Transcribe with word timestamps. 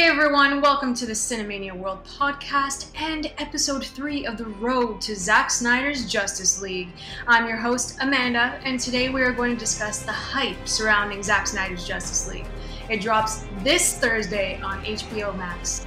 Hey 0.00 0.06
everyone, 0.06 0.62
welcome 0.62 0.94
to 0.94 1.04
the 1.04 1.12
Cinemania 1.12 1.76
World 1.76 2.02
podcast 2.04 2.86
and 2.98 3.30
episode 3.36 3.84
3 3.84 4.24
of 4.24 4.38
the 4.38 4.46
road 4.46 4.98
to 5.02 5.14
Zack 5.14 5.50
Snyder's 5.50 6.10
Justice 6.10 6.62
League. 6.62 6.88
I'm 7.26 7.46
your 7.46 7.58
host, 7.58 7.98
Amanda, 8.00 8.58
and 8.64 8.80
today 8.80 9.10
we 9.10 9.20
are 9.20 9.30
going 9.30 9.52
to 9.52 9.60
discuss 9.60 9.98
the 9.98 10.10
hype 10.10 10.66
surrounding 10.66 11.22
Zack 11.22 11.46
Snyder's 11.46 11.86
Justice 11.86 12.26
League. 12.32 12.46
It 12.88 13.02
drops 13.02 13.44
this 13.58 13.98
Thursday 13.98 14.58
on 14.62 14.82
HBO 14.84 15.36
Max. 15.36 15.84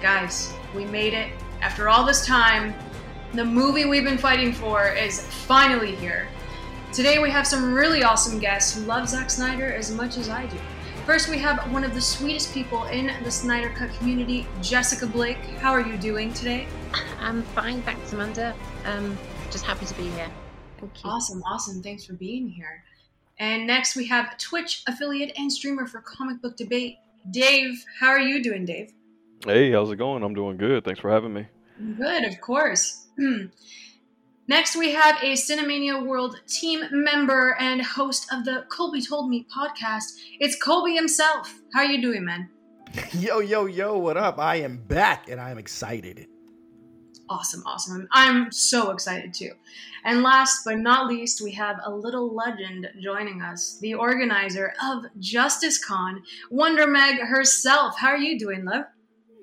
Guys, 0.00 0.52
we 0.74 0.84
made 0.84 1.14
it. 1.14 1.30
After 1.60 1.88
all 1.88 2.04
this 2.04 2.26
time, 2.26 2.74
the 3.32 3.44
movie 3.44 3.84
we've 3.84 4.02
been 4.02 4.18
fighting 4.18 4.52
for 4.52 4.88
is 4.88 5.24
finally 5.24 5.94
here. 5.94 6.26
Today 6.92 7.20
we 7.20 7.30
have 7.30 7.46
some 7.46 7.72
really 7.72 8.02
awesome 8.02 8.40
guests 8.40 8.74
who 8.74 8.84
love 8.86 9.08
Zack 9.08 9.30
Snyder 9.30 9.72
as 9.72 9.92
much 9.92 10.18
as 10.18 10.28
I 10.28 10.46
do. 10.46 10.58
First, 11.06 11.28
we 11.28 11.38
have 11.38 11.72
one 11.72 11.82
of 11.82 11.94
the 11.94 12.00
sweetest 12.00 12.54
people 12.54 12.84
in 12.84 13.10
the 13.24 13.30
Snyder 13.30 13.70
Cut 13.70 13.92
community, 13.94 14.46
Jessica 14.60 15.04
Blake. 15.04 15.38
How 15.58 15.72
are 15.72 15.80
you 15.80 15.96
doing 15.96 16.32
today? 16.32 16.68
I'm 17.18 17.42
fine, 17.42 17.82
thanks, 17.82 18.12
Amanda. 18.12 18.54
Um, 18.84 19.18
just 19.50 19.64
happy 19.64 19.84
to 19.84 19.94
be 19.94 20.08
here. 20.10 20.30
Thank 20.78 21.02
you. 21.02 21.10
Awesome, 21.10 21.42
awesome. 21.42 21.82
Thanks 21.82 22.04
for 22.06 22.12
being 22.12 22.48
here. 22.48 22.84
And 23.40 23.66
next, 23.66 23.96
we 23.96 24.06
have 24.06 24.38
Twitch 24.38 24.84
affiliate 24.86 25.32
and 25.36 25.52
streamer 25.52 25.88
for 25.88 26.00
Comic 26.02 26.40
Book 26.40 26.56
Debate, 26.56 26.98
Dave. 27.32 27.84
How 27.98 28.08
are 28.08 28.20
you 28.20 28.40
doing, 28.40 28.64
Dave? 28.64 28.92
Hey, 29.44 29.72
how's 29.72 29.90
it 29.90 29.96
going? 29.96 30.22
I'm 30.22 30.34
doing 30.34 30.56
good. 30.56 30.84
Thanks 30.84 31.00
for 31.00 31.10
having 31.10 31.34
me. 31.34 31.48
Good, 31.96 32.24
of 32.24 32.40
course. 32.40 33.08
Next, 34.48 34.74
we 34.74 34.90
have 34.90 35.16
a 35.22 35.34
Cinemania 35.34 36.04
World 36.04 36.40
team 36.48 36.82
member 36.90 37.56
and 37.60 37.80
host 37.80 38.26
of 38.32 38.44
the 38.44 38.64
Kolby 38.68 39.06
Told 39.06 39.30
Me 39.30 39.46
podcast. 39.56 40.16
It's 40.40 40.58
Kolby 40.58 40.96
himself. 40.96 41.60
How 41.72 41.80
are 41.80 41.86
you 41.86 42.02
doing, 42.02 42.24
man? 42.24 42.50
Yo, 43.12 43.38
yo, 43.38 43.64
yo, 43.64 43.96
what 43.96 44.18
up? 44.18 44.38
I 44.38 44.56
am 44.56 44.76
back 44.76 45.30
and 45.30 45.40
I 45.40 45.50
am 45.50 45.56
excited. 45.56 46.26
Awesome, 47.30 47.62
awesome. 47.64 48.06
I'm 48.12 48.52
so 48.52 48.90
excited 48.90 49.32
too. 49.32 49.52
And 50.04 50.22
last 50.22 50.62
but 50.66 50.78
not 50.78 51.06
least, 51.06 51.40
we 51.40 51.52
have 51.52 51.80
a 51.86 51.90
little 51.90 52.34
legend 52.34 52.86
joining 53.00 53.40
us, 53.40 53.78
the 53.80 53.94
organizer 53.94 54.74
of 54.84 55.04
Justice 55.18 55.82
Con, 55.82 56.22
Wonder 56.50 56.86
Meg 56.86 57.20
herself. 57.20 57.96
How 57.98 58.08
are 58.08 58.18
you 58.18 58.38
doing, 58.38 58.66
love? 58.66 58.84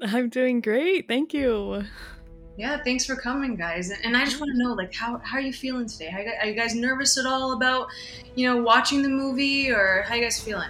I'm 0.03 0.30
doing 0.30 0.61
great. 0.61 1.08
Thank 1.08 1.33
you. 1.33 1.86
Yeah, 2.59 2.77
thanks 2.83 3.05
for 3.05 3.15
coming, 3.15 3.55
guys. 3.55 3.89
And 3.89 4.17
I 4.17 4.25
just 4.25 4.38
want 4.41 4.52
to 4.52 4.57
know, 4.57 4.73
like, 4.73 4.93
how, 4.93 5.17
how 5.19 5.38
are 5.38 5.41
you 5.41 5.53
feeling 5.53 5.88
today? 5.88 6.38
Are 6.41 6.45
you 6.45 6.53
guys 6.53 6.75
nervous 6.75 7.17
at 7.17 7.25
all 7.25 7.53
about, 7.53 7.88
you 8.35 8.49
know, 8.49 8.61
watching 8.61 9.02
the 9.02 9.07
movie, 9.07 9.71
or 9.71 10.03
how 10.05 10.15
you 10.15 10.23
guys 10.23 10.41
feeling? 10.41 10.67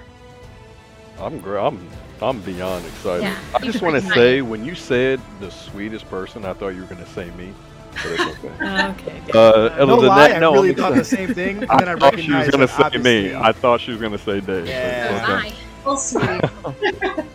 I'm 1.20 1.40
great. 1.40 1.60
I'm 1.60 1.90
I'm 2.22 2.42
beyond 2.42 2.86
excited. 2.86 3.24
Yeah, 3.24 3.40
I 3.56 3.60
just 3.66 3.82
want 3.82 3.96
to 3.96 4.08
say, 4.08 4.44
when 4.44 4.64
you 4.64 4.76
said 4.76 5.20
the 5.40 5.50
sweetest 5.50 6.08
person, 6.12 6.46
I 6.46 6.54
thought 6.54 6.76
you 6.76 6.82
were 6.82 6.88
going 6.88 7.04
to 7.04 7.10
say 7.10 7.32
me. 7.32 7.52
But 7.94 8.06
it's 8.06 8.22
okay. 8.22 8.50
okay. 8.92 9.22
Uh, 9.34 9.84
no 9.84 9.96
lie, 9.96 10.28
that, 10.28 10.42
no, 10.42 10.52
I 10.52 10.54
really 10.54 10.76
thought 10.76 10.94
the 10.94 11.04
same 11.04 11.34
thing. 11.34 11.58
And 11.64 11.72
I 11.72 11.78
then 11.80 11.90
I 11.90 11.96
thought 11.96 12.20
she 12.20 12.32
was 12.32 12.50
going 12.50 12.68
to 12.68 12.68
say 12.68 12.84
obviously... 12.84 13.30
me. 13.30 13.36
I 13.36 13.52
thought 13.52 13.82
she 13.82 13.92
was 13.92 14.00
going 14.00 14.12
to 14.12 14.20
say 14.20 14.42
Dave. 14.42 14.68
Yeah. 14.68 15.40
Okay. 15.40 15.56
Well, 15.84 15.98
sweet. 15.98 17.26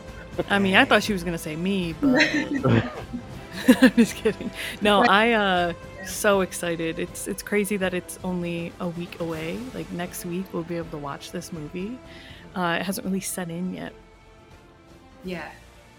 I 0.49 0.61
mean, 0.61 0.77
I 0.77 0.85
thought 0.85 1.03
she 1.03 1.13
was 1.13 1.25
going 1.25 1.37
to 1.37 1.43
say 1.43 1.57
me, 1.57 1.95
but. 2.01 2.93
I'm 3.81 3.95
just 3.95 4.17
kidding. 4.17 4.51
No, 4.81 5.03
I 5.03 5.33
uh 5.33 5.73
so 6.07 6.41
excited. 6.41 6.99
It's 6.99 7.29
it's 7.29 7.43
crazy 7.43 7.77
that 7.79 7.95
it's 7.95 8.19
only 8.25 8.73
a 8.81 8.89
week 8.89 9.21
away. 9.21 9.59
Like 9.75 9.91
next 9.93 10.25
week 10.25 10.47
we'll 10.53 10.63
be 10.63 10.77
able 10.77 10.91
to 10.91 10.99
watch 10.99 11.33
this 11.33 11.53
movie. 11.53 11.99
Uh, 12.55 12.79
it 12.81 12.85
hasn't 12.85 13.05
really 13.05 13.21
set 13.21 13.51
in 13.51 13.75
yet. 13.75 13.93
Yeah, 15.25 15.51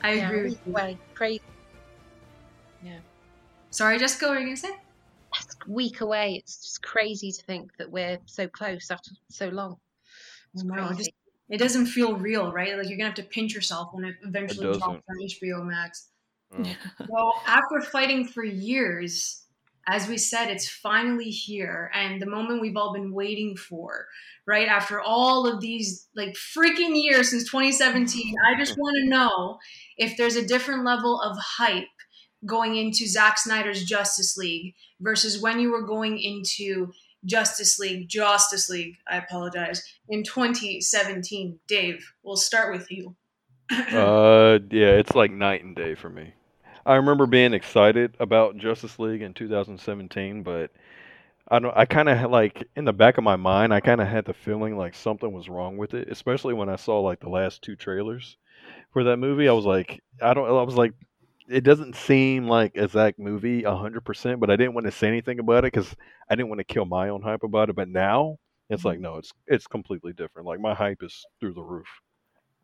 I 0.01 0.13
yeah, 0.13 0.29
agree 0.29 0.43
with 0.43 0.59
you. 0.65 0.73
Way 0.73 0.97
crazy. 1.13 1.41
Yeah. 2.83 2.99
Sorry, 3.71 3.97
Jessica, 3.97 4.27
what 4.27 4.35
were 4.35 4.39
you 4.39 4.45
gonna 4.45 4.57
say? 4.57 4.77
That's 5.33 5.57
week 5.67 6.01
away. 6.01 6.35
It's 6.35 6.61
just 6.63 6.83
crazy 6.83 7.31
to 7.31 7.43
think 7.43 7.75
that 7.77 7.91
we're 7.91 8.19
so 8.25 8.47
close 8.47 8.89
after 8.91 9.11
so 9.29 9.49
long. 9.49 9.77
It's 10.53 10.63
no, 10.63 10.89
it, 10.89 10.97
just, 10.97 11.11
it 11.49 11.57
doesn't 11.57 11.87
feel 11.87 12.15
real, 12.15 12.51
right? 12.51 12.77
Like 12.77 12.87
you're 12.87 12.97
gonna 12.97 13.09
have 13.09 13.15
to 13.15 13.23
pinch 13.23 13.53
yourself 13.53 13.89
when 13.93 14.05
it 14.05 14.15
eventually 14.23 14.69
it 14.69 14.77
drops 14.77 15.03
on 15.09 15.17
HBO 15.17 15.65
Max. 15.65 16.09
Mm. 16.57 16.75
well, 17.09 17.33
after 17.45 17.81
fighting 17.81 18.27
for 18.27 18.43
years, 18.43 19.43
as 19.87 20.07
we 20.07 20.17
said, 20.17 20.49
it's 20.49 20.67
finally 20.67 21.29
here 21.29 21.91
and 21.93 22.21
the 22.21 22.25
moment 22.25 22.61
we've 22.61 22.77
all 22.77 22.93
been 22.93 23.13
waiting 23.13 23.55
for, 23.55 24.07
right? 24.47 24.67
After 24.67 24.99
all 24.99 25.47
of 25.47 25.61
these 25.61 26.07
like 26.15 26.33
freaking 26.33 27.01
years 27.01 27.29
since 27.29 27.43
2017, 27.49 28.33
I 28.47 28.57
just 28.57 28.77
want 28.77 28.97
to 29.01 29.09
know 29.09 29.59
if 29.97 30.17
there's 30.17 30.35
a 30.35 30.45
different 30.45 30.85
level 30.85 31.21
of 31.21 31.37
hype 31.37 31.85
going 32.45 32.75
into 32.75 33.07
Zack 33.07 33.37
Snyder's 33.37 33.83
Justice 33.83 34.37
League 34.37 34.75
versus 34.99 35.41
when 35.41 35.59
you 35.59 35.71
were 35.71 35.85
going 35.85 36.19
into 36.19 36.91
Justice 37.25 37.79
League, 37.79 38.07
Justice 38.07 38.69
League, 38.69 38.97
I 39.07 39.17
apologize, 39.17 39.83
in 40.09 40.23
2017. 40.23 41.59
Dave, 41.67 42.13
we'll 42.23 42.35
start 42.35 42.71
with 42.71 42.91
you. 42.91 43.15
uh, 43.71 44.59
yeah, 44.71 44.91
it's 44.91 45.15
like 45.15 45.31
night 45.31 45.63
and 45.63 45.75
day 45.75 45.95
for 45.95 46.09
me. 46.09 46.33
I 46.85 46.95
remember 46.95 47.25
being 47.25 47.53
excited 47.53 48.15
about 48.19 48.57
Justice 48.57 48.99
League 48.99 49.23
in 49.23 49.33
2017, 49.33 50.43
but 50.43 50.71
I 51.47 51.59
don't. 51.59 51.75
I 51.75 51.85
kind 51.85 52.09
of 52.09 52.29
like 52.29 52.67
in 52.75 52.85
the 52.85 52.93
back 52.93 53.17
of 53.17 53.23
my 53.23 53.35
mind, 53.35 53.73
I 53.73 53.79
kind 53.79 54.01
of 54.01 54.07
had 54.07 54.25
the 54.25 54.33
feeling 54.33 54.77
like 54.77 54.93
something 54.93 55.31
was 55.31 55.49
wrong 55.49 55.77
with 55.77 55.95
it, 55.95 56.09
especially 56.09 56.53
when 56.53 56.69
I 56.69 56.75
saw 56.75 56.99
like 56.99 57.19
the 57.19 57.29
last 57.29 57.63
two 57.63 57.75
trailers 57.75 58.37
for 58.93 59.03
that 59.05 59.17
movie. 59.17 59.47
I 59.47 59.53
was 59.53 59.65
like, 59.65 60.03
I 60.21 60.33
don't. 60.35 60.47
I 60.47 60.63
was 60.63 60.75
like, 60.75 60.93
it 61.49 61.63
doesn't 61.63 61.95
seem 61.95 62.47
like 62.47 62.75
a 62.77 62.87
Zack 62.87 63.17
movie 63.17 63.63
hundred 63.63 64.01
percent, 64.01 64.39
but 64.39 64.51
I 64.51 64.55
didn't 64.55 64.75
want 64.75 64.85
to 64.85 64.91
say 64.91 65.07
anything 65.07 65.39
about 65.39 65.65
it 65.65 65.73
because 65.73 65.95
I 66.29 66.35
didn't 66.35 66.49
want 66.49 66.59
to 66.59 66.65
kill 66.65 66.85
my 66.85 67.09
own 67.09 67.21
hype 67.23 67.43
about 67.43 67.69
it. 67.69 67.75
But 67.75 67.89
now 67.89 68.37
it's 68.69 68.85
like, 68.85 68.97
mm-hmm. 68.97 69.03
no, 69.03 69.17
it's 69.17 69.33
it's 69.47 69.67
completely 69.67 70.13
different. 70.13 70.47
Like 70.47 70.59
my 70.59 70.75
hype 70.75 71.01
is 71.01 71.25
through 71.39 71.53
the 71.53 71.63
roof 71.63 71.87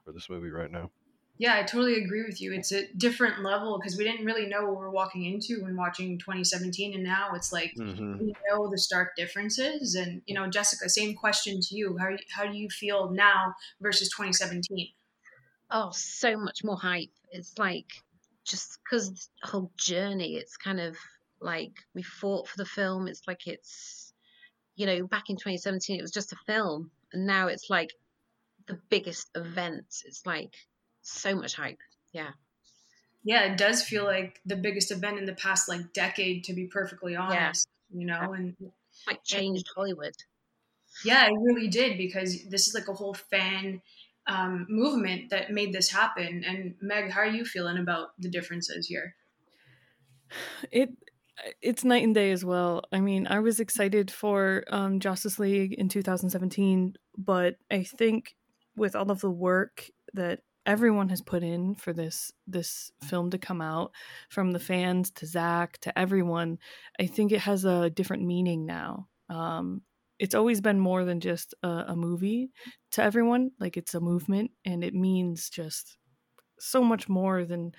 for 0.05 0.11
this 0.11 0.29
movie 0.29 0.51
right 0.51 0.71
now. 0.71 0.91
Yeah, 1.41 1.55
I 1.55 1.63
totally 1.63 1.95
agree 1.95 2.23
with 2.23 2.39
you. 2.39 2.53
It's 2.53 2.71
a 2.71 2.85
different 2.93 3.41
level 3.41 3.79
because 3.79 3.97
we 3.97 4.03
didn't 4.03 4.27
really 4.27 4.45
know 4.45 4.63
what 4.63 4.77
we 4.77 4.85
are 4.85 4.91
walking 4.91 5.25
into 5.25 5.63
when 5.63 5.75
watching 5.75 6.19
2017, 6.19 6.93
and 6.93 7.03
now 7.03 7.31
it's 7.33 7.51
like 7.51 7.73
mm-hmm. 7.75 8.19
we 8.19 8.35
know 8.47 8.69
the 8.69 8.77
stark 8.77 9.15
differences. 9.15 9.95
And 9.95 10.21
you 10.27 10.35
know, 10.35 10.47
Jessica, 10.47 10.87
same 10.87 11.15
question 11.15 11.59
to 11.59 11.75
you. 11.75 11.97
How 11.97 12.15
how 12.29 12.45
do 12.45 12.55
you 12.55 12.69
feel 12.69 13.09
now 13.09 13.55
versus 13.81 14.09
2017? 14.09 14.89
Oh, 15.71 15.89
so 15.91 16.37
much 16.37 16.63
more 16.63 16.77
hype. 16.77 17.09
It's 17.31 17.57
like 17.57 17.87
just 18.45 18.77
because 18.83 19.31
the 19.41 19.47
whole 19.49 19.71
journey. 19.77 20.35
It's 20.35 20.57
kind 20.57 20.79
of 20.79 20.95
like 21.39 21.73
we 21.95 22.03
fought 22.03 22.49
for 22.49 22.57
the 22.57 22.65
film. 22.65 23.07
It's 23.07 23.23
like 23.27 23.47
it's 23.47 24.13
you 24.75 24.85
know 24.85 25.07
back 25.07 25.31
in 25.31 25.37
2017 25.37 25.97
it 25.97 26.03
was 26.03 26.11
just 26.11 26.33
a 26.33 26.37
film, 26.45 26.91
and 27.13 27.25
now 27.25 27.47
it's 27.47 27.67
like 27.67 27.89
the 28.67 28.79
biggest 28.91 29.31
event. 29.33 29.87
It's 30.05 30.23
like 30.23 30.53
so 31.01 31.35
much 31.35 31.55
hype. 31.55 31.79
Yeah. 32.13 32.31
Yeah, 33.23 33.43
it 33.43 33.57
does 33.57 33.83
feel 33.83 34.03
like 34.03 34.39
the 34.45 34.55
biggest 34.55 34.91
event 34.91 35.19
in 35.19 35.25
the 35.25 35.33
past 35.33 35.69
like 35.69 35.93
decade, 35.93 36.43
to 36.45 36.53
be 36.53 36.65
perfectly 36.65 37.15
honest. 37.15 37.67
Yeah. 37.91 37.99
You 37.99 38.07
know, 38.07 38.33
and 38.33 38.55
like 39.07 39.23
changed 39.23 39.67
and, 39.67 39.75
Hollywood. 39.75 40.13
Yeah, 41.05 41.27
it 41.27 41.33
really 41.39 41.67
did 41.67 41.97
because 41.97 42.45
this 42.49 42.67
is 42.67 42.73
like 42.73 42.87
a 42.87 42.93
whole 42.93 43.13
fan 43.13 43.81
um, 44.27 44.65
movement 44.69 45.29
that 45.29 45.51
made 45.51 45.73
this 45.73 45.89
happen. 45.89 46.43
And 46.45 46.75
Meg, 46.81 47.11
how 47.11 47.21
are 47.21 47.27
you 47.27 47.45
feeling 47.45 47.77
about 47.77 48.09
the 48.19 48.29
differences 48.29 48.87
here? 48.87 49.15
It 50.71 50.89
it's 51.61 51.83
night 51.83 52.03
and 52.03 52.13
day 52.13 52.31
as 52.31 52.45
well. 52.45 52.83
I 52.91 52.99
mean, 52.99 53.27
I 53.27 53.39
was 53.39 53.59
excited 53.59 54.11
for 54.11 54.63
um, 54.69 54.99
Justice 54.99 55.39
League 55.39 55.73
in 55.73 55.89
2017, 55.89 56.95
but 57.17 57.55
I 57.71 57.83
think 57.83 58.35
with 58.75 58.95
all 58.95 59.09
of 59.09 59.21
the 59.21 59.31
work 59.31 59.85
that 60.13 60.41
everyone 60.65 61.09
has 61.09 61.21
put 61.21 61.43
in 61.43 61.75
for 61.75 61.93
this 61.93 62.31
this 62.47 62.91
film 63.03 63.29
to 63.31 63.37
come 63.37 63.61
out 63.61 63.91
from 64.29 64.51
the 64.51 64.59
fans 64.59 65.09
to 65.11 65.25
zack 65.25 65.77
to 65.79 65.97
everyone 65.97 66.57
I 66.99 67.07
think 67.07 67.31
it 67.31 67.39
has 67.41 67.65
a 67.65 67.89
different 67.89 68.23
meaning 68.23 68.65
now. 68.65 69.07
Um, 69.29 69.81
it's 70.19 70.35
always 70.35 70.61
been 70.61 70.79
more 70.79 71.03
than 71.03 71.19
just 71.19 71.55
a, 71.63 71.85
a, 71.87 71.95
movie 71.95 72.51
to 72.91 73.01
everyone 73.01 73.51
like 73.59 73.75
it's 73.77 73.95
a 73.95 73.99
movement 73.99 74.51
and 74.65 74.83
it 74.83 74.93
means 74.93 75.49
just 75.49 75.97
so 76.59 76.83
much 76.83 77.09
more 77.09 77.43
than 77.43 77.71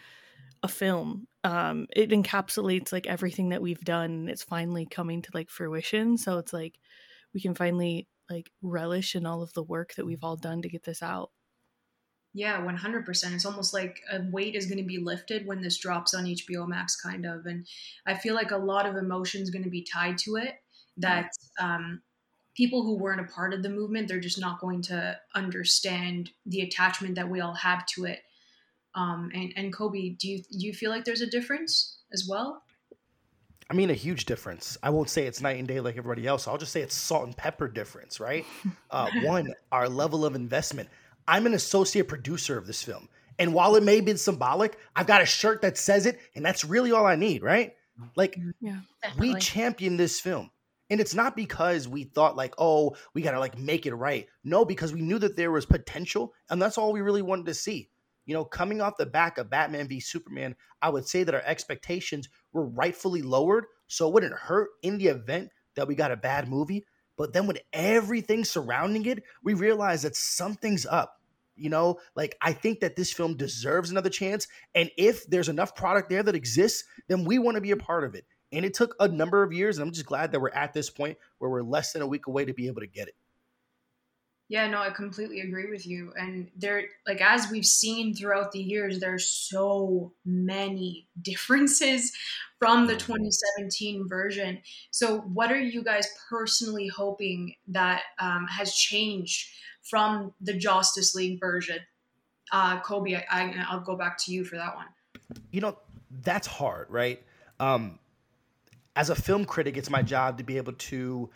a 0.63 0.69
film. 0.69 1.29
Um, 1.45 1.87
it 1.95 2.11
encapsulates 2.11 2.93
like 2.93 3.07
everything 3.07 3.51
that 3.51 3.63
we've 3.63 3.85
done 3.85 4.29
it's 4.29 4.43
finally 4.43 4.87
coming 4.87 5.23
to 5.23 5.31
like 5.35 5.51
fruition 5.51 6.17
so 6.17 6.39
it's 6.39 6.53
like 6.53 6.79
we 7.35 7.41
can 7.41 7.55
finally 7.55 8.09
like 8.29 8.51
relish 8.63 9.15
in 9.15 9.27
all 9.27 9.43
of 9.43 9.53
the 9.53 9.63
work 9.63 9.95
that 9.95 10.07
we've 10.07 10.25
all 10.25 10.37
done 10.37 10.63
to 10.63 10.69
get 10.69 10.85
this 10.85 11.03
out 11.03 11.31
yeah, 12.35 12.61
100%. 12.61 13.35
It's 13.35 13.45
almost 13.45 13.75
like 13.75 14.01
a 14.11 14.21
weight 14.31 14.55
is 14.55 14.67
going 14.67 14.79
to 14.79 14.85
be 14.85 14.99
lifted 14.99 15.47
when 15.47 15.61
this 15.61 15.79
drops 15.79 16.15
on 16.15 16.25
HBO 16.25 16.67
Max, 16.67 16.97
kind 16.97 17.27
of. 17.27 17.47
And 17.47 17.67
I 18.07 18.15
feel 18.15 18.35
like 18.35 18.53
a 18.53 18.57
lot 18.57 18.87
of 18.87 18.97
emotion 18.97 19.43
is 19.43 19.51
going 19.51 19.65
to 19.65 19.71
be 19.71 19.83
tied 19.83 20.19
to 20.19 20.37
it 20.37 20.55
that 20.97 21.31
um, 21.61 22.01
people 22.55 22.83
who 22.83 22.97
weren't 22.97 23.21
a 23.21 23.33
part 23.33 23.53
of 23.53 23.63
the 23.63 23.69
movement, 23.69 24.09
they're 24.09 24.21
just 24.21 24.41
not 24.41 24.61
going 24.61 24.83
to 24.83 25.19
understand 25.35 26.31
the 26.47 26.63
attachment 26.63 27.15
that 27.17 27.29
we 27.29 27.41
all 27.41 27.55
have 27.55 27.85
to 27.87 28.05
it 28.05 28.21
Um, 28.95 29.31
and 29.35 29.53
and 29.57 29.73
Kolby, 29.73 30.19
do 30.19 30.29
you 30.29 30.43
do 30.43 30.67
you 30.67 30.75
feel 30.75 30.91
like 30.91 31.05
there's 31.05 31.23
a 31.23 31.31
difference 31.31 31.99
as 32.13 32.27
well? 32.29 32.63
I 33.71 33.75
mean, 33.75 33.89
a 33.89 33.95
huge 33.95 34.27
difference. 34.27 34.77
I 34.83 34.91
won't 34.91 35.09
say 35.09 35.27
it's 35.27 35.41
night 35.41 35.59
and 35.59 35.67
day 35.67 35.81
like 35.81 35.97
everybody 35.97 36.27
else. 36.27 36.47
I'll 36.47 36.59
just 36.59 36.73
say 36.73 36.83
it's 36.83 36.95
salt 36.95 37.25
and 37.25 37.35
pepper 37.35 37.69
difference, 37.69 38.21
right? 38.21 38.45
Uh, 38.91 39.09
one, 39.23 39.51
our 39.71 39.89
level 39.89 40.27
of 40.27 40.35
investment. 40.35 40.87
I'm 41.27 41.47
an 41.47 41.55
associate 41.55 42.09
producer 42.09 42.59
of 42.59 42.67
this 42.67 42.83
film. 42.83 43.09
And 43.39 43.55
while 43.55 43.77
it 43.77 43.83
may 43.83 43.97
have 43.97 44.05
been 44.05 44.19
symbolic, 44.19 44.79
I've 44.95 45.07
got 45.07 45.23
a 45.23 45.27
shirt 45.27 45.63
that 45.63 45.79
says 45.79 46.07
it, 46.07 46.21
and 46.35 46.45
that's 46.45 46.65
really 46.65 46.93
all 46.93 47.07
I 47.07 47.17
need, 47.17 47.43
right? 47.43 47.75
Like, 48.17 48.39
Yeah. 48.61 48.81
we 49.19 49.35
champion 49.37 49.97
this 49.97 50.21
film. 50.21 50.51
And 50.91 51.01
it's 51.01 51.15
not 51.15 51.35
because 51.35 51.89
we 51.89 52.05
thought 52.05 52.37
like, 52.37 52.55
oh, 52.59 52.97
we 53.15 53.23
gotta 53.23 53.41
like 53.41 53.59
make 53.59 53.87
it 53.87 53.95
right. 53.95 54.27
No, 54.45 54.65
because 54.65 54.93
we 54.93 55.01
knew 55.01 55.19
that 55.19 55.37
there 55.37 55.51
was 55.51 55.65
potential, 55.65 56.35
and 56.51 56.61
that's 56.61 56.77
all 56.77 56.93
we 56.93 57.01
really 57.01 57.23
wanted 57.23 57.47
to 57.47 57.55
see. 57.55 57.89
You 58.27 58.35
know, 58.35 58.45
coming 58.45 58.81
off 58.81 58.99
the 58.99 59.07
back 59.07 59.39
of 59.39 59.51
Batman 59.51 59.89
v 59.89 60.01
Superman, 60.01 60.55
I 60.83 60.91
would 60.91 61.09
say 61.09 61.25
that 61.25 61.35
our 61.35 61.43
expectations 61.45 62.29
were 62.53 62.67
rightfully 62.67 63.23
lowered, 63.23 63.65
so 63.87 64.07
it 64.07 64.13
wouldn't 64.15 64.35
hurt 64.35 64.69
in 64.83 64.99
the 64.99 65.07
event 65.09 65.51
that 65.77 65.89
we 65.89 65.95
got 65.95 66.13
a 66.13 66.17
bad 66.17 66.49
movie. 66.49 66.85
But 67.17 67.33
then 67.33 67.47
with 67.47 67.59
everything 67.73 68.45
surrounding 68.45 69.07
it, 69.07 69.23
we 69.43 69.55
realize 69.55 70.03
that 70.03 70.17
something's 70.17 70.87
up. 70.87 71.21
You 71.55 71.69
know, 71.69 71.99
like 72.17 72.37
I 72.41 72.53
think 72.53 72.81
that 72.81 72.97
this 72.97 73.13
film 73.13 73.37
deserves 73.37 73.91
another 73.91 74.11
chance. 74.11 74.49
And 74.75 74.91
if 74.97 75.27
there's 75.27 75.49
enough 75.51 75.75
product 75.75 76.09
there 76.09 76.23
that 76.23 76.35
exists, 76.35 76.85
then 77.09 77.25
we 77.25 77.39
want 77.39 77.57
to 77.57 77.61
be 77.61 77.73
a 77.73 77.77
part 77.77 78.05
of 78.05 78.15
it. 78.15 78.25
And 78.53 78.65
it 78.65 78.75
took 78.75 78.95
a 79.01 79.09
number 79.09 79.43
of 79.43 79.53
years. 79.53 79.79
And 79.79 79.87
I'm 79.87 79.93
just 79.93 80.07
glad 80.07 80.33
that 80.33 80.41
we're 80.41 80.51
at 80.51 80.73
this 80.73 80.91
point 80.91 81.19
where 81.39 81.51
we're 81.51 81.63
less 81.63 81.93
than 81.93 82.03
a 82.03 82.07
week 82.07 82.27
away 82.27 82.45
to 82.45 82.55
be 82.55 82.67
able 82.67 82.81
to 82.81 82.87
get 82.87 83.09
it. 83.09 83.15
Yeah, 84.49 84.67
no, 84.67 84.81
I 84.81 84.91
completely 84.91 85.41
agree 85.41 85.71
with 85.71 85.87
you. 85.87 86.13
And 86.15 86.51
there, 86.55 86.85
like, 87.07 87.23
as 87.23 87.51
we've 87.51 87.65
seen 87.65 88.15
throughout 88.15 88.53
the 88.53 88.61
years, 88.61 89.01
there's 89.01 89.27
so 89.27 90.13
many 90.27 91.09
differences 91.23 92.13
from 92.63 92.87
the 92.87 92.95
2017 92.95 94.09
version. 94.09 94.57
So, 94.93 95.19
what 95.23 95.51
are 95.51 95.59
you 95.59 95.83
guys 95.83 96.07
personally 96.31 96.87
hoping 96.87 97.57
that 97.67 98.03
um, 98.21 98.47
has 98.49 98.73
changed 98.73 99.49
from 99.83 100.33
the 100.41 100.53
Justice 100.53 101.17
League 101.17 101.41
version? 101.41 101.81
Uh, 102.53 102.81
Kolby, 102.81 103.17
I, 103.17 103.25
I, 103.29 103.67
I'll 103.69 103.81
go 103.81 103.97
back 103.97 104.17
to 104.27 104.33
you 104.33 104.45
for 104.45 104.55
that 104.55 104.77
one. 104.77 104.87
You 105.51 105.61
know, 105.61 105.77
that's 106.23 106.47
hard, 106.47 106.87
right? 106.89 107.21
Um, 107.59 107.99
as 108.95 109.11
a 109.11 109.17
film 109.17 109.45
critic, 109.45 109.77
it's 109.77 109.91
my 109.91 110.03
job 110.03 110.39
to 110.39 110.45
be 110.45 110.57
able 110.57 110.75
to 110.75 111.31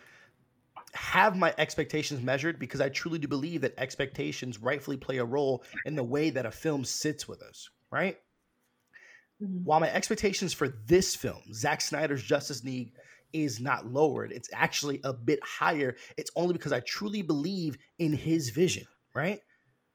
have 0.93 1.37
my 1.37 1.53
expectations 1.59 2.23
measured 2.23 2.61
because 2.61 2.81
I 2.81 2.89
truly 2.89 3.19
do 3.19 3.27
believe 3.27 3.63
that 3.63 3.75
expectations 3.79 4.63
rightfully 4.63 4.97
play 4.97 5.19
a 5.19 5.25
role 5.25 5.65
in 5.87 5.97
the 5.97 6.05
way 6.05 6.31
that 6.31 6.47
a 6.47 6.53
film 6.53 6.85
sits 6.85 7.27
with 7.27 7.43
us, 7.43 7.69
right? 7.91 8.17
Mhm. 9.43 9.63
While 9.65 9.81
my 9.81 9.91
expectations 9.93 10.53
for 10.55 10.69
this 10.87 11.15
film, 11.15 11.43
Zack 11.53 11.81
Snyder's 11.81 12.23
Justice 12.23 12.65
League, 12.65 12.93
is 13.33 13.61
not 13.61 13.87
lowered, 13.87 14.33
it's 14.33 14.49
actually 14.53 15.01
a 15.05 15.13
bit 15.13 15.41
higher. 15.43 15.97
It's 16.17 16.31
only 16.37 16.53
because 16.55 16.73
I 16.73 16.81
truly 16.81 17.23
believe 17.23 17.77
in 17.99 18.13
his 18.13 18.51
vision, 18.51 18.85
right? 19.15 19.41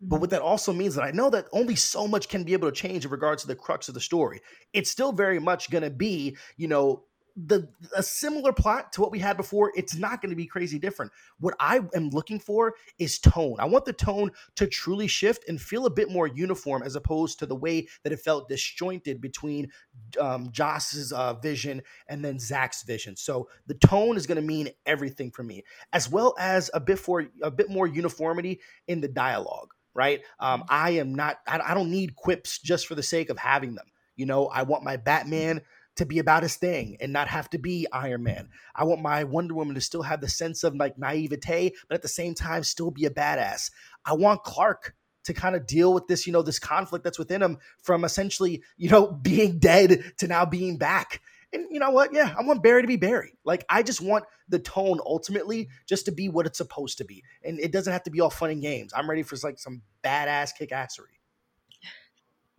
But 0.02 0.20
what 0.20 0.32
that 0.32 0.42
also 0.42 0.74
means 0.74 0.96
that 0.96 1.04
I 1.04 1.12
know 1.12 1.30
that 1.30 1.48
only 1.54 1.76
so 1.76 2.08
much 2.08 2.28
can 2.28 2.44
be 2.44 2.54
able 2.54 2.70
to 2.70 2.76
change 2.76 3.06
in 3.06 3.12
regards 3.12 3.44
to 3.44 3.48
the 3.48 3.56
crux 3.56 3.88
of 3.88 3.94
the 3.94 4.02
story. 4.02 4.42
It's 4.74 4.92
still 4.92 5.12
very 5.12 5.40
much 5.40 5.70
going 5.70 5.84
to 5.84 5.90
be, 5.92 6.38
you 6.58 6.68
know, 6.68 7.06
the 7.36 7.70
a 7.96 8.04
similar 8.04 8.54
plot 8.54 8.94
to 8.94 9.02
what 9.02 9.12
we 9.12 9.20
had 9.20 9.38
before. 9.38 9.72
It's 9.76 9.96
not 9.96 10.22
going 10.22 10.30
to 10.30 10.36
be 10.36 10.46
crazy 10.46 10.80
different. 10.80 11.12
What 11.40 11.56
I 11.60 11.80
am 11.94 12.10
looking 12.10 12.40
for 12.40 12.76
is 13.00 13.20
tone. 13.20 13.56
I 13.60 13.66
want 13.66 13.86
the 13.86 13.94
tone 13.94 14.32
to 14.56 14.68
truly 14.68 15.08
shift 15.08 15.48
and 15.48 15.60
feel 15.60 15.86
a 15.86 15.90
bit 15.90 16.10
more 16.10 16.28
uniform 16.28 16.84
as 16.84 16.96
opposed 16.96 17.40
to 17.40 17.46
the 17.46 17.56
way 17.56 17.88
that 18.04 18.14
it 18.14 18.20
felt 18.20 18.50
disjointed 18.50 19.22
between 19.22 19.72
um, 20.20 20.52
Joss's 20.52 21.12
uh, 21.12 21.34
vision 21.36 21.82
and 22.08 22.24
then 22.24 22.40
Zack's 22.40 22.84
vision. 22.84 23.16
So 23.16 23.50
the 23.68 23.76
tone 23.76 24.18
is 24.18 24.28
going 24.28 24.42
to 24.42 24.48
mean 24.48 24.70
everything 24.86 25.32
for 25.32 25.44
me, 25.44 25.64
as 25.94 26.10
well 26.10 26.36
as 26.40 26.70
a 26.74 26.80
bit 26.80 27.00
for 27.00 27.26
a 27.42 27.52
bit 27.52 27.70
more 27.70 27.88
uniformity 27.88 28.60
in 28.88 29.02
the 29.02 29.08
dialogue 29.08 29.74
right? 29.94 30.22
Um, 30.40 30.64
I 30.70 30.92
am 30.92 31.14
not, 31.16 31.40
I, 31.46 31.60
I 31.60 31.74
don't 31.74 31.92
need 31.92 32.16
quips 32.16 32.60
just 32.60 32.88
for 32.88 32.96
the 32.96 33.04
sake 33.04 33.30
of 33.30 33.38
having 33.38 33.76
them. 33.76 33.88
You 34.16 34.26
know, 34.26 34.48
I 34.48 34.64
want 34.64 34.84
my 34.84 34.98
Batman 34.98 35.62
to 35.96 36.06
be 36.06 36.20
about 36.20 36.44
his 36.44 36.56
thing 36.56 36.98
and 37.00 37.12
not 37.12 37.28
have 37.28 37.50
to 37.52 37.58
be 37.58 37.88
Iron 37.92 38.24
Man. 38.24 38.50
I 38.76 38.86
want 38.86 39.02
my 39.02 39.24
Wonder 39.24 39.54
Woman 39.54 39.76
to 39.76 39.82
still 39.82 40.04
have 40.04 40.22
the 40.22 40.30
sense 40.30 40.64
of 40.64 40.76
like 40.76 40.98
naivete, 40.98 41.74
but 41.88 41.96
at 41.96 42.02
the 42.02 42.08
same 42.08 42.34
time 42.34 42.64
still 42.64 42.92
be 42.92 43.06
a 43.06 43.10
badass. 43.10 43.72
I 44.06 44.14
want 44.14 44.44
Clark 44.44 44.96
to 45.26 45.34
kind 45.34 45.56
of 45.56 45.68
deal 45.68 45.94
with 45.94 46.08
this, 46.08 46.26
you 46.26 46.34
know, 46.34 46.42
this 46.42 46.60
conflict 46.60 47.04
that's 47.04 47.20
within 47.20 47.42
him 47.42 47.58
from 47.84 48.04
essentially, 48.04 48.64
you 48.78 48.90
know, 48.90 49.08
being 49.22 49.60
dead 49.60 50.14
to 50.18 50.28
now 50.28 50.46
being 50.46 50.78
back. 50.78 51.22
And 51.54 51.68
you 51.70 51.80
know 51.80 51.90
what? 51.90 52.14
Yeah, 52.14 52.34
I 52.38 52.44
want 52.44 52.64
Barry 52.64 52.82
to 52.82 52.88
be 52.88 52.96
Barry. 52.96 53.34
Like 53.44 53.66
I 53.70 53.84
just 53.84 54.00
want 54.00 54.24
the 54.48 54.60
tone 54.60 55.00
ultimately 55.06 55.70
just 55.86 56.06
to 56.06 56.12
be 56.12 56.30
what 56.30 56.46
it's 56.46 56.58
supposed 56.58 57.00
to 57.00 57.06
be, 57.06 57.26
and 57.44 57.60
it 57.60 57.74
doesn't 57.74 57.92
have 57.92 58.04
to 58.04 58.10
be 58.10 58.22
all 58.22 58.30
fun 58.30 58.52
and 58.52 58.62
games. 58.62 58.94
I'm 58.96 59.10
ready 59.10 59.24
for 59.24 59.36
like 59.44 59.60
some 59.60 59.82
badass 60.02 60.52
kick 60.58 60.70
assery. 60.70 61.20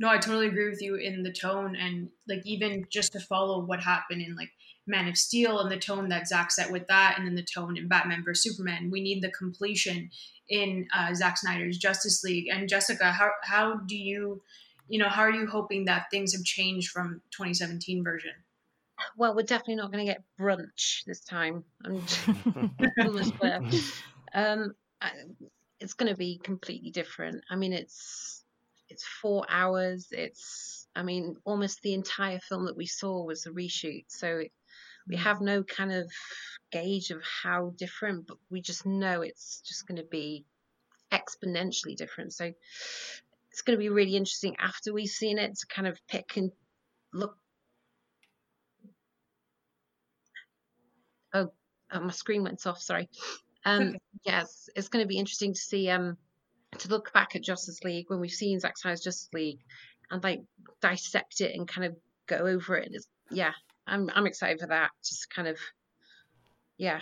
No, 0.02 0.08
I 0.08 0.19
totally 0.19 0.49
agree 0.49 0.69
with 0.69 0.82
you 0.82 0.96
in 0.96 1.22
the 1.22 1.31
tone 1.31 1.76
and 1.76 2.08
like 2.26 2.43
even 2.44 2.84
just 2.90 3.12
to 3.12 3.20
follow 3.20 3.60
what 3.60 3.78
happened 3.78 4.20
in 4.20 4.34
like 4.34 4.50
Man 4.84 5.06
of 5.06 5.16
Steel 5.16 5.60
and 5.60 5.70
the 5.70 5.78
tone 5.78 6.08
that 6.08 6.26
Zack 6.26 6.50
set 6.50 6.72
with 6.72 6.88
that, 6.88 7.14
and 7.16 7.25
then 7.25 7.37
the 7.37 7.44
tone 7.44 7.76
in 7.76 7.87
Batman 7.87 8.25
vs 8.25 8.43
Superman. 8.43 8.90
We 8.90 9.00
need 9.00 9.22
the 9.22 9.31
completion 9.31 10.10
in 10.49 10.88
uh, 10.93 11.14
Zack 11.14 11.38
Snyder's 11.38 11.78
Justice 11.78 12.25
League. 12.25 12.49
And 12.49 12.69
Jessica, 12.69 13.12
how 13.12 13.31
how 13.44 13.76
do 13.76 13.96
you, 13.96 14.43
you 14.88 14.99
know, 14.99 15.08
how 15.08 15.22
are 15.22 15.31
you 15.31 15.46
hoping 15.46 15.84
that 15.84 16.06
things 16.10 16.32
have 16.32 16.43
changed 16.43 16.90
from 16.90 17.22
2017 17.31 18.02
version? 18.02 18.32
Well, 19.16 19.37
we're 19.37 19.43
definitely 19.43 19.76
not 19.76 19.93
going 19.93 20.04
to 20.04 20.12
get 20.12 20.25
brunch 20.37 21.04
this 21.04 21.20
time. 21.20 21.62
I'm 21.84 22.02
almost. 23.06 23.34
Um, 24.34 24.75
I, 25.00 25.12
it's 25.78 25.94
going 25.94 26.10
to 26.10 26.19
be 26.19 26.40
completely 26.43 26.90
different. 26.90 27.44
I 27.49 27.54
mean, 27.54 27.72
it's 27.72 28.42
it's 28.93 29.05
four 29.05 29.47
hours. 29.49 30.09
It's 30.11 30.87
I 30.94 31.03
mean, 31.03 31.37
almost 31.44 31.81
the 31.83 31.94
entire 31.94 32.39
film 32.39 32.67
that 32.67 32.77
we 32.77 32.87
saw 32.87 33.25
was 33.25 33.47
a 33.47 33.50
reshoot. 33.50 34.05
So 34.09 34.43
we 35.09 35.17
have 35.17 35.41
no 35.41 35.62
kind 35.62 35.93
of 35.93 36.11
gauge 36.71 37.11
of 37.11 37.23
how 37.43 37.73
different, 37.77 38.27
but 38.27 38.37
we 38.50 38.61
just 38.61 38.85
know 38.87 39.23
it's 39.23 39.62
just 39.67 39.87
going 39.87 39.97
to 39.97 40.06
be 40.11 40.44
exponentially 41.11 41.97
different. 41.97 42.35
So 42.35 42.53
it's 43.50 43.62
going 43.62 43.79
to 43.79 43.83
be 43.83 43.89
really 43.89 44.17
interesting 44.17 44.56
after 44.59 44.93
we've 44.93 45.09
seen 45.09 45.38
it 45.38 45.57
to 45.59 45.66
kind 45.66 45.88
of 45.88 45.99
pick 46.09 46.37
and 46.37 46.52
look 47.12 47.37
oh, 51.35 51.52
oh 51.93 52.00
my 52.00 52.11
screen 52.11 52.43
went 52.43 52.66
off 52.66 52.81
sorry 52.81 53.11
um 53.66 53.95
yes 54.25 54.71
it's 54.75 54.88
going 54.88 55.05
to 55.05 55.09
be 55.09 55.19
interesting 55.19 55.52
to 55.52 55.61
see 55.61 55.90
um 55.90 56.16
to 56.79 56.88
look 56.88 57.12
back 57.12 57.37
at 57.37 57.43
justice 57.43 57.83
league 57.85 58.07
when 58.09 58.21
we've 58.21 58.31
seen 58.31 58.61
Zack 58.61 58.79
Snyder's 58.79 59.02
justice 59.02 59.29
league 59.33 59.61
and 60.11 60.23
like 60.23 60.43
dissect 60.81 61.41
it 61.41 61.55
and 61.57 61.67
kind 61.67 61.87
of 61.87 61.97
go 62.26 62.37
over 62.37 62.76
it 62.76 62.91
it's, 62.93 63.09
yeah 63.31 63.52
i'm 63.87 64.09
i'm 64.14 64.26
excited 64.26 64.61
for 64.61 64.69
that 64.69 64.91
just 65.05 65.29
kind 65.35 65.49
of 65.49 65.59
yeah 66.76 67.00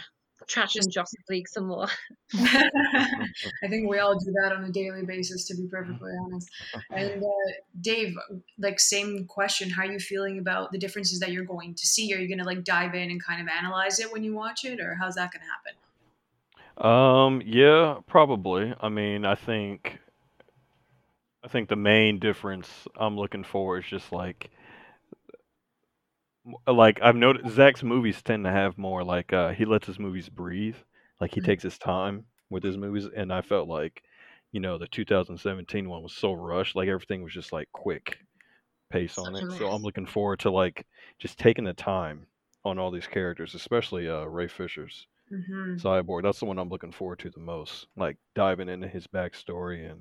trash 0.49 0.75
and 0.77 0.91
justice 0.91 1.23
league 1.29 1.47
some 1.49 1.67
more 1.67 1.87
I 2.35 3.69
think 3.69 3.89
we 3.89 3.99
all 3.99 4.19
do 4.19 4.33
that 4.43 4.53
on 4.53 4.65
a 4.65 4.71
daily 4.71 5.05
basis, 5.05 5.45
to 5.47 5.57
be 5.57 5.67
perfectly 5.67 6.13
honest. 6.25 6.49
And 6.91 7.23
uh, 7.23 7.53
Dave, 7.81 8.17
like 8.59 8.79
same 8.79 9.27
question: 9.27 9.69
How 9.69 9.83
are 9.83 9.93
you 9.93 9.99
feeling 9.99 10.39
about 10.39 10.71
the 10.73 10.79
differences 10.79 11.21
that 11.21 11.33
you're 11.33 11.45
going 11.45 11.75
to 11.75 11.87
see? 11.87 12.15
Are 12.15 12.19
you 12.19 12.29
going 12.29 12.39
to 12.39 12.45
like 12.45 12.65
dive 12.65 12.95
in 12.95 13.11
and 13.11 13.23
kind 13.23 13.41
of 13.41 13.49
analyze 13.49 13.99
it 13.99 14.13
when 14.13 14.23
you 14.23 14.35
watch 14.35 14.65
it, 14.65 14.81
or 14.81 14.95
how's 14.95 15.17
that 15.17 15.33
going 15.33 15.43
to 15.43 15.47
happen? 15.47 15.75
Um, 16.81 17.43
yeah, 17.45 18.01
probably. 18.07 18.75
I 18.81 18.89
mean, 18.89 19.25
I 19.25 19.35
think 19.35 20.01
I 21.45 21.49
think 21.49 21.69
the 21.69 21.77
main 21.77 22.19
difference 22.19 22.89
I'm 22.97 23.17
looking 23.19 23.45
for 23.45 23.77
is 23.79 23.85
just 23.87 24.11
like 24.11 24.51
like 26.67 27.01
I've 27.03 27.17
noticed 27.17 27.55
Zack's 27.55 27.83
movies 27.83 28.23
tend 28.23 28.45
to 28.45 28.51
have 28.51 28.79
more 28.79 29.05
like 29.05 29.33
uh 29.33 29.51
he 29.53 29.65
lets 29.65 29.87
his 29.87 29.99
movies 29.99 30.29
breathe. 30.29 30.77
Like 31.21 31.35
he 31.35 31.41
Mhm. 31.41 31.41
takes 31.41 31.63
his 31.63 31.79
time 31.79 32.25
with 32.51 32.63
his 32.63 32.77
movies 32.77 33.07
and 33.15 33.33
I 33.33 33.43
felt 33.43 33.69
like, 33.69 34.03
you 34.53 34.61
know, 34.61 34.79
the 34.79 34.89
2017 34.89 35.89
one 35.89 36.03
was 36.03 36.15
so 36.15 36.33
rushed, 36.33 36.77
like 36.77 36.89
everything 36.89 37.23
was 37.23 37.33
just 37.35 37.53
like 37.53 37.69
quick 37.73 38.19
pace 38.91 39.19
on 39.19 39.37
it. 39.37 39.47
So 39.51 39.71
I'm 39.71 39.83
looking 39.83 40.07
forward 40.07 40.41
to 40.41 40.51
like 40.51 40.87
just 41.21 41.39
taking 41.39 41.65
the 41.65 41.75
time 41.75 42.27
on 42.65 42.79
all 42.79 42.91
these 42.93 43.09
characters, 43.09 43.55
especially 43.55 44.09
uh 44.09 44.25
Ray 44.25 44.49
Fisher's 44.49 45.07
hmm 45.31 45.77
Cyborg. 45.77 46.23
That's 46.23 46.39
the 46.41 46.47
one 46.47 46.59
I'm 46.59 46.69
looking 46.69 46.93
forward 46.93 47.19
to 47.21 47.31
the 47.31 47.41
most. 47.41 47.87
Like 47.97 48.17
diving 48.35 48.69
into 48.69 48.89
his 48.89 49.07
backstory 49.07 49.91
and 49.91 50.01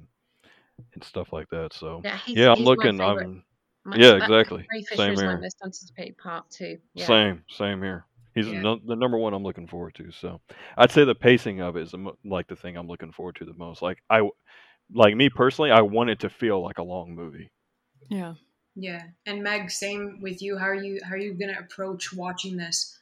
and 0.93 1.03
stuff 1.03 1.31
like 1.33 1.49
that. 1.49 1.73
So 1.73 2.01
yeah 2.03 2.17
he's, 2.17 2.37
yeah, 2.37 2.49
I'm 2.51 2.57
he's 2.57 2.65
my 2.67 2.71
looking. 2.75 2.97
favorite 2.97 3.27
I'm 3.27 3.43
my, 3.85 3.97
yeah, 3.97 4.11
that- 4.11 4.23
exactly. 4.23 4.65
Ray 4.71 4.81
Fisher 4.83 5.01
Same 5.03 5.13
is 5.13 5.19
my 5.19 5.25
here. 5.25 5.39
most 5.41 5.57
anticipated 5.63 6.17
part 6.17 6.49
too 6.49 6.77
yeah 6.93 7.05
Same, 7.05 7.43
same 7.49 7.81
here. 7.81 8.05
He's 8.35 8.47
Yeah. 8.47 8.61
no, 8.61 8.79
the 8.85 8.95
number 8.95 9.17
one 9.17 9.33
I'm 9.33 9.43
looking 9.43 9.67
forward 9.67 9.95
to. 9.95 10.11
So 10.11 10.39
I'd 10.77 10.91
say 10.91 11.03
the 11.03 11.15
pacing 11.15 11.61
of 11.61 11.75
it 11.77 11.83
is 11.83 11.91
the, 11.91 12.11
like 12.25 12.47
the 12.47 12.55
thing 12.55 12.77
I'm 12.77 12.87
looking 12.87 13.11
forward 13.11 13.35
to 13.37 13.45
the 13.45 13.53
most. 13.55 13.81
Like 13.81 13.97
I, 14.09 14.21
like 14.93 15.15
me 15.15 15.29
personally, 15.29 15.71
I 15.71 15.81
want 15.81 16.09
it 16.09 16.19
to 16.19 16.29
feel 16.29 16.61
like 16.61 16.77
a 16.77 16.83
long 16.83 17.15
movie. 17.15 17.49
Yeah. 18.09 18.33
Yeah. 18.75 19.03
And 19.25 19.43
Meg, 19.43 19.71
same 19.71 20.19
with 20.21 20.41
you. 20.41 20.57
How 20.57 20.65
are 20.67 20.75
you 20.75 21.01
how 21.03 21.15
are 21.15 21.17
you 21.17 21.33
gonna 21.33 21.57
approach 21.59 22.13
watching 22.13 22.57
this? 22.57 22.99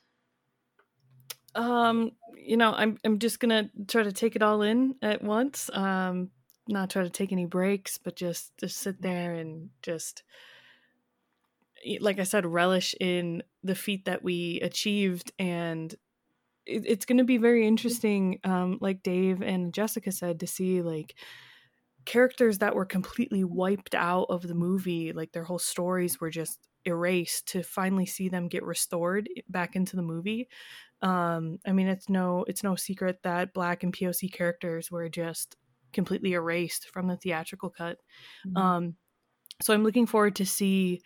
Um, 1.57 2.11
you 2.35 2.55
know, 2.57 2.73
I'm 2.73 2.97
I'm 3.03 3.19
just 3.19 3.39
gonna 3.39 3.69
try 3.87 4.03
to 4.03 4.11
take 4.11 4.35
it 4.35 4.41
all 4.43 4.61
in 4.61 4.95
at 5.01 5.23
once. 5.23 5.69
Um, 5.73 6.31
not 6.67 6.89
try 6.89 7.03
to 7.03 7.09
take 7.09 7.31
any 7.31 7.45
breaks, 7.45 7.97
but 7.97 8.15
just 8.15 8.57
just 8.57 8.77
sit 8.77 9.01
there 9.01 9.33
and 9.33 9.69
just 9.81 10.23
like 11.99 12.19
I 12.19 12.23
said, 12.23 12.45
relish 12.45 12.95
in 12.99 13.43
the 13.63 13.75
feat 13.75 14.05
that 14.05 14.23
we 14.23 14.59
achieved 14.61 15.31
and 15.39 15.93
it, 16.65 16.83
it's 16.85 17.05
going 17.05 17.19
to 17.19 17.23
be 17.23 17.37
very 17.37 17.67
interesting 17.67 18.39
um, 18.43 18.77
like 18.81 19.03
dave 19.03 19.41
and 19.41 19.73
jessica 19.73 20.11
said 20.11 20.39
to 20.41 20.47
see 20.47 20.81
like 20.81 21.15
characters 22.05 22.59
that 22.59 22.75
were 22.75 22.85
completely 22.85 23.43
wiped 23.43 23.95
out 23.95 24.25
of 24.29 24.43
the 24.47 24.55
movie 24.55 25.13
like 25.13 25.31
their 25.33 25.45
whole 25.45 25.59
stories 25.59 26.21
were 26.21 26.29
just 26.31 26.59
erased 26.85 27.47
to 27.49 27.63
finally 27.63 28.05
see 28.05 28.29
them 28.29 28.47
get 28.47 28.63
restored 28.63 29.29
back 29.49 29.75
into 29.75 29.95
the 29.95 30.01
movie 30.03 30.47
um 31.01 31.59
i 31.65 31.71
mean 31.71 31.87
it's 31.87 32.09
no 32.09 32.43
it's 32.47 32.63
no 32.63 32.75
secret 32.75 33.19
that 33.23 33.53
black 33.53 33.83
and 33.83 33.93
poc 33.93 34.31
characters 34.31 34.89
were 34.91 35.09
just 35.09 35.55
completely 35.93 36.33
erased 36.33 36.89
from 36.89 37.07
the 37.07 37.15
theatrical 37.17 37.69
cut 37.69 37.97
mm-hmm. 38.45 38.57
um 38.57 38.95
so 39.61 39.73
i'm 39.73 39.83
looking 39.83 40.05
forward 40.05 40.35
to 40.35 40.45
see 40.45 41.01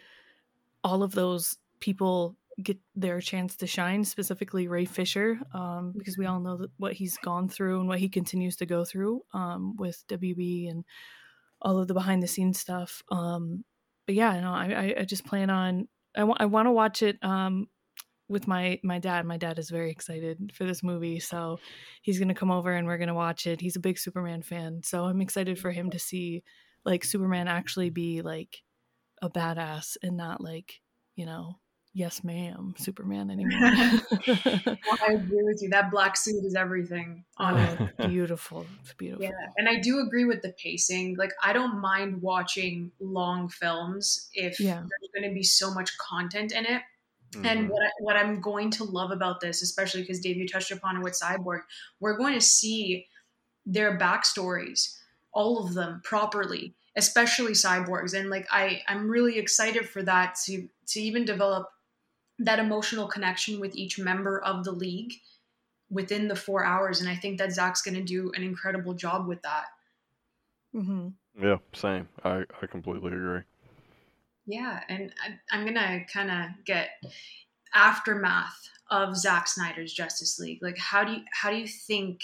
all 0.84 1.04
of 1.04 1.14
those 1.14 1.58
people 1.80 2.36
get 2.62 2.78
their 2.96 3.20
chance 3.22 3.56
to 3.58 3.68
shine, 3.68 4.04
specifically 4.04 4.68
Ray 4.68 4.86
Fisher, 4.86 5.40
um, 5.54 5.94
because 5.98 6.18
we 6.18 6.26
all 6.26 6.40
know 6.40 6.68
what 6.78 6.94
he's 6.94 7.18
gone 7.18 7.50
through 7.50 7.80
and 7.80 7.88
what 7.88 8.00
he 8.00 8.10
continues 8.10 8.58
to 8.58 8.66
go 8.66 8.86
through 8.86 9.22
um, 9.34 9.76
with 9.78 10.04
WB 10.08 10.70
and 10.70 10.86
all 11.62 11.80
of 11.80 11.88
the 11.88 11.94
behind 11.94 12.22
the 12.22 12.28
scenes 12.28 12.60
stuff. 12.60 13.04
Um, 13.12 13.64
but 14.06 14.16
yeah, 14.16 14.40
no, 14.40 14.52
I, 14.52 14.96
I 15.00 15.04
just 15.06 15.26
plan 15.26 15.50
on. 15.50 15.88
I, 16.16 16.22
w- 16.22 16.38
I 16.40 16.46
want 16.46 16.68
to 16.68 16.72
watch 16.72 17.04
it 17.04 17.18
um, 17.22 17.68
with 18.32 18.48
my 18.48 18.80
my 18.84 19.00
dad. 19.00 19.26
My 19.26 19.38
dad 19.38 19.60
is 19.60 19.70
very 19.70 19.92
excited 19.92 20.52
for 20.54 20.64
this 20.64 20.82
movie, 20.82 21.20
so 21.20 21.60
he's 22.02 22.20
gonna 22.20 22.34
come 22.34 22.52
over 22.52 22.74
and 22.74 22.88
we're 22.88 22.98
gonna 22.98 23.14
watch 23.14 23.46
it. 23.46 23.62
He's 23.62 23.76
a 23.76 23.82
big 23.82 24.00
Superman 24.00 24.42
fan, 24.42 24.82
so 24.84 25.06
I'm 25.06 25.22
excited 25.22 25.60
for 25.60 25.72
him 25.72 25.92
to 25.92 26.00
see 26.00 26.44
like 26.86 27.04
Superman 27.04 27.48
actually 27.48 27.90
be 27.90 28.22
like 28.22 28.64
a 29.22 29.30
badass 29.30 29.98
and 30.02 30.18
not 30.18 30.42
like 30.42 30.82
you 31.16 31.26
know 31.26 31.56
yes 31.94 32.24
ma'am 32.24 32.74
superman 32.78 33.30
anymore 33.30 33.60
well, 34.28 34.98
i 35.08 35.14
agree 35.14 35.44
with 35.44 35.62
you 35.62 35.70
that 35.70 35.92
black 35.92 36.16
suit 36.16 36.44
is 36.46 36.56
everything 36.56 37.24
on 37.38 37.58
oh, 37.58 37.90
it 37.98 38.08
beautiful 38.10 38.66
it's 38.80 38.94
beautiful 38.94 39.24
yeah 39.24 39.32
and 39.58 39.68
i 39.68 39.78
do 39.78 40.00
agree 40.00 40.24
with 40.24 40.42
the 40.42 40.54
pacing 40.54 41.16
like 41.18 41.34
i 41.44 41.52
don't 41.52 41.80
mind 41.80 42.22
watching 42.22 42.92
long 43.02 43.50
films 43.50 44.30
if 44.34 44.60
yeah. 44.60 44.76
there's 44.76 45.12
going 45.14 45.30
to 45.30 45.36
be 45.36 45.44
so 45.44 45.74
much 45.74 45.92
content 45.98 46.54
in 46.54 46.66
it 46.66 46.82
mm-hmm. 47.32 47.46
and 47.46 47.70
what, 47.70 47.82
I, 47.82 47.90
what 48.00 48.16
i'm 48.16 48.42
going 48.42 48.70
to 48.72 48.84
love 48.84 49.12
about 49.12 49.40
this 49.42 49.62
especially 49.62 50.02
because 50.02 50.20
dave 50.20 50.38
you 50.38 50.48
touched 50.48 50.72
upon 50.72 50.98
it 50.98 51.04
with 51.04 51.20
cyborg 51.20 51.62
we're 52.00 52.18
going 52.18 52.34
to 52.34 52.42
see 52.42 53.08
their 53.66 53.98
backstories 53.98 54.98
all 55.34 55.64
of 55.64 55.74
them 55.74 56.02
properly 56.04 56.74
especially 56.96 57.54
cyborgs 57.54 58.14
and 58.14 58.30
like 58.30 58.48
i 58.52 58.82
i'm 58.88 59.10
really 59.10 59.38
excited 59.38 59.88
for 59.88 60.04
that 60.04 60.36
to 60.46 60.68
to 60.88 61.00
even 61.00 61.26
develop 61.26 61.70
that 62.40 62.60
emotional 62.60 63.08
connection 63.08 63.60
with 63.60 63.76
each 63.76 64.00
member 64.00 64.42
of 64.42 64.64
the 64.64 64.72
league 64.72 65.14
within 65.92 66.28
the 66.28 66.36
four 66.36 66.66
hours. 66.66 67.02
And 67.02 67.10
I 67.10 67.16
think 67.16 67.38
that 67.38 67.52
Zack's 67.52 67.82
going 67.82 67.96
to 67.96 68.04
do 68.04 68.32
an 68.36 68.44
incredible 68.44 68.94
job 68.94 69.28
with 69.28 69.42
that. 69.44 69.66
Mm-hmm. 70.74 71.10
Yeah, 71.44 71.58
same. 71.74 72.08
I, 72.24 72.44
I 72.62 72.68
completely 72.68 73.12
agree. 73.12 73.42
Yeah, 74.46 74.82
and 74.90 75.14
I, 75.52 75.58
am 75.58 75.66
gonna 75.66 76.06
kind 76.12 76.32
of 76.32 76.66
get 76.66 76.90
aftermath 77.74 78.70
of 78.90 79.16
Zack 79.16 79.48
Snyder's 79.48 79.94
Justice 79.94 80.40
League. 80.40 80.62
Like, 80.62 80.78
how 80.78 81.04
do 81.04 81.14
you 81.14 81.22
how 81.32 81.52
do 81.52 81.58
you 81.58 81.68
think 81.68 82.22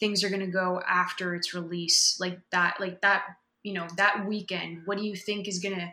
things 0.00 0.24
are 0.24 0.30
gonna 0.30 0.46
go 0.46 0.82
after 0.86 1.34
its 1.34 1.54
release? 1.54 2.16
Like 2.20 2.38
that, 2.50 2.80
like 2.80 3.00
that, 3.02 3.24
you 3.62 3.72
know, 3.72 3.86
that 3.96 4.26
weekend. 4.26 4.82
What 4.84 4.98
do 4.98 5.04
you 5.04 5.16
think 5.16 5.48
is 5.48 5.60
gonna 5.60 5.92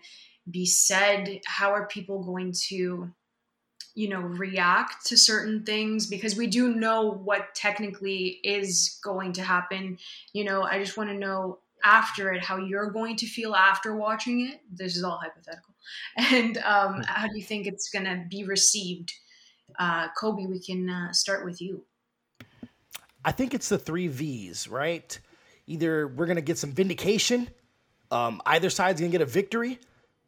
be 0.49 0.65
said? 0.65 1.41
How 1.45 1.71
are 1.71 1.85
people 1.87 2.23
going 2.23 2.53
to 2.69 3.11
you 3.93 4.07
know 4.07 4.21
react 4.21 5.05
to 5.05 5.17
certain 5.17 5.65
things 5.65 6.07
because 6.07 6.35
we 6.35 6.47
do 6.47 6.73
know 6.73 7.11
what 7.11 7.53
technically 7.53 8.39
is 8.43 8.99
going 9.03 9.33
to 9.33 9.41
happen 9.41 9.97
you 10.33 10.43
know 10.43 10.63
i 10.63 10.79
just 10.79 10.95
want 10.95 11.09
to 11.09 11.17
know 11.17 11.59
after 11.83 12.31
it 12.31 12.43
how 12.43 12.57
you're 12.57 12.89
going 12.89 13.15
to 13.15 13.25
feel 13.25 13.55
after 13.55 13.95
watching 13.95 14.47
it 14.47 14.61
this 14.71 14.95
is 14.95 15.03
all 15.03 15.19
hypothetical. 15.21 15.73
And 16.15 16.57
um, 16.59 16.95
hmm. 16.95 17.01
how 17.01 17.27
do 17.27 17.35
you 17.35 17.43
think 17.43 17.67
it's 17.67 17.89
going 17.89 18.05
to 18.05 18.23
be 18.29 18.43
received? 18.43 19.13
Uh, 19.79 20.07
Kolby 20.19 20.47
we 20.47 20.59
can 20.59 20.89
uh, 20.89 21.11
start 21.11 21.45
with 21.45 21.61
you. 21.61 21.83
I 23.23 23.31
think 23.31 23.53
it's 23.53 23.69
the 23.69 23.77
three 23.77 24.07
v's 24.07 24.67
right? 24.67 25.19
Either 25.67 26.07
we're 26.07 26.25
going 26.25 26.35
to 26.35 26.41
get 26.41 26.57
some 26.57 26.71
vindication 26.71 27.49
um, 28.11 28.41
either 28.45 28.69
side's 28.69 28.99
going 28.99 29.11
to 29.11 29.17
get 29.17 29.21
a 29.21 29.29
victory 29.29 29.79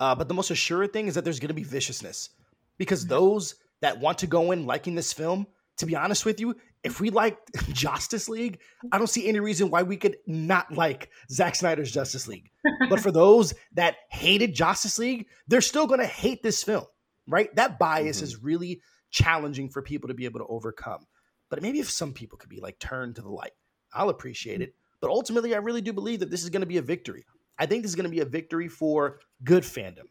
uh, 0.03 0.13
but 0.13 0.27
the 0.27 0.33
most 0.33 0.51
assured 0.51 0.91
thing 0.91 1.07
is 1.07 1.15
that 1.15 1.23
there's 1.23 1.39
going 1.39 1.49
to 1.49 1.53
be 1.53 1.63
viciousness. 1.63 2.29
Because 2.77 3.01
mm-hmm. 3.01 3.09
those 3.11 3.55
that 3.81 3.99
want 3.99 4.17
to 4.19 4.27
go 4.27 4.51
in 4.51 4.65
liking 4.65 4.95
this 4.95 5.13
film, 5.13 5.47
to 5.77 5.85
be 5.85 5.95
honest 5.95 6.25
with 6.25 6.39
you, 6.39 6.55
if 6.83 6.99
we 6.99 7.09
like 7.09 7.37
Justice 7.69 8.29
League, 8.29 8.59
I 8.91 8.97
don't 8.97 9.07
see 9.07 9.27
any 9.27 9.39
reason 9.39 9.69
why 9.69 9.83
we 9.83 9.97
could 9.97 10.17
not 10.27 10.71
like 10.71 11.09
Zack 11.31 11.55
Snyder's 11.55 11.91
Justice 11.91 12.27
League. 12.27 12.49
but 12.89 12.99
for 12.99 13.11
those 13.11 13.53
that 13.73 13.95
hated 14.09 14.53
Justice 14.53 14.99
League, 14.99 15.27
they're 15.47 15.61
still 15.61 15.87
going 15.87 15.99
to 15.99 16.05
hate 16.05 16.43
this 16.43 16.63
film, 16.63 16.85
right? 17.27 17.53
That 17.55 17.79
bias 17.79 18.17
mm-hmm. 18.17 18.25
is 18.25 18.43
really 18.43 18.81
challenging 19.11 19.69
for 19.69 19.81
people 19.81 20.09
to 20.09 20.13
be 20.13 20.25
able 20.25 20.39
to 20.39 20.47
overcome. 20.47 21.05
But 21.49 21.61
maybe 21.61 21.79
if 21.79 21.89
some 21.89 22.13
people 22.13 22.37
could 22.37 22.49
be 22.49 22.59
like 22.61 22.79
turned 22.79 23.15
to 23.15 23.21
the 23.21 23.29
light, 23.29 23.51
I'll 23.93 24.09
appreciate 24.09 24.61
it. 24.61 24.73
But 25.01 25.11
ultimately, 25.11 25.53
I 25.53 25.59
really 25.59 25.81
do 25.81 25.93
believe 25.93 26.21
that 26.21 26.31
this 26.31 26.43
is 26.43 26.49
going 26.49 26.61
to 26.61 26.67
be 26.67 26.77
a 26.77 26.81
victory. 26.81 27.25
I 27.59 27.65
think 27.65 27.83
this 27.83 27.91
is 27.91 27.95
going 27.95 28.05
to 28.05 28.09
be 28.09 28.21
a 28.21 28.25
victory 28.25 28.67
for 28.67 29.19
good 29.43 29.63
fandom. 29.63 30.05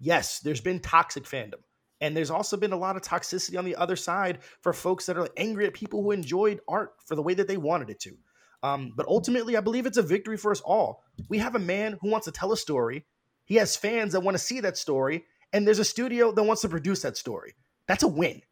Yes, 0.00 0.40
there's 0.40 0.60
been 0.60 0.80
toxic 0.80 1.24
fandom. 1.24 1.60
And 2.00 2.16
there's 2.16 2.30
also 2.30 2.56
been 2.56 2.72
a 2.72 2.76
lot 2.76 2.96
of 2.96 3.02
toxicity 3.02 3.58
on 3.58 3.64
the 3.64 3.76
other 3.76 3.96
side 3.96 4.38
for 4.60 4.72
folks 4.72 5.06
that 5.06 5.18
are 5.18 5.28
angry 5.36 5.66
at 5.66 5.74
people 5.74 6.02
who 6.02 6.12
enjoyed 6.12 6.60
art 6.68 6.92
for 7.04 7.16
the 7.16 7.22
way 7.22 7.34
that 7.34 7.48
they 7.48 7.56
wanted 7.56 7.90
it 7.90 8.00
to. 8.00 8.16
Um, 8.62 8.92
but 8.96 9.06
ultimately, 9.06 9.56
I 9.56 9.60
believe 9.60 9.86
it's 9.86 9.98
a 9.98 10.02
victory 10.02 10.36
for 10.36 10.50
us 10.50 10.60
all. 10.60 11.02
We 11.28 11.38
have 11.38 11.54
a 11.54 11.60
man 11.60 11.98
who 12.00 12.10
wants 12.10 12.24
to 12.26 12.32
tell 12.32 12.52
a 12.52 12.56
story. 12.56 13.04
He 13.44 13.56
has 13.56 13.76
fans 13.76 14.12
that 14.12 14.20
want 14.20 14.36
to 14.36 14.42
see 14.42 14.60
that 14.60 14.76
story, 14.76 15.24
and 15.52 15.66
there's 15.66 15.78
a 15.78 15.84
studio 15.84 16.32
that 16.32 16.42
wants 16.42 16.62
to 16.62 16.68
produce 16.68 17.02
that 17.02 17.16
story. 17.16 17.54
That's 17.86 18.02
a 18.02 18.08
win. 18.08 18.42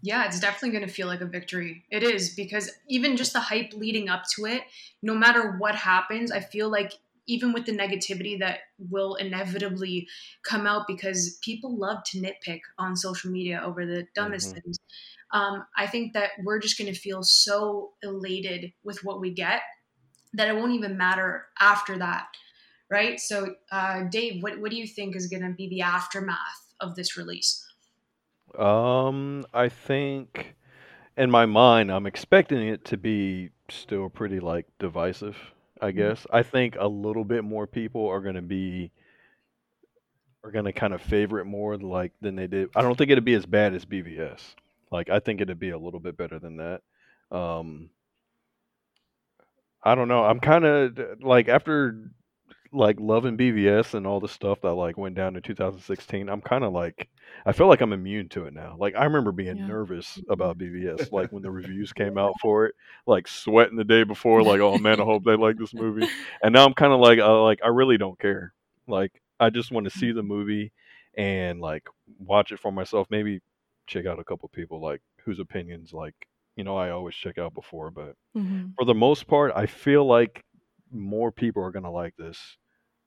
Yeah, 0.00 0.24
it's 0.24 0.40
definitely 0.40 0.70
going 0.70 0.88
to 0.88 0.92
feel 0.92 1.06
like 1.06 1.20
a 1.20 1.26
victory. 1.26 1.84
It 1.90 2.02
is 2.02 2.34
because 2.34 2.70
even 2.88 3.16
just 3.16 3.32
the 3.32 3.40
hype 3.40 3.72
leading 3.74 4.08
up 4.08 4.22
to 4.36 4.46
it, 4.46 4.62
no 5.02 5.14
matter 5.14 5.56
what 5.58 5.74
happens, 5.74 6.32
I 6.32 6.40
feel 6.40 6.70
like 6.70 6.94
even 7.26 7.52
with 7.52 7.66
the 7.66 7.76
negativity 7.76 8.38
that 8.38 8.60
will 8.90 9.14
inevitably 9.16 10.06
come 10.44 10.66
out 10.66 10.86
because 10.86 11.38
people 11.42 11.78
love 11.78 11.98
to 12.04 12.18
nitpick 12.18 12.60
on 12.78 12.96
social 12.96 13.30
media 13.30 13.62
over 13.64 13.86
the 13.86 14.06
dumbest 14.14 14.50
mm-hmm. 14.50 14.60
things. 14.60 14.78
Um, 15.32 15.64
I 15.76 15.86
think 15.86 16.12
that 16.12 16.30
we're 16.44 16.58
just 16.58 16.78
going 16.78 16.92
to 16.92 16.98
feel 16.98 17.22
so 17.22 17.92
elated 18.02 18.72
with 18.84 19.02
what 19.02 19.20
we 19.20 19.32
get 19.32 19.62
that 20.34 20.48
it 20.48 20.56
won't 20.56 20.72
even 20.72 20.96
matter 20.96 21.46
after 21.60 21.98
that, 21.98 22.26
right? 22.90 23.20
So, 23.20 23.54
uh, 23.70 24.04
Dave, 24.10 24.42
what, 24.42 24.60
what 24.60 24.70
do 24.70 24.76
you 24.76 24.86
think 24.86 25.16
is 25.16 25.26
going 25.26 25.42
to 25.42 25.50
be 25.50 25.68
the 25.68 25.82
aftermath 25.82 26.74
of 26.80 26.96
this 26.96 27.16
release? 27.16 27.64
Um, 28.58 29.46
I 29.54 29.68
think 29.68 30.54
in 31.16 31.30
my 31.30 31.46
mind, 31.46 31.90
I'm 31.90 32.06
expecting 32.06 32.66
it 32.66 32.84
to 32.86 32.96
be 32.96 33.50
still 33.70 34.08
pretty 34.08 34.40
like 34.40 34.66
divisive. 34.78 35.51
I 35.82 35.88
mm-hmm. 35.88 35.98
guess. 35.98 36.26
I 36.30 36.42
think 36.42 36.76
a 36.78 36.86
little 36.86 37.24
bit 37.24 37.44
more 37.44 37.66
people 37.66 38.08
are 38.08 38.20
going 38.20 38.36
to 38.36 38.42
be 38.42 38.92
are 40.44 40.50
going 40.50 40.64
to 40.64 40.72
kind 40.72 40.94
of 40.94 41.02
favor 41.02 41.40
it 41.40 41.44
more 41.44 41.76
like 41.76 42.12
than 42.20 42.36
they 42.36 42.46
did. 42.46 42.70
I 42.74 42.82
don't 42.82 42.96
think 42.96 43.10
it'd 43.10 43.24
be 43.24 43.34
as 43.34 43.46
bad 43.46 43.74
as 43.74 43.84
BVS. 43.84 44.40
Like 44.90 45.10
I 45.10 45.20
think 45.20 45.40
it'd 45.40 45.58
be 45.58 45.70
a 45.70 45.78
little 45.78 46.00
bit 46.00 46.16
better 46.16 46.38
than 46.38 46.56
that. 46.56 46.82
Um 47.36 47.90
I 49.84 49.94
don't 49.94 50.08
know. 50.08 50.24
I'm 50.24 50.40
kind 50.40 50.64
of 50.64 50.98
like 51.22 51.48
after 51.48 52.10
like 52.72 52.98
loving 52.98 53.36
BVS 53.36 53.94
and 53.94 54.06
all 54.06 54.18
the 54.18 54.28
stuff 54.28 54.60
that 54.62 54.72
like 54.72 54.96
went 54.96 55.14
down 55.14 55.36
in 55.36 55.42
2016, 55.42 56.28
I'm 56.28 56.40
kind 56.40 56.64
of 56.64 56.72
like 56.72 57.08
I 57.44 57.52
feel 57.52 57.68
like 57.68 57.82
I'm 57.82 57.92
immune 57.92 58.28
to 58.30 58.46
it 58.46 58.54
now. 58.54 58.76
Like 58.78 58.94
I 58.96 59.04
remember 59.04 59.30
being 59.30 59.58
yeah. 59.58 59.66
nervous 59.66 60.18
about 60.28 60.58
BVS, 60.58 61.12
like 61.12 61.30
when 61.32 61.42
the 61.42 61.50
reviews 61.50 61.92
came 61.92 62.16
out 62.16 62.34
for 62.40 62.66
it, 62.66 62.74
like 63.06 63.28
sweating 63.28 63.76
the 63.76 63.84
day 63.84 64.04
before, 64.04 64.42
like 64.42 64.60
oh 64.60 64.78
man, 64.78 65.00
I 65.00 65.04
hope 65.04 65.24
they 65.24 65.36
like 65.36 65.58
this 65.58 65.74
movie. 65.74 66.08
And 66.42 66.52
now 66.54 66.64
I'm 66.64 66.74
kind 66.74 66.92
of 66.92 67.00
like 67.00 67.18
uh, 67.18 67.42
like 67.42 67.60
I 67.62 67.68
really 67.68 67.98
don't 67.98 68.18
care. 68.18 68.52
Like 68.88 69.12
I 69.38 69.50
just 69.50 69.70
want 69.70 69.84
to 69.84 69.96
see 69.96 70.12
the 70.12 70.22
movie 70.22 70.72
and 71.14 71.60
like 71.60 71.86
watch 72.18 72.52
it 72.52 72.58
for 72.58 72.72
myself. 72.72 73.06
Maybe 73.10 73.40
check 73.86 74.06
out 74.06 74.18
a 74.18 74.24
couple 74.24 74.48
people 74.48 74.80
like 74.80 75.02
whose 75.24 75.40
opinions 75.40 75.92
like 75.92 76.14
you 76.56 76.64
know 76.64 76.76
I 76.76 76.90
always 76.90 77.14
check 77.14 77.38
out 77.38 77.54
before, 77.54 77.90
but 77.90 78.16
mm-hmm. 78.36 78.68
for 78.78 78.84
the 78.84 78.94
most 78.94 79.26
part, 79.26 79.52
I 79.54 79.66
feel 79.66 80.06
like 80.06 80.44
more 80.90 81.30
people 81.30 81.62
are 81.62 81.70
gonna 81.70 81.90
like 81.90 82.16
this 82.16 82.38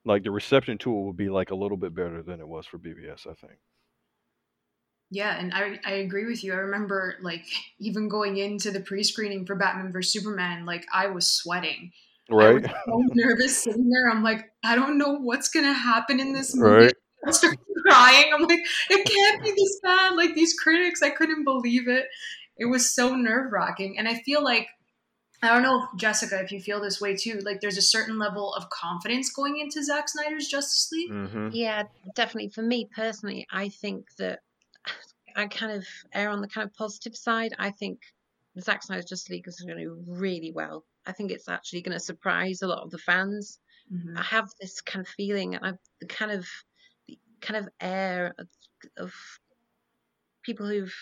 like 0.06 0.22
the 0.22 0.30
reception 0.30 0.78
to 0.78 0.90
it 0.90 0.94
will 0.94 1.12
be 1.12 1.28
like 1.28 1.50
a 1.50 1.54
little 1.54 1.76
bit 1.76 1.94
better 1.94 2.22
than 2.22 2.40
it 2.40 2.48
was 2.48 2.64
for 2.64 2.78
BVS, 2.78 3.26
I 3.26 3.34
think. 3.34 3.58
Yeah, 5.10 5.38
and 5.38 5.52
I 5.52 5.78
I 5.84 5.94
agree 5.96 6.26
with 6.26 6.42
you. 6.42 6.52
I 6.52 6.56
remember 6.56 7.16
like 7.20 7.44
even 7.78 8.08
going 8.08 8.38
into 8.38 8.70
the 8.70 8.80
pre-screening 8.80 9.44
for 9.44 9.56
Batman 9.56 9.92
vs 9.92 10.12
Superman, 10.12 10.64
like 10.64 10.86
I 10.92 11.08
was 11.08 11.26
sweating. 11.26 11.92
Right. 12.30 12.64
I 12.64 12.70
was 12.70 12.70
so 12.86 13.02
nervous 13.14 13.58
sitting 13.58 13.88
there. 13.88 14.10
I'm 14.10 14.22
like, 14.22 14.50
I 14.64 14.74
don't 14.74 14.98
know 14.98 15.18
what's 15.18 15.48
gonna 15.48 15.74
happen 15.74 16.20
in 16.20 16.32
this 16.32 16.54
movie. 16.54 16.86
Right. 16.86 16.94
I 17.26 17.30
started 17.32 17.58
crying. 17.84 18.30
I'm 18.32 18.42
like, 18.42 18.60
it 18.90 19.04
can't 19.04 19.42
be 19.42 19.50
this 19.50 19.80
bad. 19.82 20.14
Like 20.14 20.34
these 20.34 20.54
critics, 20.54 21.02
I 21.02 21.10
couldn't 21.10 21.44
believe 21.44 21.88
it. 21.88 22.06
It 22.58 22.66
was 22.66 22.94
so 22.94 23.14
nerve 23.14 23.52
wracking, 23.52 23.98
and 23.98 24.08
I 24.08 24.14
feel 24.24 24.42
like 24.42 24.68
I 25.42 25.48
don't 25.48 25.62
know, 25.62 25.86
Jessica, 25.96 26.40
if 26.40 26.50
you 26.50 26.60
feel 26.60 26.80
this 26.80 27.00
way 27.00 27.14
too. 27.14 27.40
Like, 27.44 27.60
there's 27.60 27.76
a 27.76 27.82
certain 27.82 28.18
level 28.18 28.54
of 28.54 28.70
confidence 28.70 29.30
going 29.30 29.58
into 29.58 29.82
Zack 29.82 30.08
Snyder's 30.08 30.48
Justice 30.48 30.88
League. 30.92 31.10
Mm-hmm. 31.10 31.48
Yeah, 31.52 31.84
definitely. 32.14 32.50
For 32.50 32.62
me 32.62 32.88
personally, 32.94 33.46
I 33.50 33.68
think 33.68 34.06
that 34.18 34.40
I 35.36 35.46
kind 35.46 35.72
of 35.72 35.86
err 36.14 36.30
on 36.30 36.40
the 36.40 36.48
kind 36.48 36.66
of 36.66 36.74
positive 36.74 37.14
side. 37.14 37.54
I 37.58 37.70
think 37.70 38.00
Zack 38.60 38.82
Snyder's 38.82 39.04
Justice 39.04 39.28
League 39.28 39.46
is 39.46 39.60
going 39.60 39.76
to 39.76 39.82
do 39.82 40.02
really 40.06 40.52
well. 40.52 40.84
I 41.06 41.12
think 41.12 41.30
it's 41.30 41.48
actually 41.48 41.82
going 41.82 41.96
to 41.96 42.04
surprise 42.04 42.62
a 42.62 42.66
lot 42.66 42.82
of 42.82 42.90
the 42.90 42.98
fans. 42.98 43.58
Mm-hmm. 43.92 44.18
I 44.18 44.22
have 44.22 44.48
this 44.60 44.80
kind 44.80 45.06
of 45.06 45.12
feeling, 45.12 45.54
and 45.54 45.64
I've 45.64 45.78
the 46.00 46.06
kind 46.06 46.32
of 46.32 46.46
the 47.06 47.18
kind 47.40 47.64
of 47.64 47.68
air 47.80 48.34
of, 48.38 48.48
of 48.96 49.14
people 50.42 50.66
who've 50.66 50.94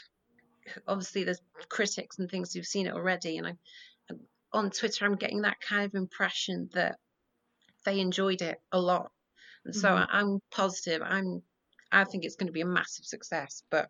obviously 0.88 1.24
there's 1.24 1.40
critics 1.68 2.18
and 2.18 2.30
things 2.30 2.52
who've 2.52 2.66
seen 2.66 2.86
it 2.86 2.94
already, 2.94 3.38
and 3.38 3.46
I 3.46 3.54
on 4.54 4.70
Twitter, 4.70 5.04
I'm 5.04 5.16
getting 5.16 5.42
that 5.42 5.60
kind 5.60 5.84
of 5.84 5.94
impression 5.94 6.70
that 6.72 6.96
they 7.84 8.00
enjoyed 8.00 8.40
it 8.40 8.60
a 8.72 8.80
lot. 8.80 9.10
And 9.64 9.74
so 9.74 9.88
mm-hmm. 9.88 10.16
I'm 10.16 10.40
positive. 10.50 11.02
I'm 11.04 11.42
I 11.92 12.04
think 12.04 12.24
it's 12.24 12.36
going 12.36 12.48
to 12.48 12.52
be 12.52 12.60
a 12.60 12.66
massive 12.66 13.04
success, 13.04 13.62
but 13.70 13.88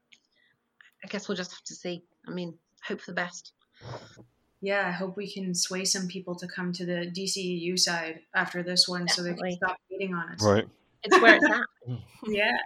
I 1.02 1.09
guess 1.09 1.28
we'll 1.28 1.37
just 1.37 1.52
have 1.52 1.62
to 1.64 1.75
see. 1.75 2.02
I 2.26 2.30
mean, 2.30 2.54
hope 2.87 3.00
for 3.00 3.12
the 3.12 3.14
best. 3.14 3.52
Yeah, 4.61 4.87
I 4.87 4.90
hope 4.90 5.16
we 5.16 5.30
can 5.30 5.54
sway 5.54 5.85
some 5.85 6.09
people 6.09 6.35
to 6.37 6.47
come 6.47 6.73
to 6.73 6.87
the 6.87 7.12
DCEU 7.14 7.78
side 7.78 8.21
after 8.35 8.62
this 8.62 8.88
one 8.88 9.06
Definitely. 9.06 9.30
so 9.30 9.37
they 9.37 9.50
can 9.50 9.56
stop 9.59 9.76
hating 9.90 10.14
on 10.14 10.33
us. 10.33 10.42
Right. 10.42 10.66
It's 11.02 11.21
where 11.21 11.37
it's 11.37 11.44
at. 11.44 11.99
yeah. 12.26 12.56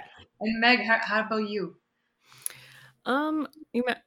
And 0.41 0.61
Meg, 0.61 0.81
how, 0.81 0.99
how 1.03 1.21
about 1.23 1.49
you? 1.49 1.77
Um, 3.05 3.49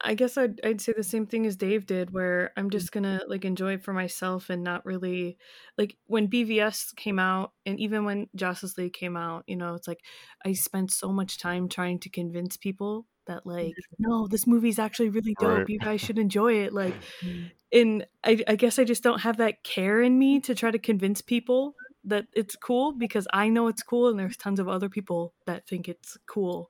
I 0.01 0.13
guess 0.15 0.37
I'd 0.37 0.59
I'd 0.63 0.81
say 0.81 0.93
the 0.95 1.03
same 1.03 1.25
thing 1.25 1.45
as 1.45 1.55
Dave 1.55 1.85
did, 1.85 2.11
where 2.11 2.51
I'm 2.57 2.67
mm. 2.67 2.71
just 2.71 2.91
gonna 2.91 3.21
like 3.27 3.45
enjoy 3.45 3.73
it 3.73 3.83
for 3.83 3.93
myself 3.93 4.49
and 4.49 4.63
not 4.63 4.85
really 4.85 5.37
like 5.77 5.95
when 6.07 6.27
BVS 6.27 6.95
came 6.95 7.19
out, 7.19 7.53
and 7.65 7.79
even 7.79 8.05
when 8.05 8.27
Justice 8.35 8.77
League 8.77 8.93
came 8.93 9.17
out. 9.17 9.43
You 9.47 9.57
know, 9.57 9.75
it's 9.75 9.87
like 9.87 10.01
I 10.45 10.53
spent 10.53 10.91
so 10.91 11.11
much 11.11 11.37
time 11.37 11.69
trying 11.69 11.99
to 11.99 12.09
convince 12.09 12.57
people 12.57 13.05
that 13.27 13.45
like 13.45 13.73
no, 13.99 14.27
this 14.27 14.47
movie's 14.47 14.79
actually 14.79 15.09
really 15.09 15.35
dope. 15.39 15.59
Right. 15.59 15.69
You 15.69 15.79
guys 15.79 16.01
should 16.01 16.19
enjoy 16.19 16.53
it. 16.63 16.73
Like, 16.73 16.95
mm. 17.23 17.51
and 17.71 18.05
I 18.23 18.43
I 18.47 18.55
guess 18.55 18.79
I 18.79 18.83
just 18.83 19.03
don't 19.03 19.21
have 19.21 19.37
that 19.37 19.63
care 19.63 20.01
in 20.01 20.17
me 20.17 20.39
to 20.41 20.55
try 20.55 20.71
to 20.71 20.79
convince 20.79 21.21
people 21.21 21.75
that 22.03 22.25
it's 22.33 22.55
cool 22.55 22.93
because 22.93 23.27
I 23.33 23.49
know 23.49 23.67
it's 23.67 23.83
cool, 23.83 24.09
and 24.09 24.19
there's 24.19 24.37
tons 24.37 24.59
of 24.59 24.67
other 24.67 24.89
people 24.89 25.33
that 25.45 25.67
think 25.67 25.87
it's 25.87 26.17
cool. 26.27 26.69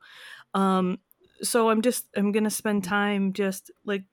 Um, 0.54 1.00
so 1.44 1.70
i'm 1.70 1.82
just 1.82 2.08
i'm 2.16 2.32
gonna 2.32 2.50
spend 2.50 2.84
time 2.84 3.34
just 3.34 3.72
like 3.86 4.04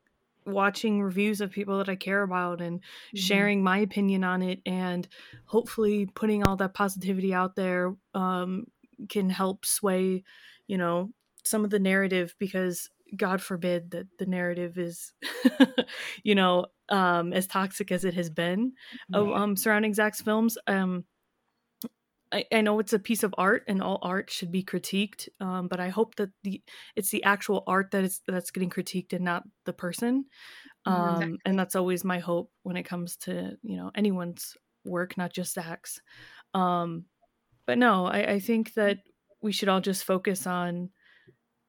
watching 0.47 1.03
reviews 1.03 1.41
of 1.41 1.51
people 1.51 1.79
that 1.79 1.89
i 1.89 1.95
care 1.97 2.23
about 2.23 2.61
and 2.61 2.81
mm-hmm. 2.81 3.19
sharing 3.19 3.63
my 3.63 3.79
opinion 3.79 4.25
on 4.25 4.43
it 4.43 4.61
and 4.65 5.09
hopefully 5.45 6.07
putting 6.15 6.47
all 6.47 6.57
that 6.57 6.75
positivity 6.75 7.35
out 7.35 7.55
there 7.55 7.95
um, 8.15 8.65
can 9.09 9.29
help 9.31 9.67
sway 9.67 10.23
you 10.67 10.79
know 10.79 11.11
some 11.45 11.65
of 11.65 11.71
the 11.71 11.79
narrative 11.79 12.35
because 12.39 12.89
god 13.17 13.41
forbid 13.41 13.91
that 13.91 14.07
the 14.19 14.27
narrative 14.27 14.79
is 14.79 15.13
you 16.23 16.35
know 16.35 16.67
um 16.89 17.33
as 17.33 17.47
toxic 17.47 17.93
as 17.93 18.05
it 18.05 18.15
has 18.15 18.31
been 18.31 18.73
mm-hmm. 19.13 19.33
um 19.33 19.57
surrounding 19.57 19.95
zack's 19.95 20.21
films 20.21 20.59
um 20.67 21.05
I, 22.33 22.45
I 22.53 22.61
know 22.61 22.79
it's 22.79 22.93
a 22.93 22.99
piece 22.99 23.23
of 23.23 23.35
art 23.39 23.65
and 23.69 23.83
all 23.83 23.99
art 24.03 24.31
should 24.31 24.53
be 24.53 24.63
critiqued 24.63 25.29
um, 25.41 25.69
but 25.69 25.81
i 25.81 25.89
hope 25.89 26.17
that 26.17 26.31
the 26.43 26.63
it's 26.97 27.11
the 27.11 27.25
actual 27.25 27.65
art 27.67 27.91
that 27.93 28.05
is 28.05 28.21
that's 28.27 28.51
getting 28.51 28.71
critiqued 28.71 29.13
and 29.13 29.25
not 29.25 29.45
the 29.65 29.73
person 29.73 30.25
mm-hmm, 30.87 30.93
um, 30.93 31.15
exactly. 31.15 31.39
and 31.45 31.59
that's 31.59 31.77
always 31.77 32.05
my 32.05 32.19
hope 32.19 32.51
when 32.63 32.77
it 32.77 32.85
comes 32.85 33.17
to 33.17 33.57
you 33.63 33.77
know 33.77 33.91
anyone's 33.95 34.57
work 34.85 35.17
not 35.17 35.33
just 35.33 35.55
Zack's 35.55 36.01
um, 36.55 37.05
but 37.67 37.79
no 37.79 38.07
I, 38.07 38.33
I 38.33 38.39
think 38.41 38.75
that 38.75 38.99
we 39.41 39.53
should 39.53 39.69
all 39.69 39.81
just 39.81 40.05
focus 40.05 40.47
on 40.47 40.91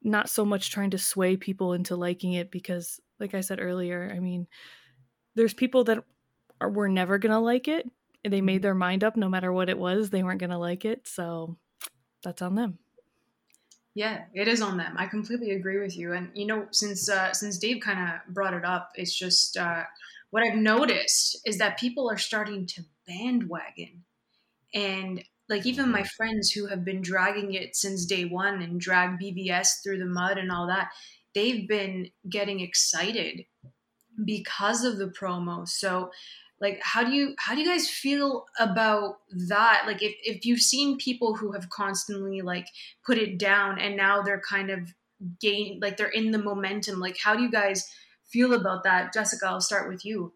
not 0.02 0.28
so 0.28 0.44
much 0.44 0.70
trying 0.70 0.90
to 0.90 0.98
sway 0.98 1.36
people 1.36 1.74
into 1.74 1.96
liking 1.96 2.32
it 2.32 2.50
because 2.50 3.00
like 3.18 3.34
i 3.34 3.40
said 3.40 3.60
earlier 3.60 4.10
i 4.14 4.18
mean 4.18 4.46
there's 5.34 5.52
people 5.52 5.84
that 5.84 6.02
are 6.60 6.70
were 6.70 6.88
never 6.88 7.18
gonna 7.18 7.40
like 7.40 7.68
it 7.68 7.86
they 8.24 8.40
made 8.40 8.56
mm-hmm. 8.56 8.62
their 8.62 8.74
mind 8.74 9.04
up 9.04 9.16
no 9.16 9.28
matter 9.28 9.52
what 9.52 9.68
it 9.68 9.78
was 9.78 10.10
they 10.10 10.22
weren't 10.22 10.40
going 10.40 10.50
to 10.50 10.58
like 10.58 10.84
it 10.84 11.06
so 11.06 11.56
that's 12.22 12.42
on 12.42 12.54
them. 12.54 12.78
Yeah 13.94 14.24
it 14.34 14.48
is 14.48 14.60
on 14.62 14.76
them. 14.76 14.94
I 14.96 15.06
completely 15.06 15.52
agree 15.52 15.78
with 15.78 15.96
you 15.96 16.12
and 16.12 16.30
you 16.34 16.46
know 16.46 16.66
since 16.70 17.08
uh, 17.08 17.32
since 17.32 17.58
dave 17.58 17.80
kind 17.82 17.98
of 18.00 18.34
brought 18.34 18.54
it 18.54 18.64
up 18.64 18.90
it's 18.94 19.16
just 19.16 19.56
uh, 19.56 19.84
what 20.30 20.44
i've 20.44 20.58
noticed 20.58 21.40
is 21.44 21.58
that 21.58 21.78
people 21.78 22.10
are 22.10 22.18
starting 22.18 22.66
to 22.66 22.82
bandwagon. 23.10 24.04
And 24.74 25.24
like 25.48 25.66
even 25.66 25.90
my 25.90 26.04
friends 26.04 26.50
who 26.52 26.66
have 26.66 26.84
been 26.84 27.02
dragging 27.02 27.54
it 27.54 27.74
since 27.74 28.06
day 28.06 28.24
one 28.24 28.62
and 28.62 28.80
drag 28.80 29.18
BVS 29.18 29.82
through 29.82 29.98
the 29.98 30.06
mud 30.06 30.38
and 30.38 30.52
all 30.52 30.68
that 30.68 30.90
they've 31.34 31.68
been 31.68 32.10
getting 32.28 32.60
excited 32.60 33.44
because 34.24 34.84
of 34.84 34.98
the 34.98 35.08
promo. 35.08 35.66
So 35.66 36.10
like 36.60 36.80
how 36.82 37.02
do 37.02 37.12
you 37.12 37.34
how 37.38 37.54
do 37.54 37.60
you 37.60 37.66
guys 37.66 37.88
feel 37.88 38.44
about 38.58 39.18
that? 39.48 39.84
Like 39.86 40.02
if, 40.02 40.14
if 40.22 40.44
you've 40.44 40.60
seen 40.60 40.98
people 40.98 41.34
who 41.34 41.52
have 41.52 41.70
constantly 41.70 42.42
like 42.42 42.66
put 43.04 43.18
it 43.18 43.38
down 43.38 43.78
and 43.78 43.96
now 43.96 44.22
they're 44.22 44.42
kind 44.46 44.70
of 44.70 44.92
gain 45.40 45.80
like 45.80 45.96
they're 45.96 46.08
in 46.08 46.30
the 46.30 46.38
momentum 46.38 46.98
like 46.98 47.18
how 47.22 47.36
do 47.36 47.42
you 47.42 47.50
guys 47.50 47.88
feel 48.24 48.52
about 48.54 48.84
that? 48.84 49.12
Jessica 49.12 49.46
i'll 49.46 49.60
start 49.60 49.88
with 49.88 50.04
you. 50.04 50.32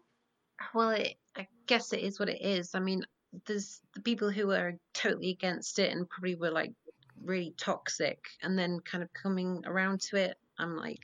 Well 0.73 0.91
it, 0.91 1.15
i 1.35 1.47
guess 1.67 1.93
it 1.93 2.01
is 2.01 2.19
what 2.19 2.29
it 2.29 2.41
is. 2.41 2.73
I 2.73 2.79
mean 2.79 3.05
there's 3.45 3.81
the 3.93 4.01
people 4.01 4.29
who 4.31 4.51
are 4.51 4.73
totally 4.93 5.29
against 5.29 5.77
it 5.79 5.91
and 5.91 6.09
probably 6.09 6.35
were 6.35 6.51
like 6.51 6.71
really 7.23 7.53
toxic 7.57 8.19
and 8.41 8.57
then 8.57 8.79
kind 8.79 9.03
of 9.03 9.09
coming 9.13 9.61
around 9.65 9.99
to 9.99 10.15
it 10.15 10.37
i'm 10.59 10.77
like 10.77 11.01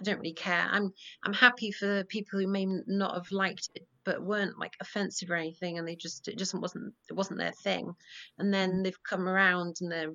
I 0.00 0.04
don't 0.04 0.18
really 0.18 0.32
care. 0.32 0.66
I'm 0.70 0.92
I'm 1.24 1.32
happy 1.32 1.70
for 1.72 2.04
people 2.04 2.40
who 2.40 2.46
may 2.46 2.66
not 2.86 3.14
have 3.14 3.30
liked 3.30 3.68
it 3.74 3.86
but 4.04 4.22
weren't 4.22 4.58
like 4.58 4.74
offensive 4.80 5.30
or 5.30 5.36
anything 5.36 5.78
and 5.78 5.86
they 5.86 5.96
just 5.96 6.28
it 6.28 6.38
just 6.38 6.54
wasn't 6.54 6.92
it 7.08 7.12
wasn't 7.12 7.38
their 7.38 7.52
thing 7.52 7.94
and 8.38 8.52
then 8.52 8.72
mm. 8.72 8.84
they've 8.84 9.02
come 9.02 9.28
around 9.28 9.76
and 9.80 9.90
they're 9.90 10.12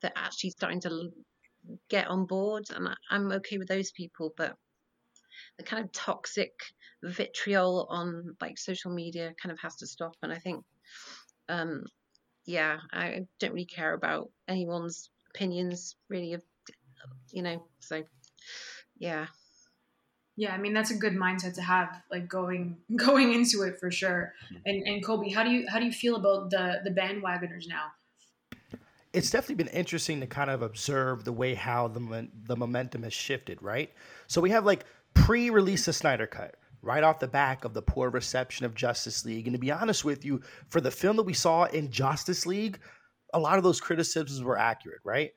they're 0.00 0.12
actually 0.16 0.50
starting 0.50 0.80
to 0.80 1.10
get 1.88 2.06
on 2.06 2.26
board 2.26 2.64
and 2.74 2.88
i'm 3.10 3.32
okay 3.32 3.58
with 3.58 3.68
those 3.68 3.90
people 3.90 4.32
but 4.36 4.56
the 5.58 5.64
kind 5.64 5.84
of 5.84 5.92
toxic 5.92 6.52
vitriol 7.02 7.86
on 7.90 8.36
like 8.40 8.56
social 8.58 8.92
media 8.92 9.34
kind 9.40 9.52
of 9.52 9.58
has 9.60 9.76
to 9.76 9.86
stop 9.86 10.14
and 10.22 10.32
i 10.32 10.38
think 10.38 10.64
um 11.48 11.84
yeah 12.46 12.78
i 12.92 13.20
don't 13.40 13.52
really 13.52 13.66
care 13.66 13.94
about 13.94 14.30
anyone's 14.48 15.10
opinions 15.34 15.96
really 16.08 16.32
of 16.32 16.42
you 17.32 17.42
know 17.42 17.66
so 17.80 18.02
yeah 18.98 19.26
yeah, 20.38 20.52
I 20.52 20.58
mean 20.58 20.74
that's 20.74 20.90
a 20.90 20.96
good 20.96 21.14
mindset 21.14 21.54
to 21.54 21.62
have, 21.62 22.02
like 22.10 22.28
going 22.28 22.76
going 22.96 23.32
into 23.32 23.62
it 23.62 23.80
for 23.80 23.90
sure. 23.90 24.34
Mm-hmm. 24.46 24.56
And 24.66 24.86
and 24.86 25.04
Kolby, 25.04 25.34
how 25.34 25.42
do 25.42 25.50
you 25.50 25.66
how 25.68 25.78
do 25.78 25.86
you 25.86 25.92
feel 25.92 26.16
about 26.16 26.50
the 26.50 26.80
the 26.84 26.90
bandwagoners 26.90 27.66
now? 27.66 27.86
It's 29.12 29.30
definitely 29.30 29.64
been 29.64 29.74
interesting 29.74 30.20
to 30.20 30.26
kind 30.26 30.50
of 30.50 30.60
observe 30.60 31.24
the 31.24 31.32
way 31.32 31.54
how 31.54 31.88
the 31.88 32.28
the 32.44 32.56
momentum 32.56 33.02
has 33.04 33.14
shifted, 33.14 33.62
right? 33.62 33.90
So 34.26 34.40
we 34.42 34.50
have 34.50 34.66
like 34.66 34.84
pre-release 35.14 35.86
the 35.86 35.94
Snyder 35.94 36.26
cut 36.26 36.56
right 36.82 37.02
off 37.02 37.18
the 37.18 37.26
back 37.26 37.64
of 37.64 37.72
the 37.72 37.80
poor 37.80 38.10
reception 38.10 38.66
of 38.66 38.74
Justice 38.74 39.24
League. 39.24 39.46
And 39.46 39.54
to 39.54 39.58
be 39.58 39.72
honest 39.72 40.04
with 40.04 40.24
you, 40.24 40.42
for 40.68 40.80
the 40.80 40.90
film 40.90 41.16
that 41.16 41.22
we 41.22 41.32
saw 41.32 41.64
in 41.64 41.90
Justice 41.90 42.44
League, 42.44 42.78
a 43.32 43.40
lot 43.40 43.56
of 43.56 43.64
those 43.64 43.80
criticisms 43.80 44.42
were 44.42 44.58
accurate, 44.58 45.00
right? 45.02 45.32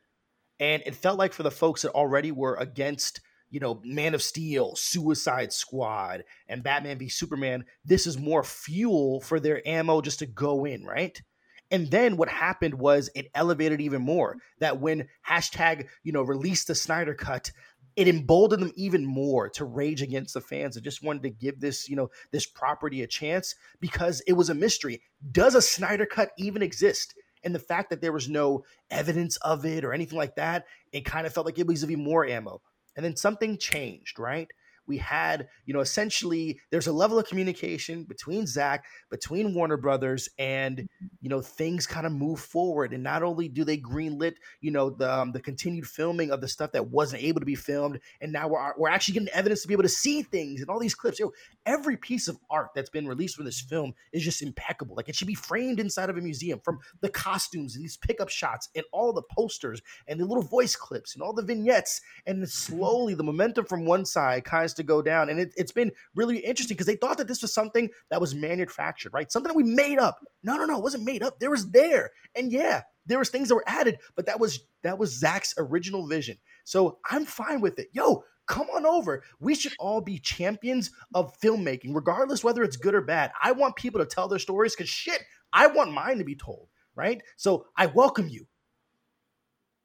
And 0.60 0.84
it 0.86 0.93
felt 0.93 1.17
like 1.17 1.32
for 1.32 1.43
the 1.43 1.50
folks 1.50 1.84
that 1.84 1.91
already 1.91 2.32
were 2.32 2.56
against 2.56 3.22
you 3.50 3.60
know, 3.60 3.82
Man 3.84 4.14
of 4.14 4.22
Steel, 4.22 4.76
Suicide 4.76 5.52
Squad, 5.52 6.24
and 6.48 6.64
Batman 6.64 6.98
v 6.98 7.10
Superman, 7.10 7.66
this 7.84 8.08
is 8.08 8.18
more 8.18 8.44
fuel 8.44 9.22
for 9.22 9.40
their 9.40 9.68
ammo 9.68 10.02
just 10.02 10.20
to 10.20 10.26
go 10.26 10.66
in, 10.66 10.84
right? 10.84 11.22
And 11.72 11.90
then 11.92 12.18
what 12.18 12.30
happened 12.30 12.74
was 12.76 13.10
it 13.16 13.30
elevated 13.36 13.82
even 13.82 14.02
more. 14.02 14.38
That 14.60 14.80
when 14.80 15.08
hashtag, 15.28 15.88
you 16.04 16.12
know, 16.12 16.22
release 16.22 16.64
the 16.64 16.76
Snyder 16.76 17.14
cut, 17.14 17.52
it 17.96 18.08
emboldened 18.08 18.64
them 18.64 18.72
even 18.76 19.06
more 19.06 19.50
to 19.50 19.66
rage 19.66 20.02
against 20.02 20.34
the 20.34 20.42
fans 20.42 20.76
and 20.76 20.84
just 20.84 21.04
wanted 21.04 21.24
to 21.24 21.30
give 21.30 21.60
this, 21.60 21.90
you 21.90 21.96
know, 21.96 22.10
this 22.32 22.46
property 22.46 23.04
a 23.04 23.08
chance 23.08 23.56
because 23.80 24.22
it 24.26 24.34
was 24.34 24.50
a 24.50 24.56
mystery. 24.56 25.02
Does 25.32 25.54
a 25.56 25.62
Snyder 25.62 26.06
cut 26.06 26.32
even 26.38 26.62
exist? 26.62 27.14
And 27.44 27.54
the 27.54 27.60
fact 27.60 27.90
that 27.90 28.02
there 28.02 28.12
was 28.12 28.30
no 28.30 28.64
evidence 28.90 29.38
of 29.38 29.66
it 29.66 29.86
or 29.86 29.94
anything 29.94 30.18
like 30.18 30.36
that, 30.36 30.66
it 30.92 31.06
kind 31.06 31.26
of 31.26 31.34
felt 31.34 31.46
like 31.46 31.60
it 31.60 31.68
was 31.68 31.84
even 31.84 32.04
more 32.04 32.26
ammo. 32.26 32.62
And 33.00 33.06
then 33.06 33.16
something 33.16 33.58
changed, 33.58 34.20
right? 34.20 34.50
We 34.89 34.97
had, 34.97 35.47
you 35.65 35.73
know, 35.73 35.80
essentially 35.80 36.60
there's 36.71 36.88
a 36.88 36.91
level 36.91 37.17
of 37.17 37.28
communication 37.28 38.04
between 38.04 38.45
Zack, 38.47 38.86
between 39.10 39.54
Warner 39.54 39.78
Brothers, 39.78 40.28
and 40.38 40.78
mm-hmm. 40.78 41.06
you 41.21 41.30
know 41.30 41.41
things 41.41 41.88
kind 41.88 42.06
of 42.06 42.12
move 42.12 42.39
forward. 42.39 42.91
And 42.91 43.04
not 43.04 43.23
only 43.23 43.47
do 43.47 43.63
they 43.63 43.78
greenlit, 43.78 44.34
you 44.60 44.71
know, 44.71 44.89
the 44.89 45.13
um, 45.13 45.32
the 45.32 45.39
continued 45.39 45.88
filming 45.88 46.32
of 46.32 46.41
the 46.41 46.47
stuff 46.47 46.73
that 46.73 46.89
wasn't 46.89 47.23
able 47.23 47.39
to 47.39 47.45
be 47.45 47.56
filmed, 47.56 47.99
and 48.19 48.34
now 48.34 48.47
we're 48.47 48.73
we're 48.78 48.89
actually 48.89 49.13
getting 49.13 49.30
evidence 49.30 49.62
to 49.62 49.67
be 49.67 49.73
able 49.73 49.84
to 49.84 49.89
see 49.89 50.23
things 50.23 50.60
and 50.60 50.69
all 50.69 50.80
these 50.80 50.95
clips. 50.95 51.19
Yo, 51.19 51.32
every 51.65 51.95
piece 51.95 52.28
of 52.28 52.38
art 52.49 52.69
that's 52.75 52.89
been 52.89 53.08
released 53.08 53.36
for 53.36 53.43
this 53.43 53.62
film 53.62 53.93
is 54.12 54.23
just 54.23 54.41
impeccable. 54.41 54.95
Like 54.95 55.08
it 55.08 55.15
should 55.15 55.28
be 55.28 55.36
framed 55.36 55.80
inside 55.80 56.10
of 56.10 56.17
a 56.17 56.21
museum, 56.21 56.60
from 56.63 56.80
the 57.02 57.10
costumes 57.10 57.75
and 57.75 57.84
these 57.84 57.97
pickup 57.97 58.30
shots 58.30 58.69
and 58.75 58.84
all 58.91 59.13
the 59.13 59.21
posters 59.21 59.82
and 60.08 60.19
the 60.19 60.25
little 60.25 60.43
voice 60.43 60.75
clips 60.75 61.13
and 61.13 61.21
all 61.21 61.34
the 61.34 61.43
vignettes. 61.43 62.02
And 62.25 62.38
mm-hmm. 62.38 62.45
slowly 62.45 63.13
the 63.13 63.23
momentum 63.23 63.65
from 63.65 63.86
one 63.86 64.06
side 64.06 64.43
kind 64.45 64.65
of 64.65 64.71
to 64.80 64.84
go 64.84 65.02
down. 65.02 65.30
And 65.30 65.39
it, 65.39 65.54
has 65.58 65.72
been 65.72 65.92
really 66.15 66.39
interesting 66.39 66.76
because 66.76 66.88
they 66.88 66.96
thought 66.96 67.18
that 67.20 67.28
this 67.28 67.42
was 67.42 67.54
something 67.54 67.89
that 68.10 68.20
was 68.20 68.36
manufactured, 68.36 69.13
right? 69.13 69.32
Something 69.32 69.50
that 69.50 69.56
we 69.56 69.63
made 69.63 70.00
up. 70.00 70.20
No, 70.44 70.58
no, 70.58 70.65
no, 70.65 70.78
it 70.78 70.84
wasn't 70.84 71.06
made 71.06 71.24
up. 71.24 71.39
There 71.39 71.52
was 71.52 71.70
there. 71.72 72.12
And 72.36 72.52
yeah, 72.52 72.82
there 73.06 73.20
was 73.20 73.30
things 73.30 73.50
that 73.50 73.56
were 73.56 73.63
added, 73.68 74.00
but 74.15 74.26
that 74.26 74.39
was 74.39 74.62
that 74.84 74.98
was 74.98 75.18
Zack's 75.18 75.54
original 75.58 76.08
vision. 76.08 76.38
So 76.63 77.00
I'm 77.10 77.26
fine 77.26 77.62
with 77.62 77.80
it. 77.80 77.89
Yo, 77.92 78.24
come 78.48 78.68
on 78.76 78.86
over. 78.86 79.24
We 79.39 79.56
should 79.56 79.74
all 79.80 80.02
be 80.02 80.20
champions 80.20 80.92
of 81.13 81.38
filmmaking, 81.39 81.96
regardless 81.96 82.44
whether 82.44 82.63
it's 82.63 82.78
good 82.78 82.96
or 82.96 83.02
bad. 83.02 83.32
I 83.42 83.52
want 83.52 83.76
people 83.76 84.00
to 84.00 84.06
tell 84.06 84.28
their 84.28 84.39
stories 84.39 84.76
because 84.76 84.89
shit, 84.89 85.22
I 85.54 85.68
want 85.68 85.94
mine 85.94 86.18
to 86.18 86.24
be 86.24 86.36
told, 86.36 86.68
right? 86.96 87.22
So 87.38 87.65
I 87.78 87.88
welcome 87.88 88.28
you. 88.30 88.46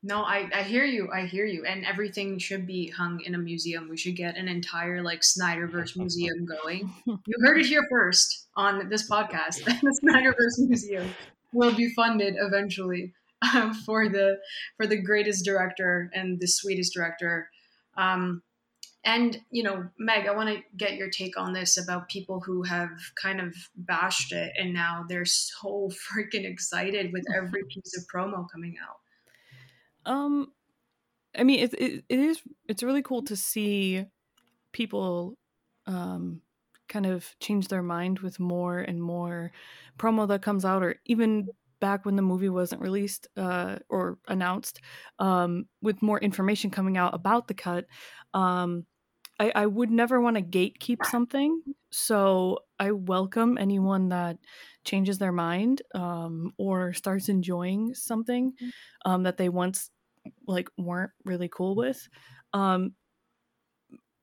No, 0.07 0.23
I, 0.23 0.51
I 0.55 0.63
hear 0.65 0.85
you. 0.85 1.09
I 1.11 1.25
hear 1.25 1.47
you. 1.47 1.65
And 1.65 1.87
everything 1.87 2.39
should 2.39 2.67
be 2.67 2.89
hung 2.91 3.23
in 3.23 3.35
a 3.35 3.39
museum. 3.39 3.89
We 3.89 3.97
should 3.97 4.17
get 4.17 4.37
an 4.37 4.49
entire 4.49 5.03
like 5.03 5.23
Snyderverse 5.23 5.97
museum 5.97 6.45
going. 6.45 6.93
You 7.07 7.37
heard 7.41 7.59
it 7.59 7.67
here 7.67 7.87
first 7.91 8.49
on 8.55 8.91
this 8.91 9.09
podcast. 9.09 9.65
the 9.65 10.01
Snyderverse 10.05 10.69
Museum 10.69 11.09
will 11.55 11.75
be 11.75 11.89
funded 11.95 12.35
eventually 12.39 13.15
um, 13.55 13.73
for 13.73 14.11
the 14.11 14.41
for 14.77 14.87
the 14.87 15.01
greatest 15.01 15.43
director 15.43 16.11
and 16.13 16.39
the 16.39 16.49
sweetest 16.49 16.93
director. 16.93 17.49
Um, 17.97 18.43
and 19.07 19.39
you 19.51 19.63
know, 19.63 19.89
Meg, 19.99 20.27
I 20.27 20.35
want 20.35 20.51
to 20.51 20.63
get 20.77 20.97
your 20.97 21.09
take 21.09 21.39
on 21.39 21.55
this 21.55 21.83
about 21.83 22.11
people 22.11 22.41
who 22.41 22.63
have 22.65 22.91
kind 23.21 23.41
of 23.41 23.55
bashed 23.75 24.33
it 24.33 24.53
and 24.59 24.75
now 24.75 25.07
they're 25.09 25.25
so 25.25 25.91
freaking 26.15 26.45
excited 26.45 27.11
with 27.11 27.25
every 27.35 27.65
piece 27.71 27.97
of 27.97 28.05
promo 28.15 28.47
coming 28.53 28.77
out. 28.83 28.99
Um, 30.07 30.53
I 31.37 31.45
mean, 31.45 31.61
it, 31.61 31.75
it, 31.75 32.05
it 32.09 32.19
is, 32.19 32.41
it's 32.69 32.83
really 32.83 33.03
cool 33.03 33.23
to 33.25 33.37
see 33.37 34.05
people, 34.73 35.37
um, 35.87 36.41
kind 36.89 37.07
of 37.07 37.35
change 37.41 37.69
their 37.69 37.83
mind 37.83 38.19
with 38.21 38.39
more 38.39 38.79
and 38.79 39.03
more 39.03 39.51
promo 39.99 40.29
that 40.29 40.43
comes 40.43 40.65
out, 40.65 40.83
or 40.83 40.97
even 41.07 41.49
back 41.81 42.05
when 42.05 42.17
the 42.17 42.23
movie 42.23 42.49
wasn't 42.49 42.81
released 42.81 43.27
uh, 43.37 43.77
or 43.89 44.19
announced, 44.29 44.81
um, 45.19 45.67
with 45.83 46.03
more 46.03 46.19
information 46.19 46.71
coming 46.71 46.97
out 46.97 47.15
about 47.15 47.49
the 47.49 47.55
cut. 47.55 47.87
Um, 48.33 48.85
I, 49.41 49.51
I 49.55 49.67
would 49.67 49.91
never 49.91 50.21
want 50.21 50.37
to 50.37 50.43
gatekeep 50.43 51.05
something, 51.07 51.61
so 51.91 52.61
I 52.79 52.93
welcome 52.93 53.59
anyone 53.59 54.11
that 54.11 54.37
changes 54.85 55.19
their 55.19 55.33
mind 55.33 55.83
um, 55.95 56.53
or 56.59 56.93
starts 56.93 57.29
enjoying 57.29 57.95
something 57.95 58.53
mm. 58.53 58.71
um, 59.05 59.25
that 59.25 59.37
they 59.37 59.49
once 59.49 59.91
like 60.47 60.69
weren't 60.79 61.13
really 61.25 61.49
cool 61.49 61.75
with. 61.75 62.09
Um, 62.53 62.95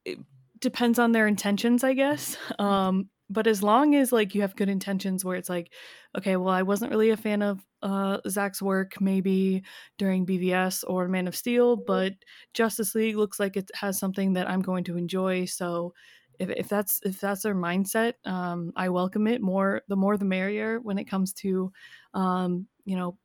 it 0.05 0.19
depends 0.59 0.99
on 0.99 1.11
their 1.11 1.27
intentions, 1.27 1.83
I 1.83 1.93
guess. 1.93 2.37
Um, 2.59 3.09
but 3.29 3.47
as 3.47 3.63
long 3.63 3.95
as 3.95 4.11
like 4.11 4.35
you 4.35 4.41
have 4.41 4.57
good 4.57 4.67
intentions, 4.67 5.23
where 5.23 5.37
it's 5.37 5.47
like, 5.47 5.71
okay, 6.17 6.35
well, 6.35 6.53
I 6.53 6.63
wasn't 6.63 6.91
really 6.91 7.11
a 7.11 7.17
fan 7.17 7.41
of 7.41 7.65
uh, 7.81 8.17
Zack's 8.27 8.61
work 8.61 8.99
maybe 8.99 9.63
during 9.97 10.25
BVS 10.25 10.83
or 10.85 11.07
Man 11.07 11.29
of 11.29 11.35
Steel, 11.35 11.77
but 11.77 12.11
Justice 12.53 12.93
League 12.93 13.15
looks 13.15 13.39
like 13.39 13.55
it 13.55 13.71
has 13.73 13.97
something 13.97 14.33
that 14.33 14.49
I'm 14.49 14.61
going 14.61 14.83
to 14.83 14.97
enjoy. 14.97 15.45
So 15.45 15.93
if, 16.39 16.49
if 16.49 16.67
that's 16.67 16.99
if 17.03 17.21
that's 17.21 17.43
their 17.43 17.55
mindset, 17.55 18.15
um, 18.25 18.73
I 18.75 18.89
welcome 18.89 19.27
it 19.27 19.41
more. 19.41 19.81
The 19.87 19.95
more 19.95 20.17
the 20.17 20.25
merrier 20.25 20.81
when 20.81 20.97
it 20.97 21.05
comes 21.05 21.31
to, 21.35 21.71
um, 22.13 22.67
you 22.83 22.97
know, 22.97 23.17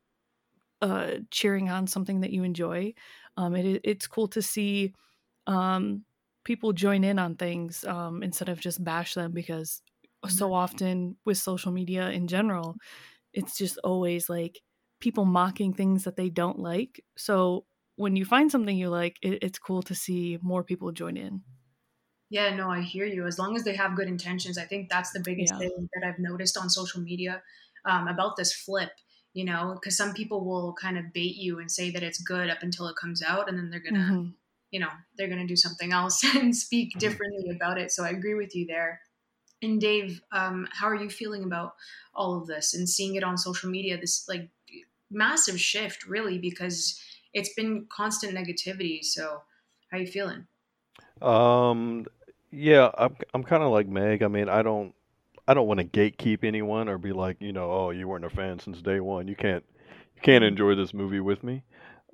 uh, 0.82 1.12
cheering 1.30 1.70
on 1.70 1.86
something 1.86 2.20
that 2.20 2.32
you 2.32 2.42
enjoy. 2.42 2.94
Um, 3.36 3.54
it, 3.54 3.80
it's 3.84 4.06
cool 4.06 4.28
to 4.28 4.42
see 4.42 4.94
um, 5.46 6.04
people 6.44 6.72
join 6.72 7.04
in 7.04 7.18
on 7.18 7.36
things 7.36 7.84
um, 7.84 8.22
instead 8.22 8.48
of 8.48 8.60
just 8.60 8.82
bash 8.82 9.14
them 9.14 9.32
because 9.32 9.82
so 10.28 10.52
often 10.52 11.16
with 11.24 11.38
social 11.38 11.72
media 11.72 12.10
in 12.10 12.26
general, 12.26 12.76
it's 13.32 13.56
just 13.56 13.78
always 13.84 14.28
like 14.28 14.60
people 15.00 15.24
mocking 15.24 15.72
things 15.72 16.04
that 16.04 16.16
they 16.16 16.30
don't 16.30 16.58
like. 16.58 17.04
So 17.16 17.64
when 17.96 18.16
you 18.16 18.24
find 18.24 18.50
something 18.50 18.76
you 18.76 18.88
like, 18.88 19.16
it, 19.22 19.42
it's 19.42 19.58
cool 19.58 19.82
to 19.82 19.94
see 19.94 20.38
more 20.42 20.64
people 20.64 20.92
join 20.92 21.16
in. 21.16 21.42
Yeah, 22.28 22.54
no, 22.54 22.68
I 22.70 22.80
hear 22.80 23.06
you. 23.06 23.26
As 23.26 23.38
long 23.38 23.56
as 23.56 23.62
they 23.62 23.76
have 23.76 23.96
good 23.96 24.08
intentions, 24.08 24.58
I 24.58 24.64
think 24.64 24.88
that's 24.88 25.12
the 25.12 25.20
biggest 25.20 25.52
yeah. 25.54 25.60
thing 25.60 25.88
that 25.94 26.06
I've 26.06 26.18
noticed 26.18 26.58
on 26.58 26.68
social 26.68 27.00
media 27.00 27.42
um, 27.84 28.08
about 28.08 28.36
this 28.36 28.52
flip 28.52 28.90
you 29.36 29.44
know, 29.44 29.74
because 29.74 29.94
some 29.94 30.14
people 30.14 30.46
will 30.46 30.72
kind 30.72 30.96
of 30.96 31.12
bait 31.12 31.36
you 31.36 31.58
and 31.58 31.70
say 31.70 31.90
that 31.90 32.02
it's 32.02 32.18
good 32.18 32.48
up 32.48 32.62
until 32.62 32.88
it 32.88 32.96
comes 32.96 33.22
out, 33.22 33.50
and 33.50 33.58
then 33.58 33.68
they're 33.68 33.80
gonna, 33.80 33.98
mm-hmm. 33.98 34.28
you 34.70 34.80
know, 34.80 34.88
they're 35.18 35.28
gonna 35.28 35.46
do 35.46 35.54
something 35.54 35.92
else 35.92 36.24
and 36.34 36.56
speak 36.56 36.88
mm-hmm. 36.88 37.00
differently 37.00 37.50
about 37.50 37.76
it. 37.76 37.92
So 37.92 38.02
I 38.02 38.08
agree 38.08 38.32
with 38.32 38.56
you 38.56 38.66
there. 38.66 39.02
And 39.60 39.78
Dave, 39.78 40.22
um, 40.32 40.66
how 40.72 40.86
are 40.86 40.94
you 40.94 41.10
feeling 41.10 41.44
about 41.44 41.74
all 42.14 42.40
of 42.40 42.46
this 42.46 42.72
and 42.72 42.88
seeing 42.88 43.14
it 43.14 43.22
on 43.22 43.36
social 43.36 43.68
media? 43.68 43.98
This 44.00 44.26
like 44.26 44.48
massive 45.10 45.60
shift, 45.60 46.06
really, 46.06 46.38
because 46.38 46.98
it's 47.34 47.52
been 47.52 47.86
constant 47.94 48.34
negativity. 48.34 49.04
So 49.04 49.42
how 49.90 49.98
are 49.98 50.00
you 50.00 50.06
feeling? 50.06 50.46
Um, 51.20 52.06
yeah, 52.50 52.90
I'm 52.96 53.14
I'm 53.34 53.44
kind 53.44 53.62
of 53.62 53.70
like 53.70 53.86
Meg. 53.86 54.22
I 54.22 54.28
mean, 54.28 54.48
I 54.48 54.62
don't 54.62 54.94
I 55.48 55.54
don't 55.54 55.68
want 55.68 55.80
to 55.80 55.86
gatekeep 55.86 56.44
anyone 56.44 56.88
or 56.88 56.98
be 56.98 57.12
like, 57.12 57.36
you 57.40 57.52
know, 57.52 57.70
oh, 57.70 57.90
you 57.90 58.08
weren't 58.08 58.24
a 58.24 58.30
fan 58.30 58.58
since 58.58 58.82
day 58.82 59.00
one. 59.00 59.28
You 59.28 59.36
can't 59.36 59.64
you 60.14 60.22
can't 60.22 60.42
mm-hmm. 60.42 60.48
enjoy 60.48 60.74
this 60.74 60.94
movie 60.94 61.20
with 61.20 61.42
me. 61.44 61.62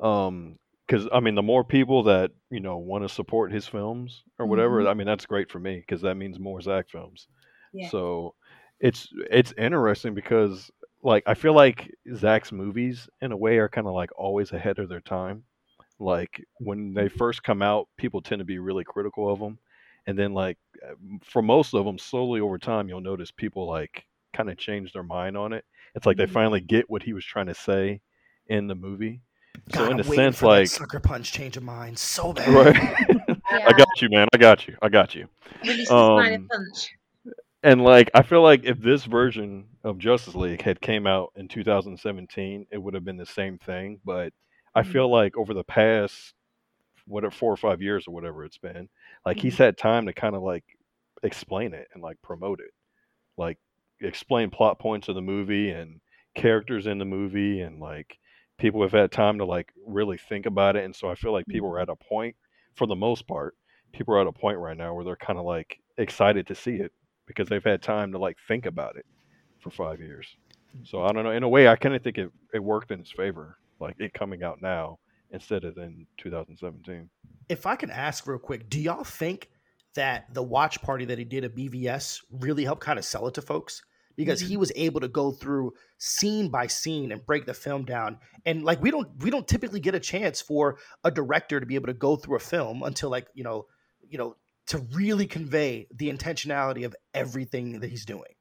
Um, 0.01 0.59
because 0.87 1.09
I 1.13 1.21
mean, 1.21 1.37
the 1.37 1.43
more 1.43 1.65
people 1.65 2.03
that 2.05 2.33
you 2.51 2.61
know 2.61 2.77
want 2.77 3.05
to 3.05 3.09
support 3.09 3.53
his 3.53 3.67
films 3.67 4.25
or 4.39 4.47
whatever, 4.47 4.81
mm-hmm. 4.81 4.89
I 4.89 4.95
mean, 4.95 5.07
that's 5.07 5.27
great 5.27 5.51
for 5.51 5.59
me 5.59 5.77
because 5.77 6.03
that 6.03 6.17
means 6.17 6.39
more 6.39 6.61
Zack 6.61 6.91
films. 6.91 7.29
Yeah. 7.73 7.89
So 7.89 8.35
it's 8.81 9.09
it's 9.31 9.55
interesting 9.57 10.15
because 10.15 10.71
like 11.03 11.23
I 11.27 11.35
feel 11.35 11.55
like 11.55 11.91
Zack's 12.15 12.53
movies 12.53 13.09
in 13.23 13.33
a 13.33 13.37
way 13.37 13.59
are 13.59 13.69
kind 13.69 13.87
of 13.87 13.95
like 13.95 14.11
always 14.17 14.53
ahead 14.53 14.79
of 14.79 14.89
their 14.89 15.01
time. 15.01 15.45
Like 15.99 16.45
when 16.59 16.95
they 16.95 17.09
first 17.09 17.43
come 17.43 17.63
out, 17.63 17.89
people 17.97 18.21
tend 18.21 18.41
to 18.41 18.45
be 18.45 18.59
really 18.59 18.85
critical 18.85 19.33
of 19.33 19.39
them, 19.39 19.59
and 20.07 20.19
then 20.19 20.33
like 20.35 20.59
for 21.23 21.43
most 21.43 21.75
of 21.75 21.85
them, 21.85 21.99
slowly 21.99 22.41
over 22.41 22.59
time, 22.59 22.89
you'll 22.89 23.01
notice 23.01 23.31
people 23.31 23.67
like 23.67 24.05
kind 24.33 24.51
of 24.51 24.57
change 24.57 24.93
their 24.93 25.03
mind 25.03 25.37
on 25.37 25.53
it. 25.53 25.65
It's 25.95 26.07
like 26.07 26.17
they 26.17 26.25
mm-hmm. 26.25 26.33
finally 26.33 26.61
get 26.61 26.89
what 26.89 27.03
he 27.03 27.13
was 27.13 27.25
trying 27.25 27.47
to 27.47 27.55
say 27.55 28.01
in 28.47 28.67
the 28.67 28.75
movie. 28.75 29.21
God, 29.71 29.87
so 29.87 29.91
in 29.91 30.01
a 30.01 30.05
sense, 30.05 30.43
like 30.43 30.67
sucker 30.69 31.01
punch, 31.01 31.33
change 31.33 31.57
of 31.57 31.63
mind, 31.63 31.99
so 31.99 32.33
bad. 32.33 32.49
Right? 32.49 33.37
yeah. 33.51 33.67
I 33.67 33.73
got 33.73 34.01
you, 34.01 34.09
man. 34.11 34.29
I 34.33 34.39
got 34.39 34.67
you. 34.67 34.77
I 34.83 34.89
got 34.89 35.15
you. 35.15 35.29
Um, 35.91 36.49
and 37.63 37.85
like, 37.85 38.11
I 38.15 38.23
feel 38.23 38.43
like 38.43 38.65
if 38.65 38.81
this 38.81 39.05
version 39.05 39.67
of 39.85 39.99
Justice 39.99 40.35
League 40.35 40.63
had 40.63 40.81
came 40.81 41.07
out 41.07 41.33
in 41.37 41.49
2017, 41.49 42.67
it 42.71 42.79
would 42.79 42.95
have 42.95 43.05
been 43.05 43.19
the 43.19 43.27
same 43.27 43.59
thing. 43.59 44.01
But 44.05 44.33
I 44.75 44.83
mm-hmm. 44.83 44.91
feel 44.91 45.11
like 45.11 45.37
over 45.37 45.55
the 45.55 45.65
past 45.65 46.35
whatever 47.07 47.33
four 47.33 47.53
or 47.53 47.57
five 47.57 47.83
years 47.83 48.07
or 48.07 48.15
whatever 48.15 48.45
it's 48.45 48.59
been, 48.59 48.89
like 49.25 49.39
he's 49.39 49.55
mm-hmm. 49.55 49.65
had 49.65 49.79
time 49.79 50.07
to 50.07 50.13
kind 50.13 50.35
of 50.35 50.43
like 50.43 50.65
explain 51.23 51.75
it 51.75 51.89
and 51.95 52.03
like 52.03 52.21
promote 52.23 52.61
it, 52.61 52.73
like 53.37 53.59
explain 54.01 54.51
plot 54.51 54.79
points 54.79 55.09
of 55.09 55.15
the 55.15 55.23
movie 55.23 55.71
and 55.71 56.01
characters 56.35 56.87
in 56.87 56.99
the 56.99 57.05
movie 57.05 57.61
and 57.61 57.79
like 57.79 58.19
people 58.59 58.83
have 58.83 58.93
had 58.93 59.11
time 59.11 59.39
to 59.39 59.45
like 59.45 59.73
really 59.87 60.17
think 60.17 60.47
about 60.47 60.77
it 60.77 60.85
and 60.85 60.95
so 60.95 61.09
i 61.09 61.15
feel 61.15 61.33
like 61.33 61.47
people 61.47 61.69
are 61.69 61.75
mm-hmm. 61.75 61.91
at 61.91 61.97
a 62.01 62.09
point 62.09 62.35
for 62.75 62.87
the 62.87 62.97
most 62.97 63.27
part 63.27 63.55
people 63.93 64.15
are 64.15 64.21
at 64.21 64.27
a 64.27 64.33
point 64.33 64.59
right 64.59 64.77
now 64.77 64.95
where 64.95 65.05
they're 65.05 65.17
kind 65.17 65.39
of 65.39 65.45
like 65.45 65.79
excited 65.99 66.47
to 66.47 66.55
see 66.55 66.77
it 66.77 66.93
because 67.27 67.49
they've 67.49 67.65
had 67.65 67.83
time 67.83 68.13
to 68.13 68.19
like 68.19 68.37
think 68.49 68.67
about 68.67 68.97
it 68.97 69.05
for 69.61 69.71
five 69.71 70.01
years 70.01 70.27
so 70.85 71.03
i 71.03 71.13
don't 71.13 71.25
know 71.25 71.31
in 71.31 71.43
a 71.43 71.49
way 71.49 71.69
i 71.69 71.77
kind 71.77 71.95
of 71.95 72.03
think 72.03 72.19
it, 72.19 72.31
it 72.55 72.63
worked 72.63 72.91
in 72.91 73.01
its 73.01 73.13
favor 73.13 73.59
like 73.79 73.95
it 73.99 74.15
coming 74.15 74.43
out 74.43 74.63
now 74.63 74.99
instead 75.33 75.65
of 75.65 75.77
in 75.79 76.07
2017 76.19 77.09
if 77.49 77.67
I 77.67 77.77
can 77.77 77.91
ask 77.91 78.27
real 78.27 78.39
quick, 78.39 78.69
do 78.69 78.81
y'all 78.81 79.05
think 79.05 79.51
that 79.95 80.33
the 80.33 80.43
watch 80.43 80.81
party 80.81 81.05
that 81.07 81.19
he 81.19 81.25
did 81.25 81.45
at 81.45 81.55
BVS 81.55 82.21
really 82.31 82.65
helped 82.65 82.83
kind 82.83 82.99
of 82.99 83.05
sell 83.05 83.27
it 83.29 83.35
to 83.35 83.43
folks? 83.43 83.83
because 84.15 84.41
mm-hmm. 84.41 84.51
he 84.51 84.57
was 84.59 84.71
able 84.77 85.01
to 85.01 85.09
go 85.09 85.33
through 85.33 85.73
scene 85.97 86.51
by 86.51 86.67
scene 86.67 87.13
and 87.13 87.25
break 87.25 87.47
the 87.47 87.55
film 87.55 87.83
down 87.83 88.19
and 88.45 88.63
like 88.63 88.83
we 88.83 88.91
don't 88.91 89.09
we 89.23 89.31
don't 89.31 89.49
typically 89.49 89.81
get 89.81 89.95
a 89.95 90.01
chance 90.01 90.39
for 90.39 90.77
a 91.03 91.11
director 91.11 91.59
to 91.59 91.65
be 91.65 91.77
able 91.77 91.87
to 91.87 91.95
go 91.95 92.15
through 92.15 92.37
a 92.37 92.39
film 92.39 92.83
until 92.83 93.09
like 93.09 93.27
you 93.33 93.43
know 93.43 93.65
you 94.07 94.19
know 94.19 94.37
to 94.67 94.77
really 94.93 95.27
convey 95.27 95.87
the 95.95 96.13
intentionality 96.13 96.85
of 96.85 96.95
everything 97.15 97.81
that 97.81 97.89
he's 97.89 98.05
doing 98.05 98.35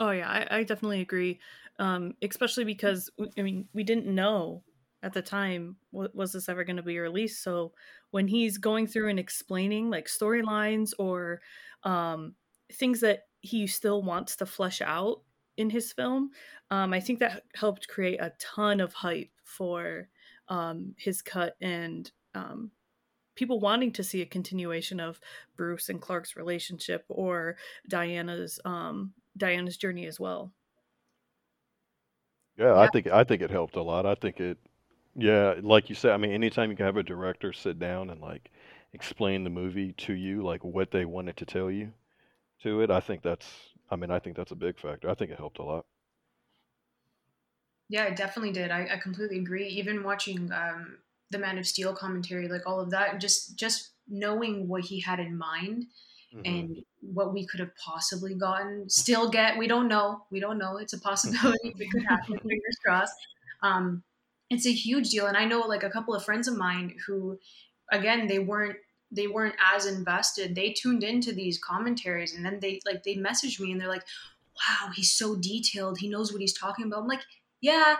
oh 0.00 0.10
yeah 0.10 0.28
i, 0.28 0.58
I 0.58 0.62
definitely 0.64 1.00
agree 1.00 1.40
um, 1.78 2.12
especially 2.20 2.64
because 2.64 3.10
i 3.38 3.42
mean 3.42 3.66
we 3.72 3.84
didn't 3.84 4.06
know 4.06 4.62
at 5.02 5.12
the 5.12 5.22
time 5.22 5.76
was 5.90 6.32
this 6.32 6.48
ever 6.48 6.64
going 6.64 6.76
to 6.76 6.82
be 6.82 6.98
released. 6.98 7.42
So 7.42 7.72
when 8.12 8.28
he's 8.28 8.58
going 8.58 8.86
through 8.86 9.08
and 9.08 9.18
explaining 9.18 9.90
like 9.90 10.06
storylines 10.06 10.92
or 10.98 11.40
um, 11.82 12.34
things 12.72 13.00
that 13.00 13.24
he 13.40 13.66
still 13.66 14.02
wants 14.02 14.36
to 14.36 14.46
flesh 14.46 14.80
out 14.80 15.22
in 15.56 15.68
his 15.68 15.92
film 15.92 16.30
um, 16.70 16.94
i 16.94 17.00
think 17.00 17.18
that 17.18 17.42
helped 17.54 17.86
create 17.86 18.18
a 18.20 18.32
ton 18.38 18.80
of 18.80 18.94
hype 18.94 19.30
for 19.44 20.08
um, 20.48 20.94
his 20.96 21.20
cut 21.20 21.56
and 21.60 22.10
um, 22.34 22.70
people 23.34 23.60
wanting 23.60 23.92
to 23.92 24.02
see 24.02 24.22
a 24.22 24.26
continuation 24.26 24.98
of 24.98 25.20
bruce 25.56 25.88
and 25.88 26.00
clark's 26.00 26.36
relationship 26.36 27.04
or 27.08 27.56
diana's 27.88 28.58
um, 28.64 29.12
diana's 29.36 29.76
journey 29.76 30.06
as 30.06 30.18
well. 30.18 30.52
Yeah, 32.58 32.66
yeah. 32.66 32.80
i 32.80 32.88
think 32.88 33.06
i 33.06 33.24
think 33.24 33.42
it 33.42 33.50
helped 33.50 33.76
a 33.76 33.82
lot. 33.82 34.04
I 34.04 34.14
think 34.14 34.40
it 34.40 34.58
yeah, 35.14 35.54
like 35.62 35.88
you 35.88 35.94
said, 35.94 36.12
I 36.12 36.16
mean, 36.16 36.32
anytime 36.32 36.70
you 36.70 36.76
can 36.76 36.86
have 36.86 36.96
a 36.96 37.02
director 37.02 37.52
sit 37.52 37.78
down 37.78 38.10
and 38.10 38.20
like 38.20 38.50
explain 38.92 39.44
the 39.44 39.50
movie 39.50 39.92
to 39.92 40.14
you, 40.14 40.42
like 40.42 40.64
what 40.64 40.90
they 40.90 41.04
wanted 41.04 41.36
to 41.38 41.46
tell 41.46 41.70
you 41.70 41.92
to 42.62 42.80
it, 42.80 42.90
I 42.90 43.00
think 43.00 43.22
that's, 43.22 43.46
I 43.90 43.96
mean, 43.96 44.10
I 44.10 44.18
think 44.18 44.36
that's 44.36 44.52
a 44.52 44.56
big 44.56 44.78
factor. 44.78 45.10
I 45.10 45.14
think 45.14 45.30
it 45.30 45.38
helped 45.38 45.58
a 45.58 45.64
lot. 45.64 45.84
Yeah, 47.88 48.04
it 48.04 48.16
definitely 48.16 48.52
did. 48.52 48.70
I, 48.70 48.88
I 48.94 48.96
completely 48.96 49.38
agree. 49.38 49.66
Even 49.68 50.02
watching 50.02 50.50
um, 50.50 50.96
the 51.30 51.38
Man 51.38 51.58
of 51.58 51.66
Steel 51.66 51.94
commentary, 51.94 52.48
like 52.48 52.66
all 52.66 52.80
of 52.80 52.90
that, 52.90 53.20
just 53.20 53.56
just 53.56 53.90
knowing 54.08 54.66
what 54.66 54.82
he 54.82 54.98
had 54.98 55.20
in 55.20 55.36
mind 55.36 55.84
mm-hmm. 56.34 56.46
and 56.46 56.76
what 57.00 57.34
we 57.34 57.46
could 57.46 57.60
have 57.60 57.76
possibly 57.76 58.34
gotten, 58.34 58.88
still 58.88 59.28
get. 59.28 59.58
We 59.58 59.66
don't 59.66 59.88
know. 59.88 60.22
We 60.30 60.40
don't 60.40 60.56
know. 60.56 60.78
It's 60.78 60.94
a 60.94 61.00
possibility. 61.00 61.74
it 61.78 61.90
could 61.90 62.04
happen. 62.04 62.38
Fingers 62.48 62.78
crossed. 62.82 63.14
Um, 63.62 64.02
it's 64.52 64.66
a 64.66 64.72
huge 64.72 65.10
deal 65.10 65.26
and 65.26 65.36
i 65.36 65.44
know 65.44 65.60
like 65.60 65.82
a 65.82 65.90
couple 65.90 66.14
of 66.14 66.24
friends 66.24 66.48
of 66.48 66.56
mine 66.56 66.94
who 67.06 67.38
again 67.90 68.26
they 68.26 68.38
weren't 68.38 68.76
they 69.12 69.26
weren't 69.26 69.54
as 69.74 69.86
invested. 69.86 70.54
They 70.54 70.70
tuned 70.72 71.04
into 71.04 71.32
these 71.32 71.58
commentaries 71.58 72.34
and 72.34 72.44
then 72.44 72.58
they 72.60 72.80
like 72.86 73.02
they 73.04 73.16
messaged 73.16 73.60
me 73.60 73.70
and 73.70 73.80
they're 73.80 73.88
like 73.88 74.04
wow 74.56 74.90
he's 74.94 75.12
so 75.12 75.36
detailed. 75.36 75.98
He 75.98 76.08
knows 76.08 76.32
what 76.32 76.40
he's 76.40 76.58
talking 76.58 76.86
about. 76.86 77.02
I'm 77.02 77.08
like 77.08 77.22
yeah 77.60 77.96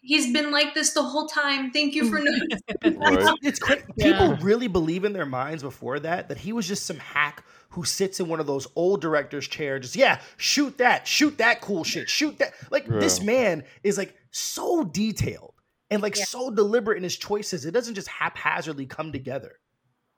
he's 0.00 0.32
been 0.32 0.50
like 0.50 0.74
this 0.74 0.92
the 0.92 1.02
whole 1.02 1.26
time. 1.26 1.70
Thank 1.70 1.94
you 1.94 2.08
for 2.08 2.18
noticing 2.24 2.98
right. 2.98 3.34
it's 3.42 3.58
crazy 3.58 3.82
people 3.98 4.36
really 4.36 4.68
believe 4.68 5.04
in 5.04 5.12
their 5.12 5.26
minds 5.26 5.62
before 5.62 6.00
that 6.00 6.28
that 6.28 6.38
he 6.38 6.52
was 6.52 6.66
just 6.66 6.86
some 6.86 6.98
hack 6.98 7.44
who 7.70 7.84
sits 7.84 8.18
in 8.18 8.28
one 8.28 8.40
of 8.40 8.46
those 8.46 8.66
old 8.74 9.02
directors 9.02 9.46
chair 9.46 9.78
just 9.78 9.96
yeah 9.96 10.20
shoot 10.38 10.78
that 10.78 11.06
shoot 11.06 11.36
that 11.38 11.60
cool 11.60 11.84
shit 11.84 12.08
shoot 12.08 12.38
that. 12.38 12.54
Like 12.70 12.86
yeah. 12.86 12.98
this 12.98 13.22
man 13.22 13.64
is 13.84 13.98
like 13.98 14.14
so 14.30 14.84
detailed 14.84 15.52
and 15.90 16.02
like 16.02 16.16
yeah. 16.16 16.24
so 16.24 16.50
deliberate 16.50 16.96
in 16.96 17.02
his 17.02 17.16
choices. 17.16 17.64
It 17.64 17.72
doesn't 17.72 17.94
just 17.94 18.08
haphazardly 18.08 18.86
come 18.86 19.12
together. 19.12 19.58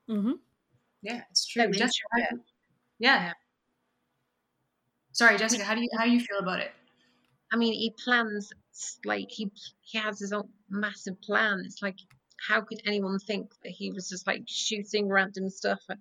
Mm-hmm. 0.08 0.32
Yeah, 1.02 1.22
it's 1.30 1.46
true. 1.46 1.70
Jessica, 1.70 2.06
yeah. 2.18 2.30
yeah. 2.98 3.32
Sorry, 5.12 5.36
Jessica. 5.38 5.64
How 5.64 5.74
do 5.74 5.80
you 5.80 5.88
how 5.96 6.04
do 6.04 6.10
you 6.10 6.20
feel 6.20 6.38
about 6.38 6.60
it? 6.60 6.72
I 7.52 7.56
mean, 7.56 7.72
he 7.72 7.94
plans 8.04 8.52
like 9.04 9.26
he 9.30 9.50
he 9.82 9.98
has 9.98 10.18
his 10.18 10.32
own 10.32 10.48
massive 10.68 11.20
plan. 11.22 11.62
It's 11.64 11.82
like 11.82 11.96
how 12.48 12.60
could 12.62 12.80
anyone 12.86 13.18
think 13.18 13.52
that 13.62 13.70
he 13.70 13.90
was 13.90 14.08
just 14.08 14.26
like 14.26 14.42
shooting 14.46 15.08
random 15.08 15.48
stuff? 15.50 15.80
I, 15.88 15.94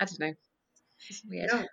I 0.00 0.04
don't 0.04 0.20
know. 0.20 0.34
It's 1.08 1.22
weird. 1.28 1.50
No, 1.52 1.64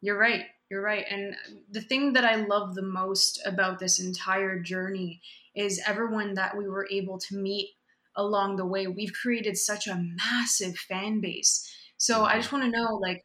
you're 0.00 0.18
right. 0.18 0.44
You're 0.70 0.82
right. 0.82 1.04
And 1.10 1.34
the 1.70 1.80
thing 1.80 2.14
that 2.14 2.24
I 2.24 2.36
love 2.36 2.74
the 2.74 2.82
most 2.82 3.40
about 3.46 3.78
this 3.78 4.00
entire 4.00 4.58
journey 4.58 5.20
is 5.54 5.80
everyone 5.86 6.34
that 6.34 6.56
we 6.56 6.68
were 6.68 6.88
able 6.90 7.18
to 7.18 7.36
meet 7.36 7.70
along 8.16 8.56
the 8.56 8.66
way. 8.66 8.86
We've 8.86 9.12
created 9.12 9.56
such 9.56 9.86
a 9.86 10.02
massive 10.16 10.76
fan 10.76 11.20
base. 11.20 11.68
So 11.96 12.24
I 12.24 12.36
just 12.36 12.52
want 12.52 12.64
to 12.64 12.70
know, 12.70 12.96
like, 12.96 13.24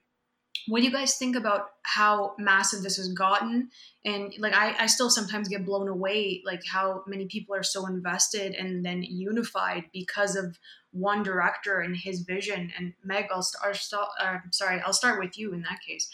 what 0.68 0.80
do 0.80 0.86
you 0.86 0.92
guys 0.92 1.16
think 1.16 1.36
about 1.36 1.68
how 1.84 2.36
massive 2.38 2.84
this 2.84 2.98
has 2.98 3.14
gotten? 3.14 3.70
And 4.04 4.34
like, 4.40 4.54
I, 4.54 4.76
I 4.80 4.86
still 4.88 5.10
sometimes 5.10 5.48
get 5.48 5.66
blown 5.66 5.88
away, 5.88 6.42
like 6.46 6.62
how 6.66 7.04
many 7.08 7.26
people 7.26 7.56
are 7.56 7.64
so 7.64 7.86
invested 7.86 8.54
and 8.54 8.86
then 8.86 9.04
unified 9.04 9.86
because 9.94 10.36
of 10.36 10.58
one 10.92 11.24
director 11.24 11.80
and 11.80 11.96
his 11.96 12.22
vision. 12.22 12.72
And 12.78 12.94
Meg, 13.04 13.28
I'll 13.32 13.44
start. 13.44 13.80
Uh, 14.20 14.38
sorry, 14.52 14.82
I'll 14.82 14.94
start 14.94 15.20
with 15.20 15.38
you 15.38 15.54
in 15.54 15.62
that 15.62 15.80
case. 15.88 16.10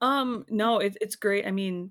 Um, 0.00 0.44
no, 0.48 0.78
it, 0.78 0.96
it's 1.00 1.16
great. 1.16 1.46
I 1.46 1.50
mean, 1.50 1.90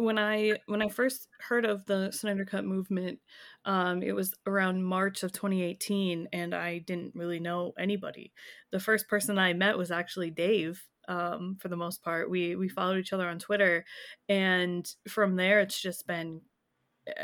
when 0.00 0.18
I 0.18 0.54
when 0.66 0.82
I 0.82 0.88
first 0.88 1.28
heard 1.48 1.64
of 1.64 1.84
the 1.86 2.10
Snyder 2.10 2.44
Cut 2.44 2.64
movement, 2.64 3.18
um, 3.64 4.02
it 4.02 4.12
was 4.12 4.34
around 4.46 4.84
March 4.84 5.22
of 5.22 5.32
2018, 5.32 6.28
and 6.32 6.54
I 6.54 6.78
didn't 6.78 7.14
really 7.14 7.40
know 7.40 7.72
anybody. 7.78 8.32
The 8.72 8.80
first 8.80 9.08
person 9.08 9.38
I 9.38 9.52
met 9.52 9.78
was 9.78 9.90
actually 9.90 10.30
Dave. 10.30 10.82
Um, 11.08 11.56
for 11.60 11.68
the 11.68 11.76
most 11.76 12.02
part, 12.02 12.30
we 12.30 12.56
we 12.56 12.68
followed 12.68 12.98
each 12.98 13.12
other 13.12 13.28
on 13.28 13.38
Twitter, 13.38 13.84
and 14.28 14.88
from 15.08 15.36
there, 15.36 15.60
it's 15.60 15.80
just 15.80 16.06
been. 16.06 16.42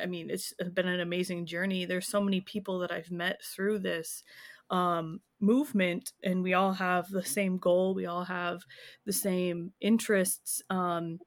I 0.01 0.07
mean, 0.07 0.31
it's 0.31 0.53
been 0.73 0.89
an 0.89 1.01
amazing 1.01 1.47
journey. 1.47 1.85
There's 1.85 2.09
so 2.09 2.21
many 2.21 2.41
people 2.41 2.81
that 2.81 2.91
I've 2.91 3.11
met 3.11 3.41
through 3.45 3.81
this 3.81 4.25
um, 4.71 5.21
movement, 5.41 6.13
and 6.25 6.43
we 6.43 6.55
all 6.55 6.73
have 6.73 7.09
the 7.09 7.25
same 7.25 7.59
goal. 7.59 7.95
We 7.95 8.07
all 8.07 8.25
have 8.25 8.63
the 9.05 9.13
same 9.13 9.73
interests, 9.81 10.63
um, 10.71 11.19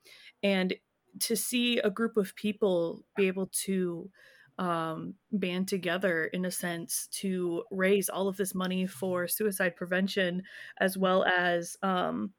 and 0.43 0.73
to 1.21 1.35
see 1.35 1.79
a 1.79 1.89
group 1.89 2.17
of 2.17 2.35
people 2.35 3.03
be 3.15 3.27
able 3.27 3.47
to 3.65 4.09
um, 4.57 5.13
band 5.31 5.69
together 5.69 6.25
in 6.25 6.43
a 6.43 6.51
sense 6.51 7.07
to 7.11 7.63
raise 7.71 8.09
all 8.09 8.27
of 8.27 8.35
this 8.35 8.53
money 8.53 8.85
for 8.85 9.27
suicide 9.27 9.75
prevention 9.77 10.43
as 10.79 10.97
well 10.97 11.23
as 11.23 11.77
um, 11.81 12.33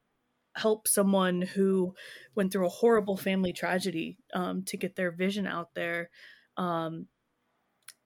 help 0.55 0.87
someone 0.87 1.41
who 1.41 1.95
went 2.35 2.53
through 2.53 2.67
a 2.67 2.71
horrible 2.71 3.17
family 3.17 3.55
tragedy 3.55 4.19
um, 4.35 4.63
to 4.65 4.77
get 4.77 4.97
their 4.97 5.11
vision 5.11 5.47
out 5.47 5.75
there 5.75 6.11
um, 6.59 7.07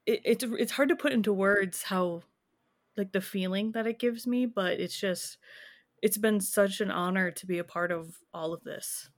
it, 0.06 0.20
it's 0.24 0.44
it's 0.44 0.72
hard 0.72 0.90
to 0.90 0.96
put 0.96 1.12
into 1.12 1.32
words 1.32 1.82
how 1.82 2.22
like 2.96 3.10
the 3.10 3.20
feeling 3.20 3.72
that 3.72 3.86
it 3.86 3.98
gives 3.98 4.26
me 4.26 4.46
but 4.46 4.78
it's 4.78 4.98
just 4.98 5.38
it's 6.02 6.18
been 6.18 6.40
such 6.40 6.80
an 6.80 6.90
honor 6.90 7.30
to 7.32 7.46
be 7.46 7.58
a 7.58 7.64
part 7.64 7.90
of 7.90 8.18
all 8.32 8.52
of 8.52 8.62
this 8.62 9.10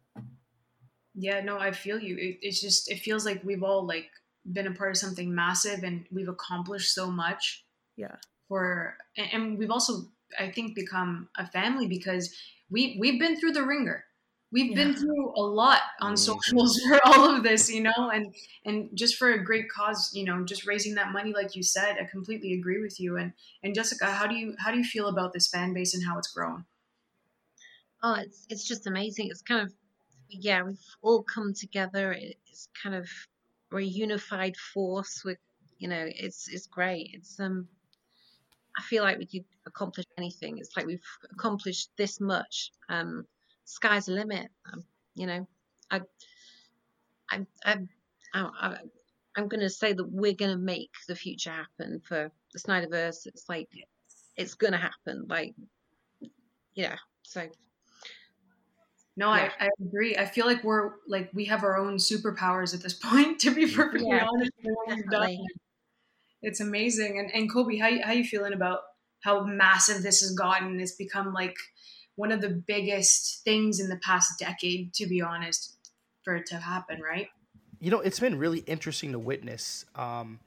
yeah, 1.16 1.40
no, 1.40 1.58
I 1.58 1.72
feel 1.72 1.98
you. 1.98 2.16
It, 2.16 2.38
it's 2.42 2.60
just 2.60 2.90
it 2.90 3.00
feels 3.00 3.24
like 3.24 3.42
we've 3.42 3.62
all 3.62 3.86
like 3.86 4.10
been 4.52 4.66
a 4.66 4.74
part 4.74 4.90
of 4.90 4.98
something 4.98 5.34
massive 5.34 5.82
and 5.82 6.06
we've 6.12 6.28
accomplished 6.28 6.94
so 6.94 7.10
much. 7.10 7.64
Yeah. 7.96 8.16
For 8.48 8.96
and, 9.16 9.28
and 9.32 9.58
we've 9.58 9.70
also 9.70 10.04
I 10.38 10.50
think 10.50 10.74
become 10.74 11.28
a 11.36 11.46
family 11.46 11.88
because 11.88 12.34
we 12.70 12.98
we've 13.00 13.18
been 13.18 13.40
through 13.40 13.52
the 13.52 13.64
ringer. 13.64 14.04
We've 14.52 14.70
yeah. 14.70 14.84
been 14.84 14.94
through 14.94 15.34
a 15.36 15.42
lot 15.42 15.80
on 16.00 16.14
mm-hmm. 16.14 16.16
socials 16.16 16.80
for 16.88 17.00
all 17.04 17.34
of 17.34 17.42
this, 17.42 17.70
you 17.70 17.82
know, 17.82 18.10
and 18.12 18.34
and 18.66 18.90
just 18.94 19.16
for 19.16 19.32
a 19.32 19.42
great 19.42 19.70
cause, 19.70 20.10
you 20.12 20.24
know, 20.24 20.44
just 20.44 20.66
raising 20.66 20.94
that 20.96 21.12
money 21.12 21.32
like 21.32 21.56
you 21.56 21.62
said, 21.62 21.96
I 21.98 22.04
completely 22.04 22.52
agree 22.52 22.80
with 22.80 23.00
you. 23.00 23.16
And 23.16 23.32
and 23.62 23.74
Jessica, 23.74 24.06
how 24.06 24.26
do 24.26 24.34
you 24.34 24.54
how 24.58 24.70
do 24.70 24.76
you 24.76 24.84
feel 24.84 25.08
about 25.08 25.32
this 25.32 25.48
fan 25.48 25.72
base 25.72 25.94
and 25.94 26.04
how 26.06 26.18
it's 26.18 26.30
grown? 26.30 26.66
Oh, 28.02 28.14
it's 28.14 28.46
it's 28.50 28.68
just 28.68 28.86
amazing. 28.86 29.28
It's 29.30 29.42
kind 29.42 29.62
of 29.62 29.72
yeah, 30.28 30.62
we've 30.62 30.78
all 31.02 31.22
come 31.22 31.54
together. 31.54 32.12
It's 32.12 32.68
kind 32.82 32.94
of 32.94 33.08
we're 33.70 33.80
a 33.80 33.84
unified 33.84 34.56
force. 34.56 35.22
With 35.24 35.38
you 35.78 35.88
know, 35.88 36.04
it's 36.06 36.48
it's 36.48 36.66
great. 36.66 37.10
It's 37.12 37.38
um, 37.40 37.68
I 38.76 38.82
feel 38.82 39.02
like 39.02 39.18
we 39.18 39.26
could 39.26 39.44
accomplish 39.66 40.06
anything. 40.18 40.58
It's 40.58 40.76
like 40.76 40.86
we've 40.86 41.00
accomplished 41.32 41.90
this 41.96 42.20
much. 42.20 42.72
Um, 42.88 43.26
sky's 43.64 44.06
the 44.06 44.12
limit. 44.12 44.48
Um, 44.72 44.84
you 45.14 45.26
know, 45.26 45.48
I, 45.90 46.00
I, 47.30 47.46
I, 47.64 47.76
I, 48.34 48.76
I'm 49.36 49.48
going 49.48 49.60
to 49.60 49.70
say 49.70 49.92
that 49.92 50.10
we're 50.10 50.34
going 50.34 50.52
to 50.52 50.62
make 50.62 50.90
the 51.08 51.16
future 51.16 51.50
happen 51.50 52.00
for 52.06 52.30
the 52.52 52.58
Snyderverse. 52.58 53.26
It's 53.26 53.48
like 53.48 53.68
it's 54.36 54.54
going 54.54 54.72
to 54.72 54.78
happen. 54.78 55.26
Like, 55.28 55.54
yeah. 56.74 56.96
So 57.22 57.48
no, 59.16 59.34
yeah. 59.34 59.50
I, 59.58 59.66
I 59.66 59.68
agree. 59.80 60.16
I 60.16 60.26
feel 60.26 60.46
like 60.46 60.62
we're 60.62 60.92
like 61.08 61.30
we 61.32 61.46
have 61.46 61.62
our 61.62 61.78
own 61.78 61.96
superpowers 61.96 62.74
at 62.74 62.82
this 62.82 62.94
point. 63.02 63.40
To 63.40 63.54
be 63.54 63.66
perfectly 63.66 64.08
yeah, 64.08 64.26
honest, 64.26 64.52
it's 66.42 66.60
amazing. 66.60 67.18
And 67.18 67.34
and 67.34 67.52
Kolby, 67.52 67.80
how 67.80 67.90
how 68.06 68.12
you 68.12 68.24
feeling 68.24 68.52
about 68.52 68.80
how 69.22 69.44
massive 69.44 70.02
this 70.02 70.20
has 70.20 70.32
gotten? 70.32 70.78
It's 70.80 70.92
become 70.92 71.32
like 71.32 71.56
one 72.16 72.32
of 72.32 72.40
the 72.40 72.50
biggest 72.50 73.42
things 73.44 73.80
in 73.80 73.88
the 73.88 73.98
past 73.98 74.38
decade, 74.38 74.92
to 74.94 75.06
be 75.06 75.20
honest, 75.20 75.76
for 76.22 76.36
it 76.36 76.46
to 76.46 76.56
happen, 76.56 77.00
right? 77.00 77.28
You 77.78 77.90
know, 77.90 78.00
it's 78.00 78.20
been 78.20 78.38
really 78.38 78.60
interesting 78.60 79.12
to 79.12 79.18
witness 79.18 79.84
um, 79.94 80.40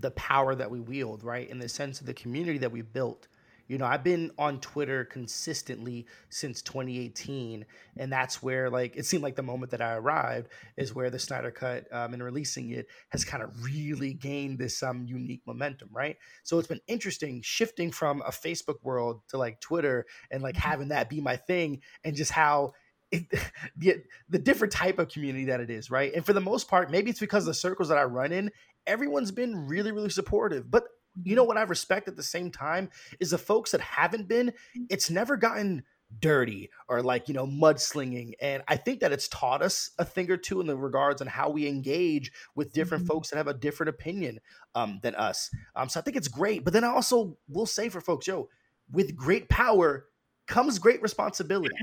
the 0.00 0.10
power 0.12 0.54
that 0.54 0.70
we 0.70 0.80
wield, 0.80 1.22
right? 1.22 1.48
In 1.48 1.58
the 1.58 1.68
sense 1.68 2.00
of 2.00 2.06
the 2.06 2.14
community 2.14 2.58
that 2.58 2.72
we 2.72 2.82
built. 2.82 3.28
You 3.70 3.78
know, 3.78 3.86
I've 3.86 4.02
been 4.02 4.32
on 4.36 4.58
Twitter 4.58 5.04
consistently 5.04 6.04
since 6.28 6.60
2018, 6.60 7.64
and 7.98 8.12
that's 8.12 8.42
where 8.42 8.68
like 8.68 8.96
it 8.96 9.06
seemed 9.06 9.22
like 9.22 9.36
the 9.36 9.44
moment 9.44 9.70
that 9.70 9.80
I 9.80 9.94
arrived 9.94 10.48
is 10.76 10.92
where 10.92 11.08
the 11.08 11.20
Snyder 11.20 11.52
Cut 11.52 11.86
um, 11.92 12.12
and 12.12 12.20
releasing 12.20 12.72
it 12.72 12.88
has 13.10 13.24
kind 13.24 13.44
of 13.44 13.64
really 13.64 14.12
gained 14.12 14.58
this 14.58 14.82
um 14.82 15.04
unique 15.06 15.42
momentum, 15.46 15.88
right? 15.92 16.16
So 16.42 16.58
it's 16.58 16.66
been 16.66 16.80
interesting 16.88 17.42
shifting 17.42 17.92
from 17.92 18.22
a 18.22 18.32
Facebook 18.32 18.82
world 18.82 19.20
to 19.28 19.38
like 19.38 19.60
Twitter 19.60 20.04
and 20.32 20.42
like 20.42 20.56
having 20.56 20.88
that 20.88 21.08
be 21.08 21.20
my 21.20 21.36
thing, 21.36 21.80
and 22.02 22.16
just 22.16 22.32
how 22.32 22.72
it, 23.12 23.30
the, 23.76 24.02
the 24.28 24.40
different 24.40 24.72
type 24.72 24.98
of 24.98 25.10
community 25.10 25.44
that 25.44 25.60
it 25.60 25.70
is, 25.70 25.92
right? 25.92 26.12
And 26.12 26.26
for 26.26 26.32
the 26.32 26.40
most 26.40 26.66
part, 26.66 26.90
maybe 26.90 27.08
it's 27.08 27.20
because 27.20 27.44
the 27.44 27.54
circles 27.54 27.88
that 27.90 27.98
I 27.98 28.02
run 28.02 28.32
in, 28.32 28.50
everyone's 28.84 29.30
been 29.30 29.68
really, 29.68 29.92
really 29.92 30.10
supportive. 30.10 30.68
But 30.68 30.88
you 31.22 31.36
know 31.36 31.44
what 31.44 31.56
I 31.56 31.62
respect 31.62 32.08
at 32.08 32.16
the 32.16 32.22
same 32.22 32.50
time 32.50 32.90
is 33.18 33.30
the 33.30 33.38
folks 33.38 33.72
that 33.72 33.80
haven't 33.80 34.28
been, 34.28 34.52
it's 34.88 35.10
never 35.10 35.36
gotten 35.36 35.82
dirty 36.18 36.70
or 36.88 37.02
like, 37.02 37.28
you 37.28 37.34
know, 37.34 37.46
mudslinging. 37.46 38.32
And 38.40 38.62
I 38.66 38.76
think 38.76 39.00
that 39.00 39.12
it's 39.12 39.28
taught 39.28 39.62
us 39.62 39.90
a 39.98 40.04
thing 40.04 40.30
or 40.30 40.36
two 40.36 40.60
in 40.60 40.66
the 40.66 40.76
regards 40.76 41.20
on 41.20 41.28
how 41.28 41.50
we 41.50 41.68
engage 41.68 42.32
with 42.54 42.72
different 42.72 43.04
mm-hmm. 43.04 43.12
folks 43.12 43.30
that 43.30 43.36
have 43.36 43.46
a 43.46 43.54
different 43.54 43.90
opinion 43.90 44.40
um, 44.74 44.98
than 45.02 45.14
us. 45.14 45.50
Um, 45.76 45.88
so 45.88 46.00
I 46.00 46.02
think 46.02 46.16
it's 46.16 46.28
great. 46.28 46.64
But 46.64 46.72
then 46.72 46.84
I 46.84 46.88
also 46.88 47.36
will 47.48 47.66
say 47.66 47.88
for 47.88 48.00
folks, 48.00 48.26
yo, 48.26 48.48
with 48.90 49.14
great 49.14 49.48
power 49.48 50.06
comes 50.46 50.80
great 50.80 51.00
responsibility. 51.00 51.76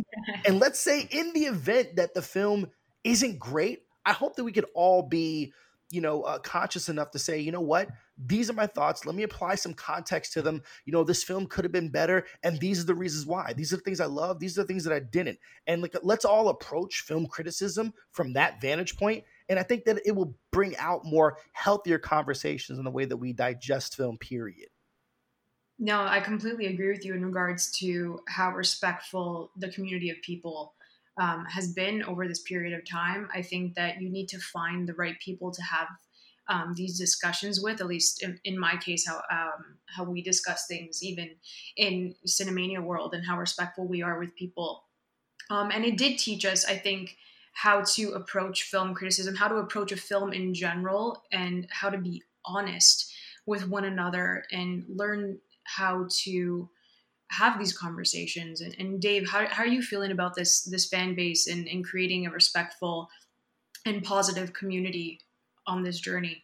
and 0.46 0.60
let's 0.60 0.80
say 0.80 1.08
in 1.10 1.32
the 1.34 1.46
event 1.46 1.96
that 1.96 2.14
the 2.14 2.22
film 2.22 2.68
isn't 3.04 3.40
great, 3.40 3.84
I 4.06 4.12
hope 4.12 4.36
that 4.36 4.44
we 4.44 4.52
could 4.52 4.66
all 4.74 5.04
be 5.04 5.54
you 5.90 6.02
know, 6.02 6.24
uh, 6.24 6.40
conscious 6.40 6.90
enough 6.90 7.12
to 7.12 7.20
say, 7.20 7.40
you 7.40 7.52
know 7.52 7.62
what, 7.62 7.90
these 8.26 8.50
are 8.50 8.54
my 8.54 8.68
thoughts. 8.68 9.06
Let 9.06 9.16
me 9.16 9.24
apply 9.24 9.56
some 9.56 9.74
context 9.74 10.34
to 10.34 10.42
them. 10.42 10.62
You 10.86 10.94
know, 10.94 11.04
this 11.04 11.24
film 11.24 11.46
could 11.46 11.64
have 11.66 11.72
been 11.72 11.90
better, 11.90 12.26
and 12.44 12.60
these 12.60 12.82
are 12.82 12.86
the 12.86 12.96
reasons 12.96 13.26
why. 13.26 13.54
These 13.54 13.74
are 13.74 13.78
the 13.78 13.84
things 13.84 14.00
I 14.00 14.06
love. 14.06 14.40
These 14.40 14.58
are 14.58 14.62
the 14.62 14.68
things 14.68 14.84
that 14.86 14.94
I 14.94 15.00
didn't. 15.00 15.40
And 15.68 15.82
like, 15.82 15.96
let's 16.02 16.26
all 16.26 16.50
approach 16.50 17.02
film 17.02 17.28
criticism 17.28 17.94
from 18.12 18.34
that 18.34 18.60
vantage 18.62 18.98
point. 18.98 19.24
And 19.50 19.60
I 19.60 19.64
think 19.64 19.86
that 19.86 20.02
it 20.06 20.16
will 20.16 20.36
bring 20.52 20.76
out 20.78 21.06
more 21.06 21.38
healthier 21.54 22.00
conversations 22.00 22.80
in 22.80 22.86
the 22.86 22.92
way 22.92 23.06
that 23.06 23.18
we 23.18 23.34
digest 23.34 23.96
film. 23.96 24.18
Period. 24.18 24.70
No, 25.80 26.02
I 26.02 26.20
completely 26.20 26.66
agree 26.66 26.90
with 26.90 27.06
you 27.06 27.14
in 27.14 27.24
regards 27.24 27.72
to 27.80 28.20
how 28.28 28.52
respectful 28.52 29.52
the 29.58 29.70
community 29.70 30.10
of 30.10 30.18
people 30.24 30.74
um, 31.20 31.46
has 31.46 31.74
been 31.74 32.04
over 32.04 32.28
this 32.28 32.42
period 32.42 32.74
of 32.74 32.88
time. 32.90 33.30
I 33.34 33.44
think 33.44 33.76
that 33.76 34.02
you 34.02 34.10
need 34.10 34.28
to 34.30 34.40
find 34.40 34.88
the 34.88 34.96
right 34.96 35.20
people 35.20 35.52
to 35.52 35.62
have 35.62 35.88
um, 36.50 36.74
these 36.76 36.98
discussions 36.98 37.62
with. 37.62 37.82
At 37.82 37.88
least 37.88 38.24
in, 38.24 38.40
in 38.44 38.58
my 38.60 38.78
case, 38.78 39.08
how 39.08 39.22
um, 39.32 39.78
how 39.86 40.04
we 40.04 40.22
discuss 40.22 40.68
things, 40.68 41.04
even 41.04 41.32
in 41.76 42.16
Cinemania 42.26 42.82
world, 42.82 43.14
and 43.14 43.26
how 43.26 43.38
respectful 43.38 43.88
we 43.88 44.02
are 44.02 44.20
with 44.20 44.36
people. 44.36 44.84
Um, 45.50 45.72
and 45.72 45.86
it 45.86 45.98
did 45.98 46.20
teach 46.20 46.46
us, 46.46 46.66
I 46.66 46.78
think, 46.78 47.18
how 47.54 47.82
to 47.96 48.12
approach 48.12 48.64
film 48.64 48.94
criticism, 48.94 49.36
how 49.36 49.48
to 49.48 49.56
approach 49.56 49.92
a 49.92 49.98
film 49.98 50.34
in 50.34 50.54
general, 50.54 51.24
and 51.32 51.68
how 51.72 51.90
to 51.90 51.98
be 51.98 52.24
honest 52.46 53.14
with 53.46 53.68
one 53.68 53.86
another 53.86 54.44
and 54.52 54.86
learn 54.90 55.40
how 55.64 56.08
to 56.10 56.70
have 57.30 57.60
these 57.60 57.78
conversations. 57.78 58.62
And, 58.62 58.76
and 58.80 59.02
Dave, 59.02 59.30
how, 59.30 59.48
how 59.48 59.64
are 59.64 59.68
you 59.68 59.82
feeling 59.82 60.12
about 60.12 60.36
this 60.36 60.64
this 60.64 60.88
fan 60.88 61.16
base 61.16 61.48
and, 61.48 61.68
and 61.68 61.84
creating 61.84 62.26
a 62.26 62.32
respectful 62.32 63.10
and 63.86 64.04
positive 64.04 64.54
community 64.54 65.20
on 65.68 65.84
this 65.84 66.00
journey? 66.00 66.44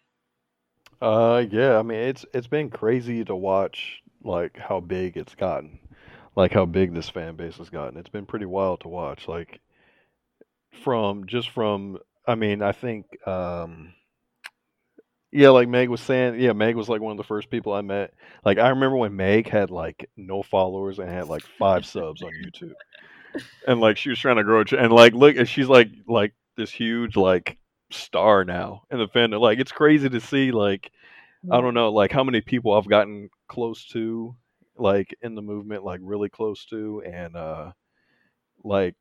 Uh, 1.01 1.43
yeah, 1.49 1.77
I 1.77 1.81
mean 1.81 1.99
it's 1.99 2.25
it's 2.33 2.47
been 2.47 2.69
crazy 2.69 3.25
to 3.25 3.35
watch 3.35 4.01
like 4.23 4.57
how 4.57 4.79
big 4.79 5.17
it's 5.17 5.35
gotten, 5.35 5.79
like 6.35 6.53
how 6.53 6.65
big 6.65 6.93
this 6.93 7.09
fan 7.09 7.35
base 7.35 7.57
has 7.57 7.69
gotten. 7.69 7.97
It's 7.97 8.09
been 8.09 8.25
pretty 8.25 8.45
wild 8.45 8.81
to 8.81 8.87
watch. 8.87 9.27
Like 9.27 9.59
from 10.83 11.25
just 11.27 11.49
from, 11.49 11.97
I 12.25 12.35
mean, 12.35 12.61
I 12.61 12.71
think 12.71 13.05
um 13.27 13.93
yeah, 15.33 15.49
like 15.49 15.67
Meg 15.67 15.89
was 15.89 15.99
saying, 15.99 16.39
yeah, 16.39 16.53
Meg 16.53 16.75
was 16.75 16.87
like 16.87 17.01
one 17.01 17.11
of 17.11 17.17
the 17.17 17.23
first 17.23 17.49
people 17.49 17.73
I 17.73 17.81
met. 17.81 18.13
Like 18.45 18.59
I 18.59 18.69
remember 18.69 18.97
when 18.97 19.15
Meg 19.15 19.49
had 19.49 19.71
like 19.71 20.09
no 20.15 20.43
followers 20.43 20.99
and 20.99 21.09
had 21.09 21.27
like 21.27 21.43
five 21.57 21.87
subs 21.87 22.21
on 22.21 22.31
YouTube, 22.45 22.75
and 23.67 23.81
like 23.81 23.97
she 23.97 24.09
was 24.09 24.19
trying 24.19 24.37
to 24.37 24.43
grow, 24.43 24.63
and 24.77 24.93
like 24.93 25.13
look, 25.13 25.35
and 25.35 25.49
she's 25.49 25.67
like 25.67 25.89
like 26.07 26.33
this 26.55 26.69
huge 26.69 27.17
like 27.17 27.57
star 27.93 28.45
now 28.45 28.83
in 28.91 28.99
the 28.99 29.07
fandom. 29.07 29.39
Like 29.41 29.59
it's 29.59 29.71
crazy 29.71 30.09
to 30.09 30.19
see. 30.21 30.51
Like 30.51 30.91
I 31.51 31.61
don't 31.61 31.73
know, 31.73 31.91
like 31.91 32.11
how 32.11 32.23
many 32.23 32.41
people 32.41 32.73
I've 32.73 32.89
gotten 32.89 33.29
close 33.47 33.85
to, 33.89 34.35
like 34.77 35.15
in 35.21 35.35
the 35.35 35.41
movement, 35.41 35.83
like 35.83 35.99
really 36.03 36.29
close 36.29 36.65
to, 36.67 37.03
and 37.05 37.35
uh 37.35 37.71
like 38.63 38.95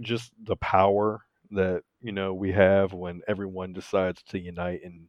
just 0.00 0.32
the 0.44 0.56
power 0.56 1.22
that 1.52 1.82
you 2.00 2.12
know 2.12 2.34
we 2.34 2.52
have 2.52 2.92
when 2.92 3.22
everyone 3.28 3.72
decides 3.72 4.22
to 4.24 4.38
unite 4.40 4.80
and 4.84 5.08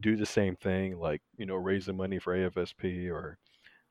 do 0.00 0.16
the 0.16 0.26
same 0.26 0.56
thing, 0.56 0.98
like 0.98 1.22
you 1.38 1.46
know, 1.46 1.56
raising 1.56 1.96
money 1.96 2.18
for 2.18 2.34
AFSP 2.36 3.10
or 3.10 3.38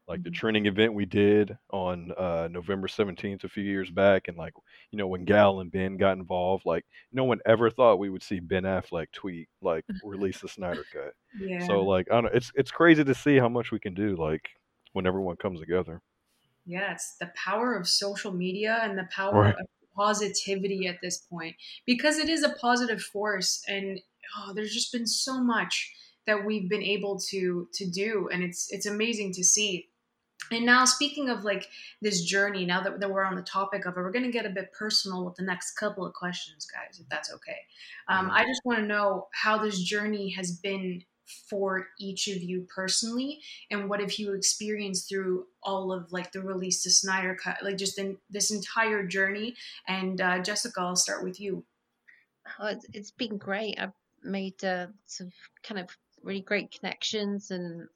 like 0.08 0.24
the 0.24 0.30
mm-hmm. 0.30 0.36
training 0.36 0.66
event 0.68 0.94
we 0.94 1.06
did 1.06 1.58
on 1.72 2.12
uh, 2.18 2.48
November 2.52 2.88
17th 2.88 3.44
a 3.44 3.50
few 3.50 3.64
years 3.64 3.90
back, 3.90 4.28
and 4.28 4.38
like 4.38 4.54
you 4.92 4.98
know 4.98 5.08
when 5.08 5.26
Gal 5.26 5.60
and 5.60 5.72
Ben 5.72 5.98
got 5.98 6.18
involved, 6.18 6.66
like 6.66 6.86
no 7.12 7.24
one 7.24 7.40
ever 7.46 7.70
thought 7.70 8.00
we 8.00 8.10
would 8.10 8.24
see 8.24 8.40
Ben 8.40 8.64
Affleck 8.64 9.08
tweet 9.12 9.48
like 9.62 9.86
release 10.04 10.40
the 10.40 10.48
Snyder 10.48 10.86
Cut. 10.92 11.14
Yeah. 11.38 11.68
So 11.68 11.82
like 11.82 12.08
I 12.10 12.16
don't 12.16 12.24
know, 12.26 12.30
it's 12.34 12.50
it's 12.56 12.72
crazy 12.72 13.04
to 13.04 13.14
see 13.14 13.36
how 13.38 13.50
much 13.50 13.70
we 13.74 13.80
can 13.80 13.94
do 13.94 14.16
like 14.16 14.48
when 14.94 15.06
everyone 15.06 15.36
comes 15.36 15.60
together. 15.60 16.02
Yeah, 16.66 16.94
it's 16.94 17.18
the 17.20 17.30
power 17.36 17.76
of 17.76 17.90
social 17.90 18.32
media 18.32 18.80
and 18.82 18.98
the 18.98 19.10
power 19.14 19.42
right. 19.42 19.56
of 19.56 19.66
positivity 19.98 20.88
at 20.88 20.96
this 21.02 21.18
point 21.30 21.58
because 21.86 22.18
it 22.18 22.30
is 22.30 22.44
a 22.44 22.56
positive 22.62 23.02
force 23.02 23.62
and 23.68 24.00
oh, 24.38 24.54
there's 24.54 24.74
just 24.74 24.94
been 24.94 25.06
so 25.06 25.44
much 25.44 25.94
that 26.26 26.46
we've 26.46 26.70
been 26.70 26.84
able 26.84 27.20
to 27.20 27.68
to 27.74 27.90
do 27.90 28.30
and 28.32 28.44
it's 28.44 28.72
it's 28.72 28.86
amazing 28.86 29.32
to 29.34 29.44
see 29.44 29.90
and 30.52 30.66
now 30.66 30.86
speaking 30.86 31.30
of 31.30 31.44
like 31.44 31.68
this 32.02 32.24
journey 32.24 32.66
now 32.66 32.82
that, 32.82 33.00
that 33.00 33.10
we're 33.10 33.24
on 33.24 33.36
the 33.36 33.42
topic 33.42 33.86
of 33.86 33.98
it 33.98 34.00
we're 34.00 34.12
going 34.12 34.26
to 34.26 34.32
get 34.32 34.46
a 34.46 34.50
bit 34.50 34.72
personal 34.74 35.26
with 35.26 35.36
the 35.36 35.44
next 35.44 35.72
couple 35.72 36.06
of 36.06 36.14
questions 36.14 36.66
guys 36.66 37.00
if 37.00 37.08
that's 37.10 37.34
okay. 37.34 37.58
Um, 38.08 38.30
i 38.32 38.46
just 38.46 38.62
want 38.66 38.80
to 38.80 38.86
know 38.86 39.28
how 39.34 39.58
this 39.58 39.82
journey 39.82 40.30
has 40.32 40.52
been 40.52 41.04
for 41.50 41.88
each 42.00 42.28
of 42.28 42.42
you 42.42 42.68
personally 42.74 43.40
and 43.72 43.90
what 43.90 44.00
have 44.00 44.14
you 44.14 44.34
experienced 44.34 45.10
through 45.10 45.46
all 45.64 45.92
of 45.92 46.12
like 46.12 46.32
the 46.32 46.42
release 46.42 46.84
to 46.84 46.90
snyder 46.90 47.36
cut 47.36 47.58
like 47.64 47.78
just 47.78 47.98
in 47.98 48.18
this 48.30 48.52
entire 48.52 49.06
journey. 49.06 49.56
And 49.88 50.20
uh, 50.22 50.40
jessica 50.40 50.82
i'll 50.82 50.96
start 50.96 51.24
with 51.24 51.40
you. 51.40 51.64
Oh, 52.60 52.68
it's, 52.68 52.86
it's 52.94 53.12
been 53.12 53.38
great. 53.38 53.80
I've 53.80 53.94
made 54.24 54.64
uh, 54.64 54.88
some 55.06 55.32
kind 55.64 55.80
of 55.80 55.90
really 56.24 56.42
great 56.42 56.76
connections 56.78 57.52
and 57.52 57.88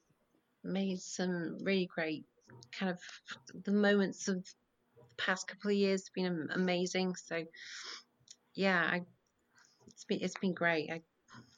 made 0.64 1.00
some 1.00 1.58
really 1.62 1.86
great 1.86 2.24
kind 2.72 2.90
of 2.90 2.98
the 3.64 3.72
moments 3.72 4.28
of 4.28 4.44
the 4.44 5.14
past 5.16 5.48
couple 5.48 5.70
of 5.70 5.76
years 5.76 6.06
have 6.06 6.14
been 6.14 6.48
amazing. 6.52 7.14
So 7.16 7.44
yeah, 8.54 8.82
I, 8.82 9.02
it's 9.86 10.04
been 10.04 10.20
it's 10.22 10.38
been 10.38 10.54
great. 10.54 10.90
I 10.90 11.00